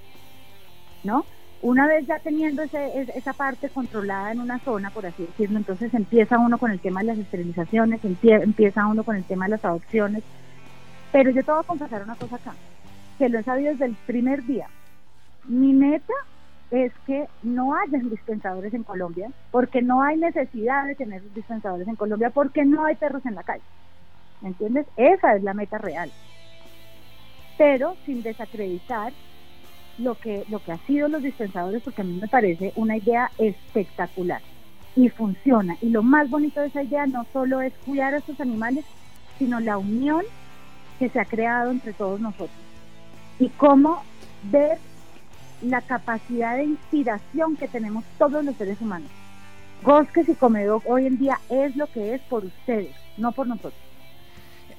¿no? 1.04 1.26
Una 1.62 1.88
vez 1.88 2.06
ya 2.06 2.20
teniendo 2.20 2.62
esa 2.62 3.34
parte 3.34 3.70
controlada 3.70 4.32
en 4.32 4.40
una 4.40 4.60
zona, 4.60 4.92
por 4.92 5.08
así 5.08 5.24
decirlo, 5.24 5.58
entonces 5.58 5.92
empieza 5.94 6.38
uno 6.38 6.60
con 6.60 6.72
el 6.72 6.80
tema 6.80 7.00
de 7.00 7.08
las 7.08 7.18
esterilizaciones, 7.18 8.00
empieza 8.04 8.86
uno 8.86 9.04
con 9.04 9.16
el 9.16 9.24
tema 9.24 9.46
de 9.46 9.52
las 9.52 9.66
adopciones, 9.66 10.24
pero 11.12 11.32
yo 11.32 11.44
te 11.44 11.52
voy 11.52 11.62
a 11.62 11.68
confesar 11.68 12.04
una 12.04 12.16
cosa 12.16 12.36
acá, 12.36 12.54
que 13.18 13.30
lo 13.30 13.40
he 13.40 13.44
sabido 13.44 13.72
desde 13.72 13.86
el 13.86 13.96
primer 14.06 14.46
día. 14.46 14.68
Mi 15.46 15.74
meta 15.74 16.14
es 16.72 16.92
que 17.06 17.28
no 17.44 17.76
haya 17.76 17.98
dispensadores 18.00 18.74
en 18.74 18.84
Colombia, 18.84 19.32
porque 19.52 19.82
no 19.82 20.02
hay 20.02 20.18
necesidad 20.18 20.86
de 20.86 20.96
tener 20.96 21.22
dispensadores 21.34 21.88
en 21.88 21.96
Colombia, 21.96 22.30
porque 22.30 22.66
no 22.66 22.86
hay 22.86 22.96
perros 22.96 23.26
en 23.26 23.36
la 23.36 23.44
calle. 23.44 23.64
¿Me 24.42 24.50
entiendes? 24.50 24.86
Esa 24.98 25.36
es 25.36 25.44
la 25.44 25.54
meta 25.54 25.78
real 25.78 26.12
pero 27.58 27.96
sin 28.06 28.22
desacreditar 28.22 29.12
lo 29.98 30.16
que, 30.16 30.46
lo 30.50 30.64
que 30.64 30.72
ha 30.72 30.78
sido 30.86 31.08
los 31.08 31.24
dispensadores, 31.24 31.82
porque 31.82 32.02
a 32.02 32.06
mí 32.06 32.20
me 32.22 32.28
parece 32.28 32.72
una 32.76 32.98
idea 32.98 33.32
espectacular 33.40 34.42
y 34.96 35.10
funciona. 35.10 35.76
Y 35.82 35.90
lo 35.90 36.04
más 36.04 36.30
bonito 36.30 36.62
de 36.62 36.68
esa 36.68 36.84
idea 36.84 37.08
no 37.08 37.26
solo 37.34 37.62
es 37.62 37.74
cuidar 37.86 38.14
a 38.14 38.18
estos 38.18 38.40
animales, 38.40 38.86
sino 39.40 39.60
la 39.60 39.78
unión 39.78 40.24
que 41.00 41.10
se 41.10 41.20
ha 41.20 41.26
creado 41.26 41.72
entre 41.72 41.94
todos 41.94 42.20
nosotros. 42.20 42.52
Y 43.40 43.50
cómo 43.50 44.04
ver 44.52 44.78
la 45.62 45.82
capacidad 45.82 46.58
de 46.58 46.66
inspiración 46.66 47.56
que 47.56 47.68
tenemos 47.68 48.04
todos 48.18 48.44
los 48.44 48.56
seres 48.56 48.80
humanos. 48.82 49.10
Bosques 49.84 50.28
y 50.30 50.36
Comedor 50.36 50.82
hoy 50.86 51.06
en 51.06 51.18
día 51.18 51.40
es 51.50 51.76
lo 51.76 51.88
que 51.88 52.16
es 52.16 52.22
por 52.24 52.46
ustedes, 52.46 52.96
no 53.18 53.32
por 53.32 53.48
nosotros 53.48 53.88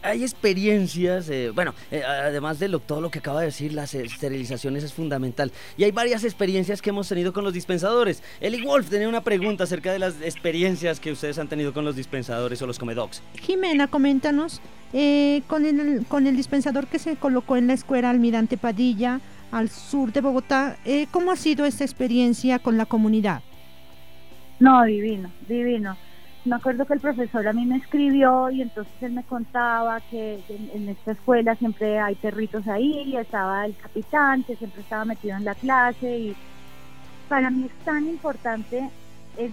hay 0.02 0.22
experiencias, 0.22 1.28
eh, 1.28 1.50
bueno, 1.54 1.74
eh, 1.90 2.02
además 2.04 2.58
de 2.58 2.68
todo 2.86 3.00
lo 3.00 3.10
que 3.10 3.18
acaba 3.18 3.40
de 3.40 3.46
decir, 3.46 3.72
las 3.72 3.94
esterilizaciones 3.94 4.84
es 4.84 4.92
fundamental. 4.92 5.52
Y 5.76 5.84
hay 5.84 5.90
varias 5.90 6.24
experiencias 6.24 6.80
que 6.82 6.90
hemos 6.90 7.08
tenido 7.08 7.32
con 7.32 7.44
los 7.44 7.52
dispensadores. 7.52 8.22
Eli 8.40 8.62
Wolf 8.62 8.88
tenía 8.88 9.08
una 9.08 9.22
pregunta 9.22 9.64
acerca 9.64 9.92
de 9.92 9.98
las 9.98 10.20
experiencias 10.22 11.00
que 11.00 11.12
ustedes 11.12 11.38
han 11.38 11.48
tenido 11.48 11.72
con 11.72 11.84
los 11.84 11.96
dispensadores 11.96 12.60
o 12.62 12.66
los 12.66 12.78
comedogs. 12.78 13.22
Jimena, 13.40 13.88
coméntanos, 13.88 14.60
eh, 14.92 15.42
con, 15.46 15.64
el, 15.66 16.06
con 16.06 16.26
el 16.26 16.36
dispensador 16.36 16.86
que 16.86 16.98
se 16.98 17.16
colocó 17.16 17.56
en 17.56 17.66
la 17.66 17.74
escuela 17.74 18.10
Almirante 18.10 18.56
Padilla, 18.56 19.20
al 19.50 19.68
sur 19.68 20.12
de 20.12 20.20
Bogotá, 20.20 20.76
¿cómo 21.10 21.30
ha 21.30 21.36
sido 21.36 21.64
esta 21.64 21.84
experiencia 21.84 22.58
con 22.58 22.76
la 22.76 22.86
comunidad? 22.86 23.42
No, 24.60 24.84
divino, 24.84 25.30
divino. 25.48 25.96
Me 26.44 26.56
acuerdo 26.56 26.86
que 26.86 26.94
el 26.94 27.00
profesor 27.00 27.46
a 27.46 27.52
mí 27.52 27.66
me 27.66 27.76
escribió 27.76 28.50
y 28.50 28.62
entonces 28.62 28.92
él 29.02 29.12
me 29.12 29.22
contaba 29.22 30.00
que 30.00 30.40
en, 30.48 30.88
esta 30.88 31.12
escuela 31.12 31.54
siempre 31.56 31.98
hay 31.98 32.14
perritos 32.14 32.66
ahí, 32.68 33.02
y 33.06 33.16
estaba 33.16 33.66
el 33.66 33.76
capitán 33.76 34.44
que 34.44 34.56
siempre 34.56 34.80
estaba 34.80 35.04
metido 35.04 35.36
en 35.36 35.44
la 35.44 35.54
clase 35.54 36.18
y 36.18 36.36
para 37.28 37.50
mí 37.50 37.66
es 37.66 37.84
tan 37.84 38.06
importante 38.08 38.88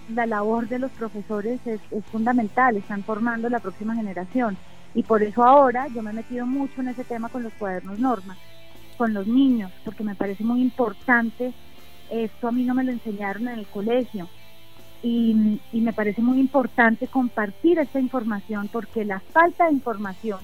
la 0.10 0.26
labor 0.26 0.68
de 0.68 0.80
los 0.80 0.92
profesores 0.92 1.60
es, 1.66 1.80
es 1.92 2.06
fundamental, 2.06 2.76
están 2.78 3.04
formando 3.04 3.50
la 3.50 3.60
próxima 3.60 3.94
generación. 3.94 4.58
Y 4.96 5.04
por 5.04 5.22
eso 5.22 5.44
ahora 5.44 5.88
yo 5.90 6.02
me 6.02 6.12
he 6.12 6.14
metido 6.14 6.46
mucho 6.46 6.82
en 6.82 6.88
ese 6.88 7.04
tema 7.04 7.30
con 7.30 7.44
los 7.44 7.54
cuadernos 7.54 8.00
norma 8.00 8.36
con 8.98 9.14
los 9.14 9.28
niños, 9.28 9.72
porque 9.84 10.04
me 10.04 10.16
parece 10.16 10.44
muy 10.44 10.62
importante. 10.62 11.54
Esto 12.10 12.48
a 12.48 12.52
mí 12.52 12.64
no 12.64 12.74
me 12.74 12.84
lo 12.84 12.92
enseñaron 12.92 13.48
en 13.48 13.60
el 13.60 13.68
colegio. 13.68 14.28
Y, 15.04 15.60
y 15.72 15.82
me 15.82 15.94
parece 15.94 16.22
muy 16.22 16.40
importante 16.40 17.08
compartir 17.08 17.78
esta 17.80 18.00
información 18.00 18.70
porque 18.72 19.06
la 19.06 19.20
falta 19.20 19.66
de 19.66 19.74
información 19.74 20.40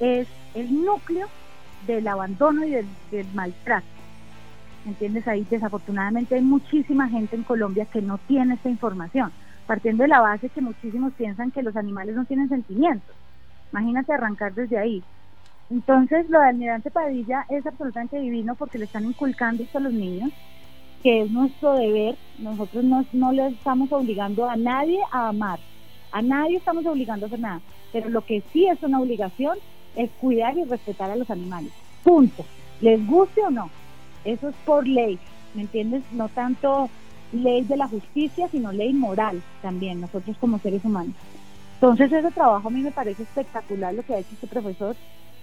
es 0.00 0.26
el 0.54 0.84
núcleo 0.84 1.28
del 1.86 2.08
abandono 2.08 2.64
y 2.64 2.70
del, 2.70 2.86
del 3.10 3.26
maltrato. 3.34 3.86
¿Entiendes? 4.86 5.28
Ahí 5.28 5.46
desafortunadamente 5.48 6.34
hay 6.34 6.42
muchísima 6.42 7.08
gente 7.08 7.36
en 7.36 7.44
Colombia 7.44 7.86
que 7.86 8.00
no 8.00 8.18
tiene 8.18 8.54
esta 8.54 8.70
información, 8.70 9.30
partiendo 9.66 10.02
de 10.02 10.08
la 10.08 10.20
base 10.20 10.48
que 10.48 10.62
muchísimos 10.62 11.12
piensan 11.14 11.50
que 11.50 11.62
los 11.62 11.76
animales 11.76 12.16
no 12.16 12.24
tienen 12.24 12.48
sentimientos. 12.48 13.14
Imagínate 13.72 14.12
arrancar 14.12 14.54
desde 14.54 14.78
ahí. 14.78 15.04
Entonces, 15.70 16.28
lo 16.28 16.40
de 16.40 16.48
Almirante 16.48 16.90
Padilla 16.90 17.46
es 17.48 17.64
absolutamente 17.64 18.18
divino 18.18 18.56
porque 18.56 18.78
le 18.78 18.86
están 18.86 19.04
inculcando 19.04 19.62
esto 19.62 19.78
a 19.78 19.82
los 19.82 19.92
niños, 19.92 20.32
que 21.02 21.22
es 21.22 21.30
nuestro 21.30 21.74
deber. 21.74 22.16
Nosotros 22.38 22.82
no, 22.82 23.04
no 23.12 23.32
le 23.32 23.48
estamos 23.48 23.90
obligando 23.92 24.50
a 24.50 24.56
nadie 24.56 24.98
a 25.12 25.28
amar, 25.28 25.60
a 26.10 26.22
nadie 26.22 26.56
estamos 26.56 26.84
obligando 26.86 27.26
a 27.26 27.28
hacer 27.28 27.38
nada, 27.38 27.60
pero 27.92 28.08
lo 28.08 28.22
que 28.22 28.42
sí 28.52 28.66
es 28.66 28.82
una 28.82 29.00
obligación 29.00 29.58
es 29.94 30.10
cuidar 30.20 30.58
y 30.58 30.64
respetar 30.64 31.10
a 31.10 31.16
los 31.16 31.30
animales. 31.30 31.72
Punto. 32.02 32.44
Les 32.80 33.06
guste 33.06 33.40
o 33.42 33.50
no. 33.50 33.70
Eso 34.24 34.48
es 34.48 34.56
por 34.64 34.88
ley, 34.88 35.20
¿me 35.54 35.62
entiendes? 35.62 36.02
No 36.12 36.28
tanto 36.28 36.90
ley 37.32 37.62
de 37.62 37.76
la 37.76 37.86
justicia, 37.86 38.48
sino 38.48 38.72
ley 38.72 38.92
moral 38.92 39.40
también, 39.62 40.00
nosotros 40.00 40.36
como 40.40 40.58
seres 40.58 40.84
humanos. 40.84 41.14
Entonces 41.74 42.12
ese 42.12 42.30
trabajo 42.32 42.68
a 42.68 42.70
mí 42.70 42.80
me 42.80 42.90
parece 42.90 43.22
espectacular 43.22 43.94
lo 43.94 44.02
que 44.02 44.14
ha 44.14 44.18
hecho 44.18 44.34
este 44.34 44.46
profesor 44.46 44.96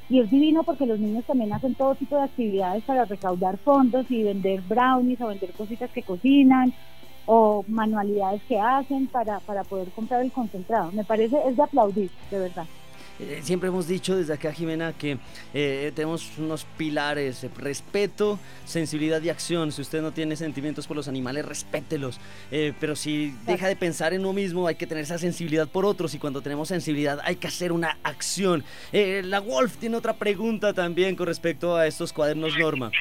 y 0.09 0.21
es 0.21 0.29
divino 0.29 0.63
porque 0.63 0.85
los 0.85 0.99
niños 0.99 1.25
también 1.25 1.53
hacen 1.53 1.75
todo 1.75 1.95
tipo 1.95 2.15
de 2.15 2.23
actividades 2.23 2.83
para 2.85 3.05
recaudar 3.05 3.57
fondos 3.59 4.05
y 4.09 4.23
vender 4.23 4.61
brownies 4.61 5.19
o 5.21 5.27
vender 5.27 5.51
cositas 5.53 5.91
que 5.91 6.03
cocinan 6.03 6.73
o 7.25 7.65
manualidades 7.67 8.41
que 8.47 8.57
hacen 8.57 9.07
para, 9.07 9.39
para 9.41 9.63
poder 9.65 9.91
comprar 9.91 10.21
el 10.21 10.31
concentrado. 10.31 10.91
Me 10.93 11.03
parece, 11.03 11.35
es 11.45 11.57
de 11.57 11.63
aplaudir, 11.63 12.09
de 12.31 12.39
verdad. 12.39 12.65
Eh, 13.19 13.39
siempre 13.43 13.69
hemos 13.69 13.87
dicho 13.87 14.15
desde 14.15 14.33
acá, 14.33 14.53
Jimena, 14.53 14.93
que 14.93 15.17
eh, 15.53 15.91
tenemos 15.95 16.37
unos 16.37 16.65
pilares, 16.77 17.43
eh, 17.43 17.49
respeto, 17.57 18.39
sensibilidad 18.65 19.21
y 19.21 19.29
acción. 19.29 19.71
Si 19.71 19.81
usted 19.81 20.01
no 20.01 20.11
tiene 20.11 20.35
sentimientos 20.35 20.85
por 20.85 20.95
los 20.95 21.07
animales, 21.07 21.45
respételos. 21.45 22.19
pero 22.79 22.95
si 22.95 23.33
deja 23.45 23.67
de 23.67 23.75
pensar 23.75 24.13
en 24.13 24.21
uno 24.21 24.33
mismo, 24.33 24.67
hay 24.67 24.75
que 24.75 24.87
tener 24.87 25.03
esa 25.03 25.17
sensibilidad 25.17 25.67
por 25.67 25.85
otros. 25.85 26.13
Y 26.13 26.19
cuando 26.19 26.41
tenemos 26.41 26.67
sensibilidad, 26.67 27.19
hay 27.23 27.37
que 27.37 27.47
hacer 27.47 27.71
una 27.71 27.97
acción. 28.03 28.63
la 28.91 29.39
Wolf 29.39 29.77
tiene 29.77 29.97
otra 29.97 30.13
pregunta 30.13 30.73
también 30.73 31.15
con 31.15 31.27
respecto 31.27 31.75
a 31.75 31.87
estos 31.87 32.13
cuadernos 32.13 32.57
Norma. 32.57 32.91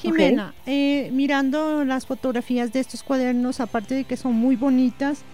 Jimena, 0.00 0.54
mirando 0.66 1.84
las 1.84 2.06
fotografías 2.06 2.72
de 2.72 2.80
estos 2.80 3.02
cuadernos, 3.02 3.60
aparte 3.60 3.94
de 3.94 4.04
que 4.04 4.16
son 4.16 4.34
muy 4.34 4.56
bonitas, 4.56 5.24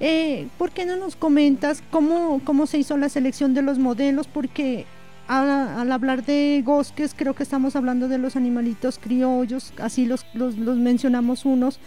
eh, 0.00 0.48
¿Por 0.58 0.70
qué 0.70 0.84
no 0.84 0.96
nos 0.96 1.16
comentas 1.16 1.82
cómo, 1.90 2.40
cómo 2.44 2.66
se 2.66 2.78
hizo 2.78 2.96
la 2.96 3.08
selección 3.08 3.54
de 3.54 3.62
los 3.62 3.78
modelos? 3.78 4.26
Porque 4.26 4.86
al, 5.28 5.92
hablar 5.92 6.24
de 6.24 6.62
bosques 6.64 7.14
creo 7.16 7.34
que 7.34 7.42
estamos 7.42 7.76
hablando 7.76 8.08
de 8.08 8.18
los 8.18 8.36
animalitos 8.36 8.98
criollos, 8.98 9.72
así 9.78 10.06
los, 10.06 10.26
los, 10.34 10.56
mencionamos 10.56 11.44
unos. 11.44 11.78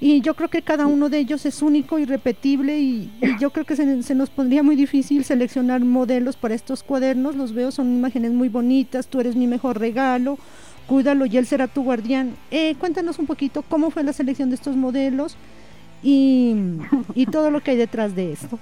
Y 0.00 0.20
yo 0.20 0.34
creo 0.34 0.48
que 0.48 0.62
cada 0.62 0.86
uno 0.86 1.08
de 1.08 1.18
ellos 1.18 1.44
es 1.44 1.60
único, 1.60 1.98
irrepetible 1.98 2.78
y, 2.78 3.10
y 3.20 3.38
yo 3.40 3.50
creo 3.50 3.64
que 3.64 3.74
se, 3.74 4.14
nos 4.14 4.30
pondría 4.30 4.62
muy 4.62 4.76
difícil 4.76 5.24
seleccionar 5.24 5.80
modelos 5.84 6.36
para 6.36 6.54
estos 6.54 6.84
cuadernos. 6.84 7.34
Los 7.34 7.52
veo, 7.52 7.72
son 7.72 7.92
imágenes 7.92 8.32
muy 8.32 8.48
bonitas, 8.48 9.08
tú 9.08 9.18
eres 9.18 9.34
mi 9.34 9.48
mejor 9.48 9.80
regalo, 9.80 10.38
cuídalo 10.86 11.26
y 11.26 11.36
él 11.36 11.46
será 11.46 11.66
tu 11.66 11.82
guardián. 11.82 12.36
Eh, 12.52 12.76
cuéntanos 12.78 13.18
un 13.18 13.26
poquito 13.26 13.62
cómo 13.62 13.90
fue 13.90 14.04
la 14.04 14.12
selección 14.12 14.50
de 14.50 14.54
estos 14.54 14.76
modelos 14.76 15.36
y, 16.02 16.54
y 17.14 17.26
todo 17.26 17.50
lo 17.50 17.60
que 17.60 17.72
hay 17.72 17.76
detrás 17.76 18.14
de 18.14 18.32
esto. 18.32 18.58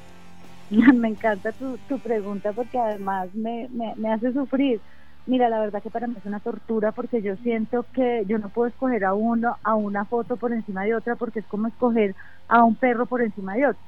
Me 0.71 1.09
encanta 1.09 1.53
tu, 1.53 1.79
tu 1.89 1.99
pregunta 1.99 2.53
porque 2.53 2.79
además 2.79 3.33
me, 3.35 3.69
me, 3.71 4.13
hace 4.13 4.33
sufrir. 4.33 4.81
Mira, 5.27 5.49
la 5.49 5.61
verdad 5.61 5.83
que 5.83 5.91
para 5.91 6.07
mí 6.07 6.15
es 6.19 6.27
una 6.27 6.41
tortura 6.41 6.93
porque 6.93 7.21
yo 7.21 7.37
siento 7.37 7.85
que 7.93 8.25
yo 8.27 8.39
no 8.39 8.49
puedo 8.49 8.69
escoger 8.69 9.05
a 9.05 9.15
uno, 9.15 9.57
a 9.63 9.75
una 9.75 10.05
foto 10.05 10.37
por 10.37 10.53
encima 10.53 10.85
de 10.85 10.95
otra 10.95 11.17
porque 11.17 11.41
es 11.41 11.47
como 11.47 11.69
escoger 11.69 12.15
a 12.49 12.63
un 12.63 12.77
perro 12.77 13.07
por 13.07 13.23
encima 13.23 13.55
de 13.55 13.67
otro. 13.67 13.83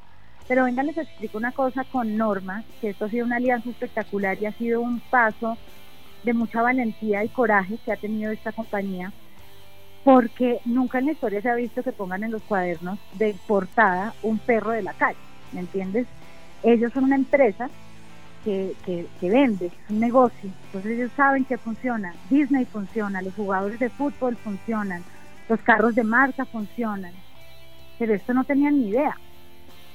Pero 0.49 0.64
venga, 0.64 0.82
les 0.82 0.96
explico 0.96 1.38
una 1.38 1.53
cosa 1.53 1.84
con 1.84 2.16
Norma, 2.16 2.64
que 2.80 2.90
esto 2.90 3.05
ha 3.05 3.11
sido 3.11 3.26
una 3.26 3.36
alianza 3.36 3.70
espectacular 3.70 4.40
y 4.40 4.46
ha 4.46 4.53
sido 4.53 4.80
un 4.80 5.01
paso 5.11 5.57
de 6.24 6.32
mucha 6.32 6.62
valentía 6.62 7.22
y 7.22 7.28
coraje 7.28 7.78
que 7.84 7.92
ha 7.92 7.96
tenido 7.96 8.32
esta 8.32 8.51
compañía 8.51 9.12
porque 10.05 10.59
nunca 10.64 10.99
en 10.99 11.07
la 11.07 11.12
historia 11.12 11.42
se 11.42 11.51
ha 11.51 11.55
visto 11.55 11.82
que 11.82 11.92
pongan 11.92 12.24
en 12.24 12.30
los 12.30 12.42
cuadernos 12.42 12.99
de 13.14 13.36
portada 13.46 14.14
un 14.22 14.38
perro 14.38 14.70
de 14.70 14.82
la 14.82 14.94
calle, 14.94 15.18
¿me 15.53 15.61
entiendes? 15.61 16.07
Ellos 16.62 16.92
son 16.92 17.05
una 17.05 17.16
empresa 17.16 17.68
que, 18.44 18.74
que, 18.84 19.07
que 19.20 19.30
vende, 19.30 19.70
un 19.88 20.01
negocio, 20.01 20.51
entonces 20.66 20.92
ellos 20.92 21.12
saben 21.16 21.44
que 21.44 21.59
funciona, 21.59 22.14
Disney 22.30 22.64
funciona, 22.66 23.20
los 23.22 23.34
jugadores 23.34 23.78
de 23.78 23.90
fútbol 23.90 24.36
funcionan, 24.36 25.05
los 25.49 25.61
carros 25.62 25.94
de 25.94 26.05
marca 26.05 26.44
funcionan, 26.46 27.12
pero 27.99 28.14
esto 28.14 28.32
no 28.32 28.44
tenían 28.44 28.80
ni 28.80 28.88
idea. 28.88 29.16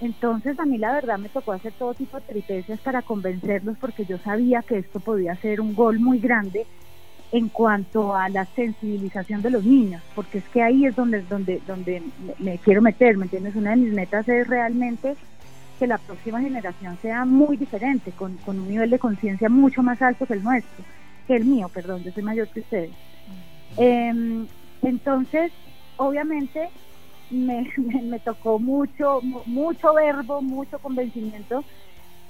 Entonces 0.02 0.60
a 0.60 0.66
mí 0.66 0.78
la 0.78 0.92
verdad 0.92 1.18
me 1.18 1.30
tocó 1.30 1.54
hacer 1.54 1.72
todo 1.74 1.94
tipo 1.94 2.18
de 2.18 2.24
tristezas 2.24 2.82
para 2.82 3.04
convencerlos 3.04 3.78
porque 3.78 4.06
yo 4.06 4.18
sabía 4.18 4.62
que 4.62 4.80
esto 4.80 5.00
podía 5.00 5.36
ser 5.38 5.62
un 5.62 5.74
gol 5.74 6.00
muy 6.00 6.20
grande 6.20 6.68
en 7.34 7.50
cuanto 7.50 8.16
a 8.16 8.30
la 8.30 8.46
sensibilización 8.46 9.42
de 9.42 9.50
los 9.50 9.66
niños, 9.66 10.04
porque 10.14 10.38
es 10.38 10.48
que 10.50 10.62
ahí 10.62 10.86
es 10.86 10.96
donde, 10.96 11.24
donde, 11.24 11.64
donde 11.66 12.04
me, 12.38 12.60
quiero 12.60 12.80
meter, 12.80 13.18
¿me 13.18 13.24
entiendes? 13.24 13.56
Una 13.56 13.72
de 13.72 13.78
mis 13.78 13.92
metas 13.92 14.30
es 14.30 14.48
realmente 14.48 15.16
que 15.80 15.88
la 15.88 15.98
próxima 15.98 16.40
generación 16.42 16.96
sea 17.02 17.26
muy 17.26 17.58
diferente, 17.58 18.12
con, 18.12 18.38
un 18.46 18.70
nivel 18.70 18.92
de 18.92 19.00
conciencia 19.00 19.50
mucho 19.50 19.82
más 19.82 20.00
alto 20.04 20.28
que 20.28 20.36
el 20.36 20.44
nuestro, 20.44 20.86
que 21.26 21.36
el 21.36 21.46
mío, 21.46 21.70
perdón, 21.74 22.04
yo 22.04 22.12
soy 22.12 22.22
mayor 22.22 22.50
que 22.50 22.60
ustedes. 22.60 22.92
Em, 23.78 24.46
entonces, 24.84 25.52
obviamente, 25.98 26.70
me, 27.32 27.68
me, 28.04 28.20
tocó 28.20 28.60
mucho, 28.60 29.22
mucho 29.48 29.92
verbo, 29.96 30.44
mucho 30.44 30.78
convencimiento 30.78 31.66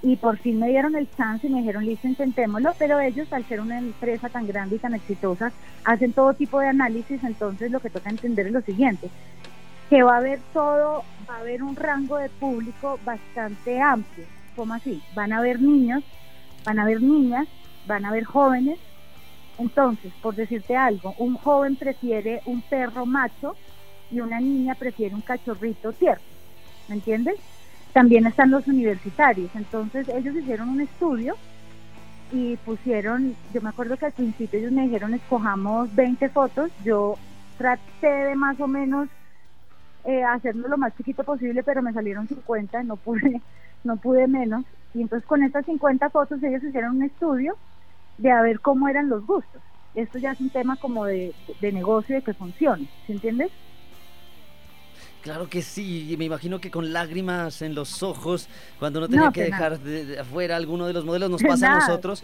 y 0.04 0.18
por 0.18 0.38
fin 0.38 0.60
me 0.60 0.68
dieron 0.68 0.98
el 0.98 1.10
chance 1.16 1.48
y 1.48 1.50
me 1.50 1.60
dijeron, 1.60 1.86
listo, 1.86 2.08
intentémoslo, 2.08 2.76
pero 2.78 3.00
ellos 3.00 3.32
al 3.32 3.46
ser 3.46 3.62
una 3.62 3.80
empresa 3.80 4.28
tan 4.28 4.46
grande 4.46 4.76
y 4.76 4.80
tan 4.80 4.94
exitosa, 4.94 5.54
hacen 5.86 6.12
todo 6.12 6.34
tipo 6.34 6.60
de 6.60 6.68
análisis, 6.68 7.24
entonces 7.24 7.72
lo 7.72 7.80
que 7.80 7.90
toca 7.90 8.10
entender 8.10 8.48
es 8.48 8.52
lo 8.54 8.62
siguiente, 8.62 9.10
que 9.90 10.04
va 10.04 10.16
a 10.16 10.18
haber 10.18 10.42
todo, 10.52 11.06
va 11.28 11.38
a 11.38 11.40
haber 11.40 11.64
un 11.64 11.78
rango 11.78 12.18
de 12.18 12.30
público 12.30 13.00
bastante 13.06 13.82
amplio, 13.82 14.26
como 14.58 14.74
así, 14.74 15.02
van 15.16 15.32
a 15.32 15.38
haber 15.38 15.62
niños, 15.62 16.04
van 16.66 16.80
a 16.80 16.84
haber 16.84 17.02
niñas, 17.02 17.48
van 17.88 18.04
a 18.04 18.10
haber 18.10 18.26
jóvenes, 18.26 18.80
entonces, 19.58 20.12
por 20.22 20.36
decirte 20.36 20.76
algo, 20.76 21.16
un 21.18 21.36
joven 21.36 21.78
prefiere 21.78 22.42
un 22.46 22.62
perro 22.62 23.06
macho 23.06 23.56
y 24.12 24.20
una 24.20 24.42
niña 24.42 24.76
prefiere 24.76 25.16
un 25.16 25.22
cachorrito 25.22 25.94
tierno, 25.94 26.26
¿me 26.90 26.96
entiendes? 26.96 27.38
También 27.94 28.26
están 28.26 28.52
los 28.52 28.68
universitarios, 28.68 29.52
entonces 29.56 30.08
ellos 30.10 30.36
hicieron 30.36 30.70
un 30.70 30.82
estudio 30.82 31.36
y 32.32 32.58
pusieron, 32.58 33.36
yo 33.54 33.62
me 33.62 33.70
acuerdo 33.70 33.98
que 33.98 34.08
al 34.08 34.14
principio 34.14 34.60
ellos 34.60 34.72
me 34.72 34.84
dijeron 34.84 35.14
escojamos 35.14 35.94
20 35.96 36.30
fotos, 36.30 36.72
yo 36.84 37.16
traté 37.58 38.08
de 38.08 38.36
más 38.36 38.60
o 38.60 38.68
menos 38.68 39.10
eh, 40.06 40.24
hacerlo 40.24 40.68
lo 40.68 40.78
más 40.78 40.96
chiquito 40.96 41.24
posible, 41.24 41.64
pero 41.64 41.82
me 41.82 41.94
salieron 41.94 42.28
50, 42.28 42.84
no 42.84 42.98
pude, 42.98 43.44
no 43.84 43.98
pude 43.98 44.28
menos, 44.28 44.66
y 44.94 45.02
entonces 45.02 45.28
con 45.28 45.44
estas 45.44 45.66
50 45.66 46.10
fotos 46.10 46.42
ellos 46.44 46.64
hicieron 46.64 46.98
un 46.98 47.04
estudio 47.04 47.58
de 48.18 48.32
a 48.32 48.42
ver 48.42 48.62
cómo 48.62 48.90
eran 48.90 49.10
los 49.10 49.26
gustos. 49.26 49.64
Esto 49.96 50.20
ya 50.20 50.32
es 50.32 50.40
un 50.42 50.52
tema 50.52 50.78
como 50.78 51.06
de, 51.06 51.36
de 51.60 51.72
negocio 51.74 52.16
y 52.16 52.20
de 52.20 52.24
que 52.24 52.34
funcione, 52.36 52.88
¿se 53.08 53.14
entiendes? 53.14 53.52
Claro 55.24 55.48
que 55.48 55.62
sí, 55.62 56.16
me 56.18 56.26
imagino 56.26 56.60
que 56.60 56.70
con 56.70 56.92
lágrimas 56.92 57.62
en 57.62 57.74
los 57.74 58.04
ojos, 58.04 58.50
cuando 58.78 59.00
uno 59.00 59.08
tenía 59.08 59.32
que 59.32 59.44
dejar 59.44 59.80
de, 59.80 60.20
afuera 60.20 60.58
alguno 60.58 60.86
de 60.86 60.92
los 60.92 61.06
modelos, 61.06 61.30
nos 61.30 61.42
pasa 61.42 61.72
a 61.72 61.80
nosotros. 61.80 62.22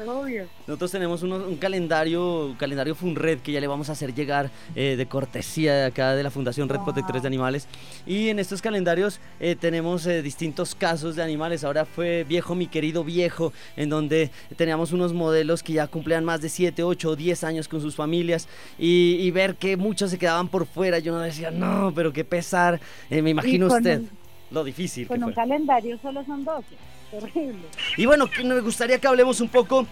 Nosotros 0.68 0.92
tenemos 0.92 1.24
un 1.24 1.56
calendario, 1.56 2.48
un 2.48 2.56
calendario 2.56 2.96
Funred 2.96 3.40
que 3.40 3.54
ya 3.54 3.62
le 3.62 3.68
vamos 3.68 3.88
a 3.88 3.94
hacer 3.94 4.14
llegar 4.14 4.52
eh, 4.76 4.96
de 4.98 5.06
cortesía 5.06 5.76
de 5.76 5.86
acá 5.86 6.14
de 6.14 6.24
la 6.24 6.30
Fundación 6.30 6.68
Red 6.68 6.82
Protectores 6.82 7.22
de 7.22 7.30
Animales. 7.30 7.70
Y 8.06 8.28
en 8.28 8.38
estos 8.38 8.62
calendarios 8.62 9.22
eh, 9.40 9.56
tenemos 9.56 10.06
eh, 10.06 10.22
distintos 10.22 10.76
casos 10.76 11.16
de 11.16 11.24
animales. 11.24 11.64
Ahora 11.64 11.86
fue 11.86 12.26
viejo, 12.26 12.54
mi 12.54 12.68
querido 12.68 13.06
viejo, 13.06 13.54
en 13.78 13.88
donde 13.88 14.30
teníamos 14.58 14.92
unos 14.92 15.14
modelos 15.14 15.64
que 15.64 15.72
ya 15.72 15.88
cumplían 15.88 16.26
más 16.26 16.42
de 16.42 16.50
7, 16.50 16.84
8 16.84 17.12
o 17.12 17.16
10 17.16 17.46
años 17.46 17.70
con 17.70 17.80
sus 17.80 17.96
familias 17.96 18.50
y, 18.78 19.16
y 19.22 19.32
ver 19.32 19.56
que 19.56 19.78
muchos 19.78 20.12
se 20.12 20.18
quedaban 20.18 20.50
por 20.50 20.66
fuera. 20.66 21.00
Yo 21.00 21.14
no 21.14 21.20
decía, 21.20 21.50
no, 21.50 21.94
pero 21.96 22.12
qué 22.12 22.26
pesar 22.26 22.82
eh, 23.10 23.22
me 23.22 23.32
imagino 23.32 23.68
usted 23.68 24.02
lo 24.52 24.64
difícil. 24.64 25.08
Con 25.08 25.24
un 25.24 25.34
calendario 25.34 25.98
solo 26.02 26.24
son 26.26 26.44
12. 26.44 26.68
Terrible. 27.12 27.68
Y 27.98 28.06
bueno, 28.06 28.30
me 28.44 28.60
gustaría 28.62 29.00
que 29.00 29.08
hablemos 29.08 29.42
un 29.42 29.50
poco 29.50 29.88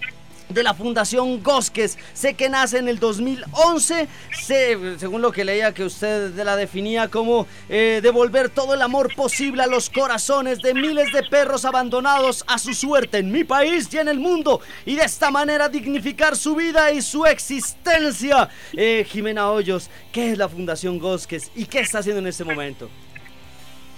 de 0.49 0.63
la 0.63 0.73
Fundación 0.73 1.43
Gosques. 1.43 1.97
Sé 2.13 2.33
que 2.33 2.49
nace 2.49 2.77
en 2.77 2.87
el 2.87 2.99
2011, 2.99 4.07
sé, 4.31 4.97
según 4.97 5.21
lo 5.21 5.31
que 5.31 5.45
leía 5.45 5.73
que 5.73 5.83
usted 5.83 6.33
la 6.35 6.55
definía 6.55 7.07
como 7.07 7.47
eh, 7.69 7.99
devolver 8.01 8.49
todo 8.49 8.73
el 8.73 8.81
amor 8.81 9.13
posible 9.15 9.63
a 9.63 9.67
los 9.67 9.89
corazones 9.89 10.59
de 10.61 10.73
miles 10.73 11.11
de 11.11 11.23
perros 11.23 11.65
abandonados 11.65 12.43
a 12.47 12.57
su 12.57 12.73
suerte 12.73 13.19
en 13.19 13.31
mi 13.31 13.43
país 13.43 13.93
y 13.93 13.97
en 13.97 14.07
el 14.07 14.19
mundo 14.19 14.61
y 14.85 14.95
de 14.95 15.03
esta 15.03 15.31
manera 15.31 15.69
dignificar 15.69 16.35
su 16.35 16.55
vida 16.55 16.91
y 16.91 17.01
su 17.01 17.25
existencia. 17.25 18.49
Eh, 18.73 19.05
Jimena 19.07 19.51
Hoyos, 19.51 19.89
¿qué 20.11 20.31
es 20.31 20.37
la 20.37 20.47
Fundación 20.47 20.99
Gosques 20.99 21.51
y 21.55 21.65
qué 21.65 21.79
está 21.79 21.99
haciendo 21.99 22.19
en 22.19 22.27
este 22.27 22.43
momento? 22.43 22.89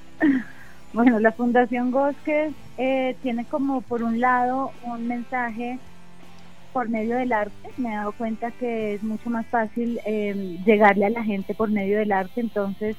Bueno, 0.94 1.18
la 1.18 1.32
Fundación 1.32 1.90
Bosques 1.90 2.52
eh, 2.76 3.16
tiene 3.22 3.44
como 3.44 3.82
por 3.82 4.02
un 4.02 4.20
lado 4.20 4.72
un 4.84 5.06
mensaje 5.06 5.78
por 6.72 6.88
medio 6.88 7.16
del 7.16 7.32
arte. 7.32 7.70
Me 7.76 7.90
he 7.90 7.96
dado 7.96 8.12
cuenta 8.12 8.50
que 8.50 8.94
es 8.94 9.02
mucho 9.02 9.30
más 9.30 9.46
fácil 9.46 10.00
em, 10.04 10.62
llegarle 10.64 11.06
a 11.06 11.10
la 11.10 11.22
gente 11.22 11.54
por 11.54 11.70
medio 11.70 11.98
del 11.98 12.12
arte. 12.12 12.40
Entonces 12.40 12.96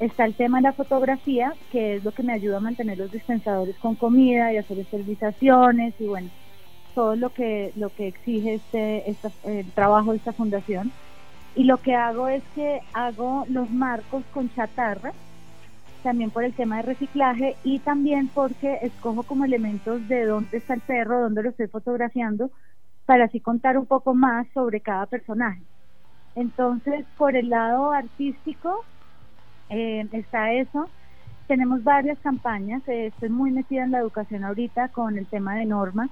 está 0.00 0.26
el 0.26 0.34
tema 0.34 0.58
de 0.58 0.64
la 0.64 0.72
fotografía, 0.74 1.54
que 1.72 1.96
es 1.96 2.04
lo 2.04 2.12
que 2.12 2.22
me 2.22 2.34
ayuda 2.34 2.58
a 2.58 2.60
mantener 2.60 2.98
los 2.98 3.10
dispensadores 3.10 3.76
con 3.78 3.94
comida 3.94 4.52
y 4.52 4.58
hacer 4.58 4.78
esterilizaciones 4.78 5.94
y 5.98 6.06
bueno, 6.06 6.28
todo 6.94 7.16
lo 7.16 7.30
que 7.30 7.72
lo 7.76 7.88
que 7.88 8.08
exige 8.08 8.54
este, 8.54 9.16
el 9.44 9.70
trabajo 9.72 10.12
de 10.12 10.18
esta 10.18 10.34
fundación. 10.34 10.92
Y 11.54 11.64
lo 11.64 11.78
que 11.78 11.94
hago 11.94 12.28
es 12.28 12.42
que 12.54 12.82
hago 12.92 13.46
los 13.48 13.70
marcos 13.70 14.24
con 14.34 14.54
chatarra 14.54 15.14
también 16.06 16.30
por 16.30 16.44
el 16.44 16.54
tema 16.54 16.76
de 16.76 16.82
reciclaje 16.82 17.56
y 17.64 17.80
también 17.80 18.28
porque 18.28 18.78
escojo 18.82 19.24
como 19.24 19.44
elementos 19.44 20.06
de 20.06 20.24
dónde 20.24 20.58
está 20.58 20.74
el 20.74 20.80
perro, 20.80 21.20
dónde 21.20 21.42
lo 21.42 21.50
estoy 21.50 21.66
fotografiando, 21.66 22.52
para 23.06 23.24
así 23.24 23.40
contar 23.40 23.76
un 23.76 23.86
poco 23.86 24.14
más 24.14 24.46
sobre 24.54 24.80
cada 24.80 25.06
personaje. 25.06 25.62
Entonces, 26.36 27.04
por 27.18 27.34
el 27.34 27.48
lado 27.48 27.90
artístico 27.90 28.84
eh, 29.68 30.06
está 30.12 30.52
eso. 30.52 30.88
Tenemos 31.48 31.82
varias 31.82 32.20
campañas. 32.20 32.86
Eh, 32.86 33.06
estoy 33.06 33.30
muy 33.30 33.50
metida 33.50 33.82
en 33.82 33.90
la 33.90 33.98
educación 33.98 34.44
ahorita 34.44 34.90
con 34.90 35.18
el 35.18 35.26
tema 35.26 35.56
de 35.56 35.66
Norma. 35.66 36.08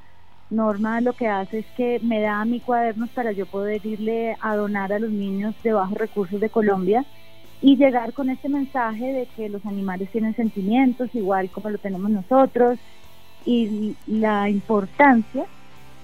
Norma 0.50 1.00
lo 1.02 1.12
que 1.12 1.28
hace 1.28 1.60
es 1.60 1.66
que 1.76 2.00
me 2.02 2.20
da 2.20 2.44
mi 2.44 2.58
cuadernos 2.58 3.10
para 3.10 3.30
yo 3.30 3.46
poder 3.46 3.86
irle 3.86 4.36
a 4.40 4.56
donar 4.56 4.92
a 4.92 4.98
los 4.98 5.12
niños 5.12 5.54
de 5.62 5.72
bajos 5.72 5.96
recursos 5.96 6.40
de 6.40 6.50
Colombia 6.50 7.06
y 7.64 7.76
llegar 7.76 8.12
con 8.12 8.28
este 8.28 8.50
mensaje 8.50 9.06
de 9.14 9.26
que 9.34 9.48
los 9.48 9.64
animales 9.64 10.10
tienen 10.10 10.36
sentimientos 10.36 11.08
igual 11.14 11.48
como 11.48 11.70
lo 11.70 11.78
tenemos 11.78 12.10
nosotros 12.10 12.78
y 13.46 13.96
la 14.06 14.50
importancia 14.50 15.46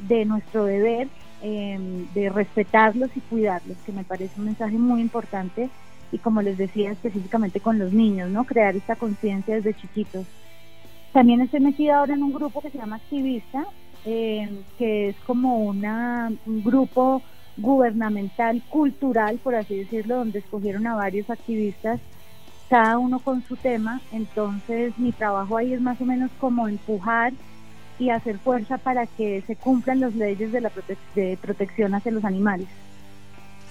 de 0.08 0.24
nuestro 0.24 0.64
deber 0.64 1.08
em, 1.42 2.10
de 2.14 2.30
respetarlos 2.30 3.10
y 3.14 3.20
cuidarlos, 3.20 3.76
que 3.84 3.92
me 3.92 4.04
parece 4.04 4.32
un 4.38 4.46
mensaje 4.46 4.78
muy 4.78 5.02
importante 5.02 5.68
y 6.10 6.16
como 6.16 6.40
les 6.40 6.56
decía 6.56 6.92
específicamente 6.92 7.60
con 7.60 7.78
los 7.78 7.92
niños, 7.92 8.30
¿no? 8.30 8.44
Crear 8.44 8.74
esta 8.74 8.96
conciencia 8.96 9.56
desde 9.56 9.74
chiquitos. 9.74 10.24
También 11.12 11.42
estoy 11.42 11.60
metida 11.60 11.98
ahora 11.98 12.14
en 12.14 12.22
un 12.22 12.32
grupo 12.32 12.62
que 12.62 12.70
se 12.70 12.78
llama 12.78 12.96
Activista, 12.96 13.66
em, 14.06 14.48
que 14.78 15.10
es 15.10 15.16
como 15.26 15.58
una, 15.58 16.32
un 16.46 16.64
grupo 16.64 17.20
gubernamental, 17.56 18.62
cultural, 18.68 19.38
por 19.42 19.54
así 19.54 19.76
decirlo, 19.76 20.16
donde 20.16 20.40
escogieron 20.40 20.86
a 20.86 20.94
varios 20.94 21.28
activistas, 21.30 22.00
cada 22.68 22.98
uno 22.98 23.18
con 23.18 23.42
su 23.42 23.56
tema. 23.56 24.00
Entonces 24.12 24.96
mi 24.98 25.12
trabajo 25.12 25.56
ahí 25.56 25.72
es 25.72 25.80
más 25.80 26.00
o 26.00 26.04
menos 26.04 26.30
como 26.38 26.68
empujar 26.68 27.32
y 27.98 28.10
hacer 28.10 28.38
fuerza 28.38 28.78
para 28.78 29.06
que 29.06 29.42
se 29.46 29.56
cumplan 29.56 30.00
las 30.00 30.14
leyes 30.14 30.52
de, 30.52 30.60
la 30.60 30.72
de 31.14 31.38
protección 31.40 31.94
hacia 31.94 32.12
los 32.12 32.24
animales. 32.24 32.68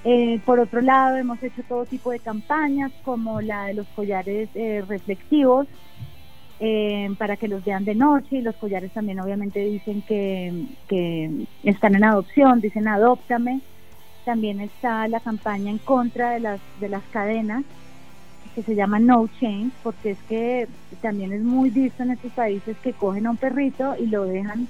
Eh, 0.06 0.40
por 0.46 0.60
otro 0.60 0.82
lado, 0.82 1.18
hemos 1.18 1.42
hecho 1.44 1.62
todo 1.68 1.86
tipo 1.86 2.12
de 2.12 2.20
campañas, 2.20 2.92
como 3.04 3.42
la 3.42 3.66
de 3.66 3.74
los 3.74 3.88
collares 3.88 4.50
eh, 4.54 4.84
reflectivos, 4.88 5.68
eh, 6.60 7.10
para 7.18 7.38
que 7.38 7.48
los 7.48 7.64
vean 7.64 7.86
de 7.86 7.96
noche, 7.96 8.38
y 8.38 8.42
los 8.42 8.56
collares 8.56 8.92
también 8.92 9.20
obviamente 9.20 9.64
dicen 9.64 10.02
que, 10.02 10.66
que 10.88 11.46
están 11.64 11.96
en 11.96 12.04
adopción, 12.04 12.60
dicen 12.62 12.88
adóptame. 12.88 13.62
También 14.26 14.60
está 14.60 15.08
la 15.08 15.22
campaña 15.22 15.72
en 15.72 15.78
contra 15.78 16.32
de 16.32 16.42
las, 16.42 16.60
de 16.80 16.90
las 16.90 17.04
cadenas, 17.12 17.64
que 18.54 18.62
se 18.64 18.76
llama 18.76 19.00
No 19.00 19.28
Change, 19.40 19.72
porque 19.82 20.12
es 20.12 20.20
que 20.28 20.68
también 21.02 21.32
es 21.32 21.42
muy 21.42 21.70
visto 21.70 22.04
en 22.04 22.12
estos 22.12 22.32
países 22.34 22.78
que 22.80 22.94
cogen 22.94 23.26
a 23.26 23.32
un 23.32 23.38
perrito 23.38 23.96
y 23.98 24.08
lo 24.08 24.26
dejan 24.26 24.68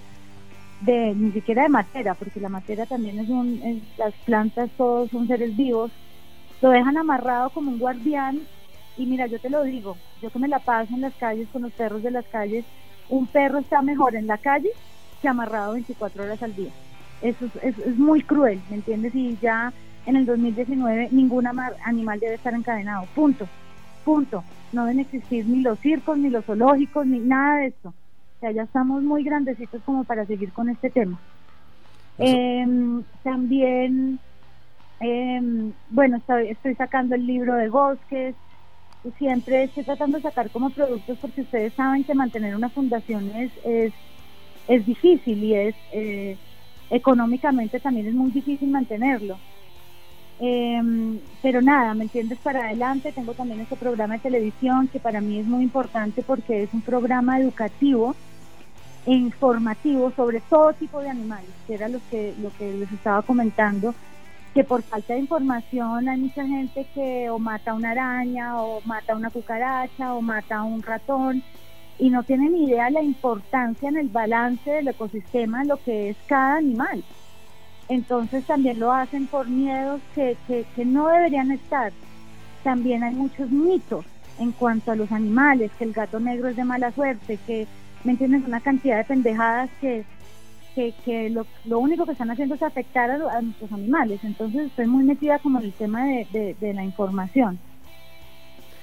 de 0.81 1.13
ni 1.15 1.31
siquiera 1.31 1.63
de 1.63 1.69
materia, 1.69 2.13
porque 2.13 2.39
la 2.39 2.49
materia 2.49 2.85
también 2.85 3.19
es 3.19 3.29
un, 3.29 3.81
las 3.97 4.13
plantas 4.25 4.69
todos 4.77 5.09
son 5.09 5.27
seres 5.27 5.55
vivos, 5.55 5.91
lo 6.61 6.69
dejan 6.69 6.97
amarrado 6.97 7.49
como 7.49 7.71
un 7.71 7.79
guardián 7.79 8.41
y 8.99 9.05
mira, 9.05 9.25
yo 9.27 9.39
te 9.39 9.49
lo 9.49 9.63
digo, 9.63 9.97
yo 10.21 10.29
que 10.29 10.39
me 10.39 10.47
la 10.47 10.59
paso 10.59 10.93
en 10.93 11.01
las 11.01 11.13
calles 11.15 11.47
con 11.51 11.63
los 11.63 11.71
perros 11.71 12.03
de 12.03 12.11
las 12.11 12.25
calles, 12.25 12.65
un 13.09 13.25
perro 13.25 13.59
está 13.59 13.81
mejor 13.81 14.15
en 14.15 14.27
la 14.27 14.37
calle 14.37 14.69
que 15.21 15.27
amarrado 15.27 15.73
24 15.73 16.23
horas 16.23 16.43
al 16.43 16.55
día 16.55 16.71
eso 17.21 17.45
es, 17.61 17.77
es, 17.77 17.97
muy 17.97 18.21
cruel, 18.21 18.61
¿me 18.69 18.77
entiendes? 18.77 19.13
Y 19.15 19.37
ya 19.41 19.73
en 20.05 20.15
el 20.15 20.25
2019 20.25 21.09
ningún 21.11 21.47
animal 21.47 22.19
debe 22.19 22.35
estar 22.35 22.53
encadenado, 22.53 23.05
punto, 23.15 23.47
punto. 24.05 24.43
No 24.71 24.85
deben 24.85 24.99
existir 24.99 25.45
ni 25.47 25.61
los 25.61 25.79
circos, 25.79 26.17
ni 26.17 26.29
los 26.29 26.45
zoológicos, 26.45 27.05
ni 27.05 27.19
nada 27.19 27.57
de 27.57 27.67
esto. 27.67 27.89
O 27.89 28.39
sea, 28.39 28.51
ya 28.51 28.63
estamos 28.63 29.03
muy 29.03 29.23
grandecitos 29.23 29.81
como 29.83 30.03
para 30.03 30.25
seguir 30.25 30.51
con 30.53 30.69
este 30.69 30.89
tema. 30.89 31.19
Em, 32.17 33.03
también, 33.23 34.19
em, 34.99 35.73
bueno, 35.89 36.17
estoy, 36.17 36.49
estoy 36.49 36.75
sacando 36.75 37.15
el 37.15 37.25
libro 37.25 37.55
de 37.55 37.69
bosques, 37.69 38.35
siempre 39.17 39.63
estoy 39.63 39.83
tratando 39.83 40.17
de 40.17 40.23
sacar 40.23 40.49
como 40.49 40.69
productos 40.69 41.17
porque 41.19 41.41
ustedes 41.41 41.73
saben 41.73 42.03
que 42.03 42.13
mantener 42.13 42.55
una 42.55 42.69
fundación 42.69 43.29
es, 43.35 43.51
es, 44.67 44.85
difícil 44.85 45.43
y 45.43 45.55
es... 45.55 45.75
Eh, 45.91 46.37
económicamente 46.89 47.79
también 47.79 48.07
es 48.07 48.13
muy 48.13 48.31
difícil 48.31 48.69
mantenerlo. 48.69 49.37
Em, 50.39 51.19
pero 51.41 51.61
nada, 51.61 51.93
¿me 51.93 52.05
entiendes? 52.05 52.39
Para 52.39 52.65
adelante 52.65 53.11
tengo 53.11 53.33
también 53.33 53.61
este 53.61 53.75
programa 53.75 54.15
de 54.15 54.21
televisión 54.21 54.87
que 54.87 54.99
para 54.99 55.19
mí 55.19 55.39
es 55.39 55.45
muy 55.45 55.63
importante 55.63 56.23
porque 56.23 56.63
es 56.63 56.73
un 56.73 56.81
programa 56.81 57.39
educativo 57.39 58.15
e 59.05 59.11
informativo 59.11 60.11
sobre 60.15 60.39
todo 60.41 60.73
tipo 60.73 61.01
de 61.01 61.09
animales, 61.09 61.49
que 61.67 61.73
era 61.73 61.89
lo 61.89 61.99
que, 62.09 62.33
lo 62.39 62.51
que 62.51 62.71
les 62.71 62.91
estaba 62.91 63.21
comentando, 63.21 63.93
que 64.53 64.63
por 64.63 64.81
falta 64.81 65.13
de 65.13 65.19
información 65.19 66.09
hay 66.09 66.17
mucha 66.17 66.45
gente 66.45 66.85
que 66.93 67.29
o 67.29 67.37
mata 67.39 67.73
una 67.73 67.91
araña 67.91 68.61
o 68.61 68.81
mata 68.85 69.15
una 69.15 69.29
cucaracha 69.29 70.13
o 70.13 70.21
mata 70.21 70.63
un 70.63 70.81
ratón 70.81 71.43
y 71.99 72.09
no 72.09 72.23
tienen 72.23 72.55
idea 72.55 72.85
de 72.85 72.91
la 72.91 73.03
importancia 73.03 73.89
en 73.89 73.97
el 73.97 74.07
balance 74.07 74.69
del 74.71 74.87
ecosistema 74.87 75.65
lo 75.65 75.77
que 75.77 76.09
es 76.09 76.17
cada 76.27 76.57
animal. 76.57 77.03
Entonces 77.89 78.45
también 78.45 78.79
lo 78.79 78.93
hacen 78.93 79.27
por 79.27 79.47
miedos 79.47 79.99
que, 80.15 80.37
que, 80.47 80.85
no 80.85 81.07
deberían 81.07 81.51
estar. 81.51 81.91
También 82.63 83.03
hay 83.03 83.15
muchos 83.15 83.49
mitos 83.49 84.05
en 84.37 84.51
cuanto 84.51 84.91
a 84.91 84.95
los 84.95 85.11
animales, 85.11 85.71
que 85.77 85.83
el 85.83 85.91
gato 85.91 86.19
negro 86.19 86.47
es 86.47 86.55
de 86.55 86.63
mala 86.63 86.91
suerte, 86.91 87.37
que, 87.45 87.67
¿me 88.03 88.11
entiendes? 88.11 88.43
Una 88.47 88.61
cantidad 88.61 88.97
de 88.97 89.03
pendejadas 89.03 89.69
que, 89.81 90.05
que, 91.05 91.29
lo, 91.29 91.45
lo, 91.65 91.79
único 91.79 92.05
que 92.05 92.13
están 92.13 92.31
haciendo 92.31 92.55
es 92.55 92.63
afectar 92.63 93.09
a, 93.09 93.41
nuestros 93.41 93.71
animales. 93.71 94.19
Entonces 94.23 94.67
estoy 94.67 94.87
muy 94.87 95.03
metida 95.03 95.39
como 95.39 95.59
en 95.59 95.65
el 95.65 95.73
tema 95.73 96.05
de, 96.05 96.55
de 96.59 96.73
la 96.73 96.83
información. 96.83 97.59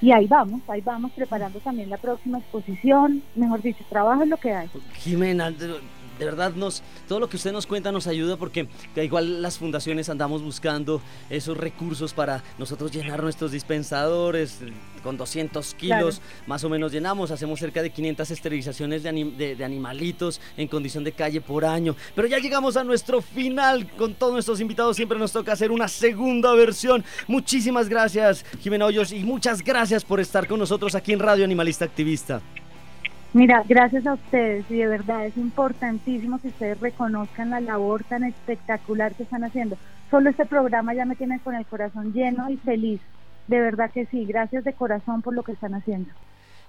Y 0.03 0.13
ahí 0.13 0.27
vamos, 0.27 0.61
ahí 0.69 0.83
vamos 0.83 1.11
preparando 1.13 1.59
también 1.61 1.89
la 1.89 1.97
próxima 1.97 2.39
exposición. 2.39 3.23
Mejor 3.35 3.63
dicho, 3.63 3.83
trabajo 3.89 4.23
es 4.23 4.29
lo 4.29 4.37
que 4.37 4.53
hay. 4.53 4.69
Jimena, 4.99 5.51
de 6.19 6.25
verdad 6.25 6.53
nos 6.55 6.83
todo 7.09 7.21
lo 7.21 7.29
que 7.29 7.37
usted 7.37 7.53
nos 7.53 7.67
cuenta 7.67 7.93
nos 7.93 8.07
ayuda 8.07 8.37
porque 8.37 8.69
igual 8.97 9.43
las 9.43 9.59
fundaciones 9.59 10.09
andamos 10.09 10.43
buscando 10.43 11.01
esos 11.31 11.57
recursos 11.57 12.13
para 12.13 12.43
nosotros 12.59 12.91
llenar 12.91 13.23
nuestros 13.23 13.53
dispensadores 13.53 14.59
con 15.03 15.17
200 15.17 15.75
kilos 15.75 16.21
más 16.47 16.65
o 16.65 16.69
menos 16.69 16.93
llenamos 16.93 17.31
hacemos 17.31 17.61
cerca 17.61 17.83
de 17.83 17.91
500 17.91 18.31
esterilizaciones 18.31 19.03
de, 19.03 19.65
animalitos 19.65 20.41
en 20.57 20.69
condición 20.69 21.05
de 21.05 21.13
calle 21.13 21.41
por 21.41 21.65
año. 21.65 21.97
Pero 22.15 22.29
ya 22.29 22.39
llegamos 22.39 22.77
a 22.77 22.85
nuestro 22.85 23.21
final 23.21 23.91
con 23.93 24.15
todos 24.15 24.33
nuestros 24.33 24.61
invitados 24.61 24.97
siempre 24.97 25.19
nos 25.19 25.33
toca 25.33 25.53
hacer 25.53 25.71
una 25.71 25.89
segunda 25.89 26.53
versión. 26.55 27.05
Muchísimas 27.27 27.89
gracias 27.89 28.45
Jimena 28.61 28.87
Hoyos 28.87 29.13
y 29.13 29.25
muchas 29.25 29.63
gracias 29.63 30.05
por 30.05 30.21
estar 30.21 30.47
con 30.47 30.59
nosotros 30.59 30.95
aquí 30.95 31.13
en 31.13 31.21
Radio 31.21 31.45
Animalista 31.45 31.85
Activista 31.85 32.41
Mira, 33.37 33.63
gracias 33.69 34.07
a 34.07 34.15
ustedes 34.15 34.65
y 34.71 34.77
de 34.77 34.87
verdad 34.87 35.27
es 35.27 35.37
importantísimo 35.37 36.41
que 36.41 36.49
ustedes 36.49 36.81
reconozcan 36.81 37.51
la 37.51 37.61
labor 37.61 38.03
tan 38.03 38.25
espectacular 38.25 39.15
que 39.15 39.25
están 39.25 39.45
haciendo. 39.45 39.77
Solo 40.11 40.31
este 40.31 40.47
programa 40.47 40.95
ya 40.95 41.05
me 41.05 41.17
tiene 41.17 41.39
con 41.41 41.55
el 41.55 41.67
corazón 41.67 42.15
lleno 42.15 42.49
y 42.49 42.57
feliz. 42.57 42.99
De 43.47 43.61
verdad 43.61 43.91
que 43.91 44.07
sí, 44.07 44.25
gracias 44.25 44.65
de 44.65 44.73
corazón 44.73 45.21
por 45.21 45.35
lo 45.35 45.43
que 45.43 45.53
están 45.53 45.75
haciendo. 45.75 46.09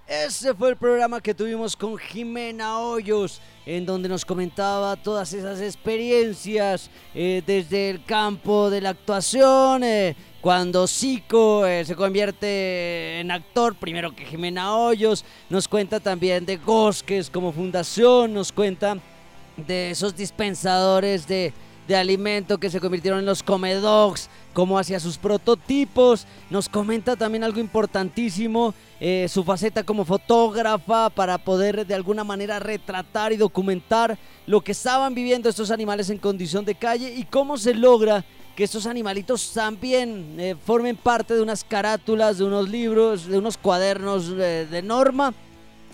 Ese 0.08 0.54
fue 0.54 0.70
el 0.70 0.76
programa 0.76 1.22
que 1.22 1.34
tuvimos 1.34 1.76
con 1.76 1.98
Jimena 1.98 2.80
Hoyos, 2.80 3.42
en 3.66 3.86
donde 3.86 4.10
nos 4.10 4.26
comentaba 4.26 4.98
todas 4.98 5.32
esas 5.32 5.62
experiencias 5.62 6.90
eh, 7.14 7.44
desde 7.46 7.90
el 7.90 8.04
campo 8.04 8.70
de 8.70 8.82
la 8.82 8.90
actuación, 8.90 9.84
eh, 9.84 10.18
cuando 10.42 10.88
Zico 10.88 11.66
eh, 11.66 11.84
se 11.84 11.96
convierte 11.96 13.20
en 13.20 13.32
actor, 13.32 13.76
primero 13.76 14.16
que 14.16 14.26
Jimena 14.26 14.76
Hoyos, 14.76 15.26
nos 15.50 15.68
cuenta 15.68 16.00
también 16.00 16.46
de 16.46 16.58
Gosques 16.58 17.30
como 17.30 17.52
fundación, 17.52 18.34
nos 18.34 18.52
cuenta 18.52 18.98
de 19.56 19.92
esos 19.92 20.16
dispensadores 20.16 21.28
de, 21.28 21.54
de 21.88 21.96
alimento 21.96 22.60
que 22.60 22.70
se 22.70 22.80
convirtieron 22.80 23.20
en 23.20 23.26
los 23.26 23.42
comedogs, 23.42 24.30
como 24.54 24.78
hacia 24.78 25.00
sus 25.00 25.18
prototipos. 25.18 26.28
Nos 26.50 26.70
comenta 26.70 27.16
también 27.16 27.44
algo 27.44 27.60
importantísimo, 27.60 28.76
eh, 29.00 29.28
su 29.30 29.44
faceta 29.44 29.84
como 29.84 30.06
fotógrafa 30.06 31.10
para 31.10 31.38
poder 31.38 31.86
de 31.86 31.96
alguna 31.96 32.24
manera 32.24 32.60
retratar 32.60 33.34
y 33.34 33.38
documentar 33.38 34.18
lo 34.46 34.62
que 34.62 34.74
estaban 34.74 35.16
viviendo 35.16 35.50
estos 35.50 35.72
animales 35.72 36.10
en 36.10 36.20
condición 36.20 36.64
de 36.64 36.76
calle 36.76 37.14
y 37.14 37.24
cómo 37.24 37.58
se 37.58 37.74
logra 37.74 38.24
que 38.58 38.64
estos 38.64 38.88
animalitos 38.88 39.54
también 39.54 40.36
eh, 40.40 40.56
formen 40.66 40.98
parte 40.98 41.36
de 41.36 41.44
unas 41.44 41.64
carátulas, 41.64 42.40
de 42.40 42.44
unos 42.44 42.68
libros, 42.68 43.28
de 43.28 43.38
unos 43.38 43.56
cuadernos 43.56 44.34
eh, 44.36 44.66
de 44.68 44.82
norma 44.82 45.32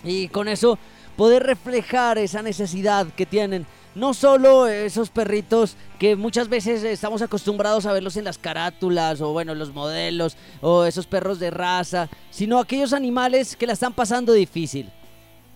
y 0.01 0.29
con 0.29 0.47
eso 0.47 0.79
poder 1.17 1.43
reflejar 1.43 2.17
esa 2.17 2.41
necesidad 2.41 3.05
que 3.17 3.25
tienen 3.25 3.65
no 3.95 4.13
solo 4.13 4.65
esos 4.67 5.09
perritos 5.09 5.75
que 5.99 6.15
muchas 6.15 6.47
veces 6.47 6.85
estamos 6.85 7.21
acostumbrados 7.21 7.85
a 7.85 7.91
verlos 7.91 8.15
en 8.15 8.23
las 8.23 8.37
carátulas 8.37 9.19
o 9.19 9.33
bueno, 9.33 9.53
los 9.55 9.73
modelos 9.73 10.37
o 10.61 10.85
esos 10.85 11.05
perros 11.05 11.39
de 11.39 11.51
raza, 11.51 12.07
sino 12.31 12.59
aquellos 12.59 12.93
animales 12.93 13.57
que 13.57 13.67
la 13.67 13.73
están 13.73 13.91
pasando 13.91 14.31
difícil, 14.31 14.89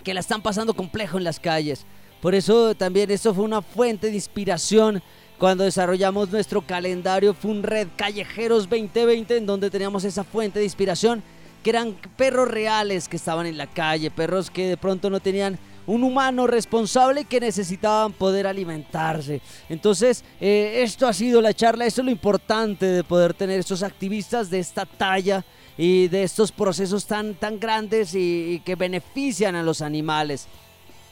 que 0.04 0.14
la 0.14 0.20
están 0.20 0.42
pasando 0.42 0.74
complejo 0.74 1.18
en 1.18 1.24
las 1.24 1.40
calles. 1.40 1.86
Por 2.22 2.36
eso 2.36 2.76
también 2.76 3.10
esto 3.12 3.34
fue 3.34 3.46
una 3.46 3.62
fuente 3.62 4.08
de 4.08 4.16
inspiración 4.16 5.02
cuando 5.38 5.64
desarrollamos 5.64 6.30
nuestro 6.32 6.62
calendario 6.62 7.36
Red 7.62 7.90
Callejeros 7.96 8.68
2020 8.70 9.38
en 9.38 9.46
donde 9.46 9.70
teníamos 9.70 10.04
esa 10.04 10.24
fuente 10.24 10.60
de 10.60 10.66
inspiración 10.66 11.22
que 11.64 11.70
eran 11.70 11.96
perros 12.16 12.48
reales 12.48 13.08
que 13.08 13.18
estaban 13.18 13.46
en 13.46 13.58
la 13.58 13.68
calle, 13.68 14.10
perros 14.10 14.50
que 14.50 14.68
de 14.68 14.78
pronto 14.78 15.10
no 15.10 15.20
tenían 15.20 15.60
un 15.86 16.04
humano 16.04 16.48
responsable 16.48 17.26
que 17.26 17.40
necesitaban 17.40 18.14
poder 18.14 18.46
alimentarse. 18.46 19.42
Entonces, 19.70 20.24
eh, 20.42 20.82
esto 20.84 21.08
ha 21.08 21.14
sido 21.14 21.42
la 21.42 21.54
charla, 21.54 21.86
esto 21.86 22.02
es 22.02 22.06
lo 22.06 22.12
importante 22.12 22.86
de 22.86 23.04
poder 23.04 23.34
tener 23.34 23.60
estos 23.60 23.84
activistas 23.84 24.50
de 24.50 24.60
esta 24.60 24.86
talla 24.86 25.46
y 25.78 26.08
de 26.10 26.24
estos 26.24 26.52
procesos 26.52 27.06
tan, 27.06 27.36
tan 27.36 27.60
grandes 27.60 28.14
y, 28.16 28.62
que 28.66 28.76
benefician 28.76 29.56
a 29.56 29.64
los 29.64 29.82
animales. 29.82 30.48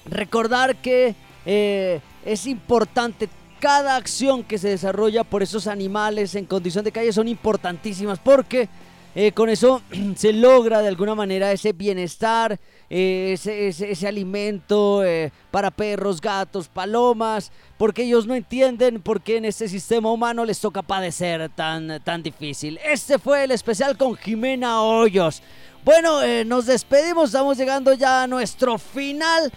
Recordar 0.06 0.76
que 0.78 1.16
eh, 1.46 2.02
es 2.26 2.46
importante 2.46 3.30
cada 3.66 3.96
acción 3.96 4.44
que 4.44 4.60
se 4.60 4.70
desarrolla 4.70 5.24
por 5.24 5.42
esos 5.42 5.66
animales 5.66 6.36
en 6.36 6.46
condición 6.46 6.86
de 6.86 6.92
calle 6.92 7.12
son 7.12 7.28
importantísimas 7.28 8.20
porque 8.20 8.70
eh, 9.16 9.32
con 9.32 9.50
eso 9.50 9.82
se 10.16 10.34
logra 10.34 10.84
de 10.84 10.88
alguna 10.88 11.16
manera 11.16 11.52
ese 11.52 11.74
bienestar, 11.74 12.60
eh, 12.92 13.32
ese, 13.34 13.70
ese, 13.70 14.08
alimento 14.08 15.04
eh, 15.04 15.32
para 15.50 15.72
perros, 15.72 16.22
gatos, 16.22 16.68
palomas, 16.68 17.52
porque 17.80 18.04
ellos 18.04 18.28
no 18.28 18.36
entienden 18.36 19.02
por 19.02 19.20
qué 19.20 19.38
en 19.38 19.46
este 19.46 19.68
sistema 19.68 20.12
humano 20.12 20.46
les 20.46 20.60
toca 20.60 20.84
padecer 20.84 21.50
tan, 21.50 22.00
tan 22.04 22.22
difícil. 22.22 22.80
Este 22.86 23.18
fue 23.18 23.46
el 23.46 23.50
especial 23.50 23.98
con 23.98 24.16
Jimena 24.16 24.84
Hoyos. 24.84 25.42
Bueno, 25.84 26.20
nos 26.46 26.68
despedimos, 26.68 27.30
estamos 27.30 27.58
llegando 27.58 27.94
ya 27.96 28.24
a 28.24 28.28
nuestro 28.28 28.78
final, 28.78 29.52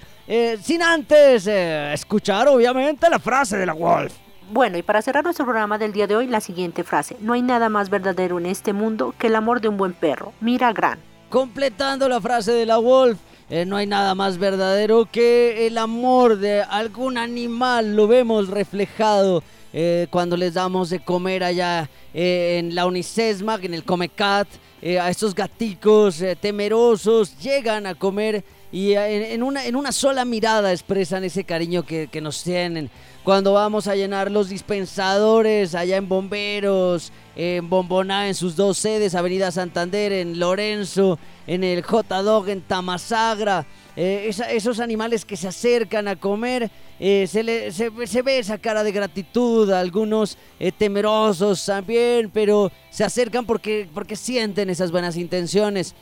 sin 0.62 0.82
antes 0.82 1.46
escuchar 1.46 2.48
obviamente 2.48 3.08
la 3.08 3.18
frase 3.18 3.56
de 3.56 3.66
la 3.66 3.72
Wolf. 3.72 4.12
Bueno, 4.50 4.78
y 4.78 4.82
para 4.82 5.02
cerrar 5.02 5.24
nuestro 5.24 5.44
programa 5.44 5.76
del 5.76 5.92
día 5.92 6.06
de 6.06 6.16
hoy, 6.16 6.26
la 6.26 6.40
siguiente 6.40 6.82
frase. 6.82 7.16
No 7.20 7.34
hay 7.34 7.42
nada 7.42 7.68
más 7.68 7.90
verdadero 7.90 8.38
en 8.38 8.46
este 8.46 8.72
mundo 8.72 9.14
que 9.18 9.26
el 9.26 9.36
amor 9.36 9.60
de 9.60 9.68
un 9.68 9.76
buen 9.76 9.92
perro. 9.92 10.32
Mira 10.40 10.72
Gran. 10.72 10.98
Completando 11.28 12.08
la 12.08 12.18
frase 12.18 12.52
de 12.52 12.64
la 12.64 12.78
Wolf, 12.78 13.18
eh, 13.50 13.66
no 13.66 13.76
hay 13.76 13.86
nada 13.86 14.14
más 14.14 14.38
verdadero 14.38 15.06
que 15.10 15.66
el 15.66 15.76
amor 15.76 16.38
de 16.38 16.62
algún 16.62 17.18
animal. 17.18 17.94
Lo 17.94 18.08
vemos 18.08 18.48
reflejado 18.48 19.42
eh, 19.74 20.06
cuando 20.10 20.38
les 20.38 20.54
damos 20.54 20.88
de 20.88 21.00
comer 21.00 21.44
allá 21.44 21.90
eh, 22.14 22.56
en 22.58 22.74
la 22.74 22.86
Unicesmac, 22.86 23.64
en 23.64 23.74
el 23.74 23.84
Comecat. 23.84 24.48
a 24.82 25.10
estos 25.10 25.34
gaticos 25.34 26.22
temerosos 26.40 27.38
llegan 27.38 27.86
a 27.86 27.94
comer 27.94 28.44
y 28.70 28.92
en, 28.94 29.42
una, 29.42 29.64
en 29.64 29.76
una 29.76 29.92
sola 29.92 30.24
mirada 30.24 30.72
expresan 30.72 31.24
ese 31.24 31.44
cariño 31.44 31.84
que, 31.84 32.08
que 32.08 32.20
nos 32.20 32.42
tienen 32.42 32.90
cuando 33.28 33.52
vamos 33.52 33.86
a 33.88 33.94
llenar 33.94 34.30
los 34.30 34.48
dispensadores 34.48 35.74
allá 35.74 35.98
en 35.98 36.08
Bomberos, 36.08 37.12
en 37.36 37.68
Bomboná, 37.68 38.26
en 38.26 38.34
sus 38.34 38.56
dos 38.56 38.78
sedes, 38.78 39.14
Avenida 39.14 39.50
Santander, 39.50 40.12
en 40.12 40.38
Lorenzo, 40.38 41.18
en 41.46 41.62
el 41.62 41.82
J-Dog, 41.82 42.48
en 42.48 42.62
Tamasagra. 42.62 43.66
Eh, 43.96 44.30
esos 44.50 44.80
animales 44.80 45.26
que 45.26 45.36
se 45.36 45.46
acercan 45.46 46.08
a 46.08 46.16
comer, 46.16 46.70
eh, 46.98 47.26
se, 47.26 47.70
se, 47.70 48.22
ve 48.22 48.38
esa 48.38 48.56
cara 48.56 48.82
de 48.82 48.92
gratitud, 48.92 49.70
algunos 49.72 50.38
eh, 50.58 50.72
temerosos 50.72 51.66
también, 51.66 52.30
pero 52.32 52.72
se 52.88 53.04
acercan 53.04 53.44
porque, 53.44 53.88
porque 53.92 54.16
sienten 54.16 54.70
esas 54.70 54.90
buenas 54.90 55.16
intenciones. 55.16 55.94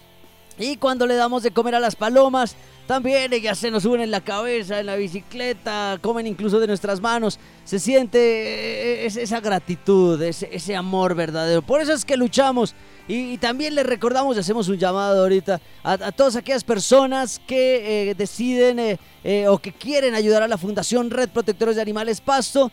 Y 0.59 0.77
cuando 0.77 1.07
le 1.07 1.15
damos 1.15 1.43
de 1.43 1.51
comer 1.51 1.75
a 1.75 1.81
las 1.81 1.97
palomas, 1.97 2.57
también 2.87 3.33
ellas 3.33 3.59
se 3.59 3.71
nos 3.71 3.83
suben 3.83 4.01
en 4.01 4.13
la 4.13 4.21
cabeza, 4.21 4.79
en 4.79 4.87
la 4.87 4.95
bicicleta, 4.95 5.99
comen 6.01 6.27
incluso 6.27 6.61
de 6.61 6.69
nuestras 6.69 7.01
manos. 7.01 7.39
Se 7.65 7.81
siente 7.81 8.19
eh, 8.19 9.07
esa 9.07 9.41
gratitud, 9.41 10.23
ese, 10.23 10.77
amor 10.77 11.17
verdadero. 11.17 11.63
Por 11.63 11.81
eso 11.81 11.93
es 11.93 12.05
que 12.05 12.17
luchamos. 12.17 12.75
Y, 13.09 13.39
también 13.39 13.75
les 13.75 13.87
recordamos 13.87 14.37
y 14.37 14.41
hacemos 14.41 14.69
un 14.69 14.79
llamado 14.79 15.23
ahorita 15.23 15.61
a, 15.83 16.11
todas 16.13 16.37
aquellas 16.37 16.65
personas 16.65 17.41
que 17.47 18.11
eh, 18.11 18.15
deciden 18.15 18.99
eh, 19.25 19.49
o 19.49 19.59
que 19.59 19.73
quieren 19.73 20.15
ayudar 20.15 20.43
a 20.43 20.49
la 20.49 20.59
Fundación 20.59 21.11
Red 21.11 21.31
Protectores 21.31 21.77
de 21.77 21.83
Animales 21.83 22.21
Pasto. 22.21 22.71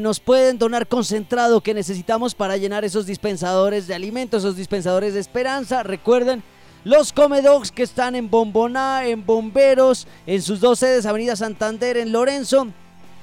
nos 0.00 0.20
pueden 0.20 0.58
donar 0.58 0.86
concentrado 0.86 1.62
que 1.62 1.74
necesitamos 1.74 2.34
para 2.34 2.56
llenar 2.58 2.84
esos 2.84 3.06
dispensadores 3.06 3.86
de 3.86 3.94
alimentos, 3.94 4.42
esos 4.42 4.56
dispensadores 4.56 5.14
de 5.14 5.20
esperanza. 5.20 5.82
Recuerden 5.82 6.42
los 6.84 7.12
Comedogs 7.12 7.72
que 7.72 7.82
están 7.82 8.14
en 8.14 8.30
Bomboná, 8.30 9.06
en 9.06 9.24
Bomberos, 9.24 10.06
en 10.26 10.42
sus 10.42 10.60
dos 10.60 10.78
sedes, 10.78 11.06
Avenida 11.06 11.34
Santander, 11.34 11.96
en 11.96 12.12
Lorenzo. 12.12 12.68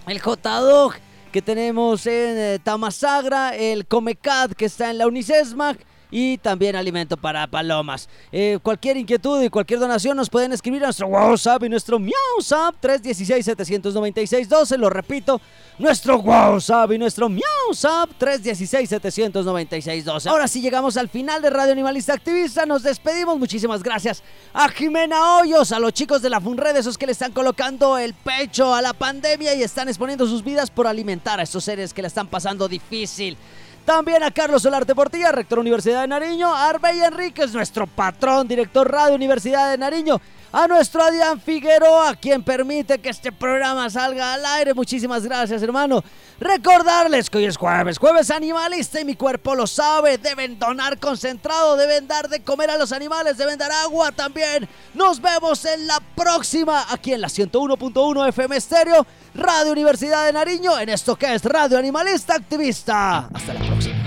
El 0.08 0.20
J-Dog 0.20 0.96
que 1.32 1.42
tenemos 1.42 2.06
en 2.08 2.38
eh, 2.38 2.60
Tamasagra, 2.62 3.56
el 3.56 3.86
Comecat 3.86 4.54
que 4.54 4.66
está 4.66 4.90
en 4.90 4.98
la 4.98 5.08
Unicesmac 5.08 5.80
y 6.12 6.38
también 6.38 6.76
alimento 6.76 7.18
para 7.18 7.48
palomas. 7.48 8.08
Eh, 8.32 8.60
cualquier 8.62 8.98
inquietud 8.98 9.42
y 9.42 9.50
cualquier 9.50 9.80
donación 9.80 10.16
nos 10.18 10.30
pueden 10.30 10.52
escribir 10.52 10.84
a 10.84 10.88
nuestro 10.88 11.08
WhatsApp 11.08 11.64
y 11.64 11.70
nuestro 11.70 11.98
MiauSap 11.98 12.76
316-796-12. 12.82 14.78
Lo 14.78 14.90
repito, 14.90 15.40
nuestro 15.80 16.18
WhatsApp 16.18 16.92
y 16.92 16.98
nuestro 16.98 17.30
MiauSap 17.30 18.10
316-796-12. 18.20 20.28
Ahora 20.28 20.48
sí 20.48 20.62
llegamos 20.62 20.98
al 20.98 21.08
final 21.10 21.42
de 21.42 21.50
Radio 21.50 21.72
Animalista 21.72 22.14
Activista. 22.14 22.66
Nos 22.66 22.84
despedimos. 22.84 23.40
Muchísimas 23.40 23.82
gracias 23.82 24.22
a 24.54 24.68
Jimena 24.70 25.38
Hoyos, 25.38 25.72
a 25.72 25.80
los 25.80 25.94
chicos 25.94 26.22
de 26.22 26.30
la 26.30 26.42
FUNRED, 26.42 26.76
esos 26.76 26.98
que 26.98 27.06
le 27.06 27.14
están 27.14 27.32
colocando 27.32 27.98
el 27.98 28.14
pecho 28.14 28.76
a 28.76 28.82
la 28.82 28.92
pandemia 28.94 29.56
y 29.56 29.64
están 29.64 29.88
exponiendo 29.88 30.28
sus 30.28 30.44
vidas 30.44 30.70
por 30.70 30.88
alimentar 30.88 31.40
a 31.40 31.44
estos 31.44 31.64
seres 31.64 31.94
que 31.94 32.02
la 32.02 32.10
están 32.10 32.28
pasando 32.28 32.68
difícil. 32.68 33.38
También 33.86 34.24
a 34.24 34.32
Carlos 34.32 34.62
Solarte 34.62 34.94
Portilla, 34.94 35.32
rector 35.32 35.60
Universidad 35.60 36.02
de 36.02 36.08
Nariño. 36.08 36.54
Arbey 36.54 37.02
Enríquez, 37.02 37.54
nuestro 37.54 37.88
patrón, 37.88 38.48
director 38.48 38.90
Radio 38.90 39.16
Universidad 39.16 39.72
de 39.72 39.78
Nariño. 39.78 40.22
A 40.54 40.68
nuestro 40.68 41.02
Adrián 41.02 41.40
Figueroa, 41.40 42.14
quien 42.16 42.44
permite 42.44 43.00
que 43.00 43.08
este 43.08 43.32
programa 43.32 43.90
salga 43.90 44.34
al 44.34 44.46
aire. 44.46 44.74
Muchísimas 44.74 45.24
gracias, 45.24 45.64
hermano. 45.64 46.04
Recordarles 46.42 47.30
que 47.30 47.38
hoy 47.38 47.46
es 47.46 47.56
jueves, 47.56 47.98
jueves 47.98 48.30
animalista 48.32 49.00
y 49.00 49.06
mi 49.06 49.16
cuerpo 49.16 49.56
lo 49.56 49.66
sabe. 49.66 50.18
Deben 50.18 50.60
donar 50.60 51.00
concentrado, 51.00 51.78
deben 51.78 52.06
dar 52.06 52.28
de 52.28 52.42
comer 52.42 52.70
a 52.70 52.78
los 52.78 52.92
animales, 52.92 53.38
deben 53.38 53.58
dar 53.58 53.72
agua 53.72 54.12
también. 54.12 54.68
Nos 54.94 55.22
vemos 55.22 55.64
en 55.64 55.88
la 55.88 56.02
próxima, 56.16 56.86
aquí 56.90 57.14
en 57.14 57.22
la 57.22 57.30
101.1 57.30 58.28
FM 58.28 58.58
Estéreo. 58.58 59.08
Radio 59.34 59.72
Universidad 59.72 60.26
de 60.26 60.34
Nariño, 60.34 60.78
en 60.78 60.90
esto 60.90 61.16
que 61.16 61.34
es 61.34 61.46
Radio 61.46 61.78
Animalista 61.78 62.36
Activista. 62.36 63.30
Hasta 63.34 63.54
la 63.54 63.62
próxima. 63.62 64.04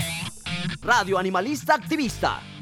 Radio 0.81 1.17
Animalista 1.17 1.73
Activista 1.73 2.39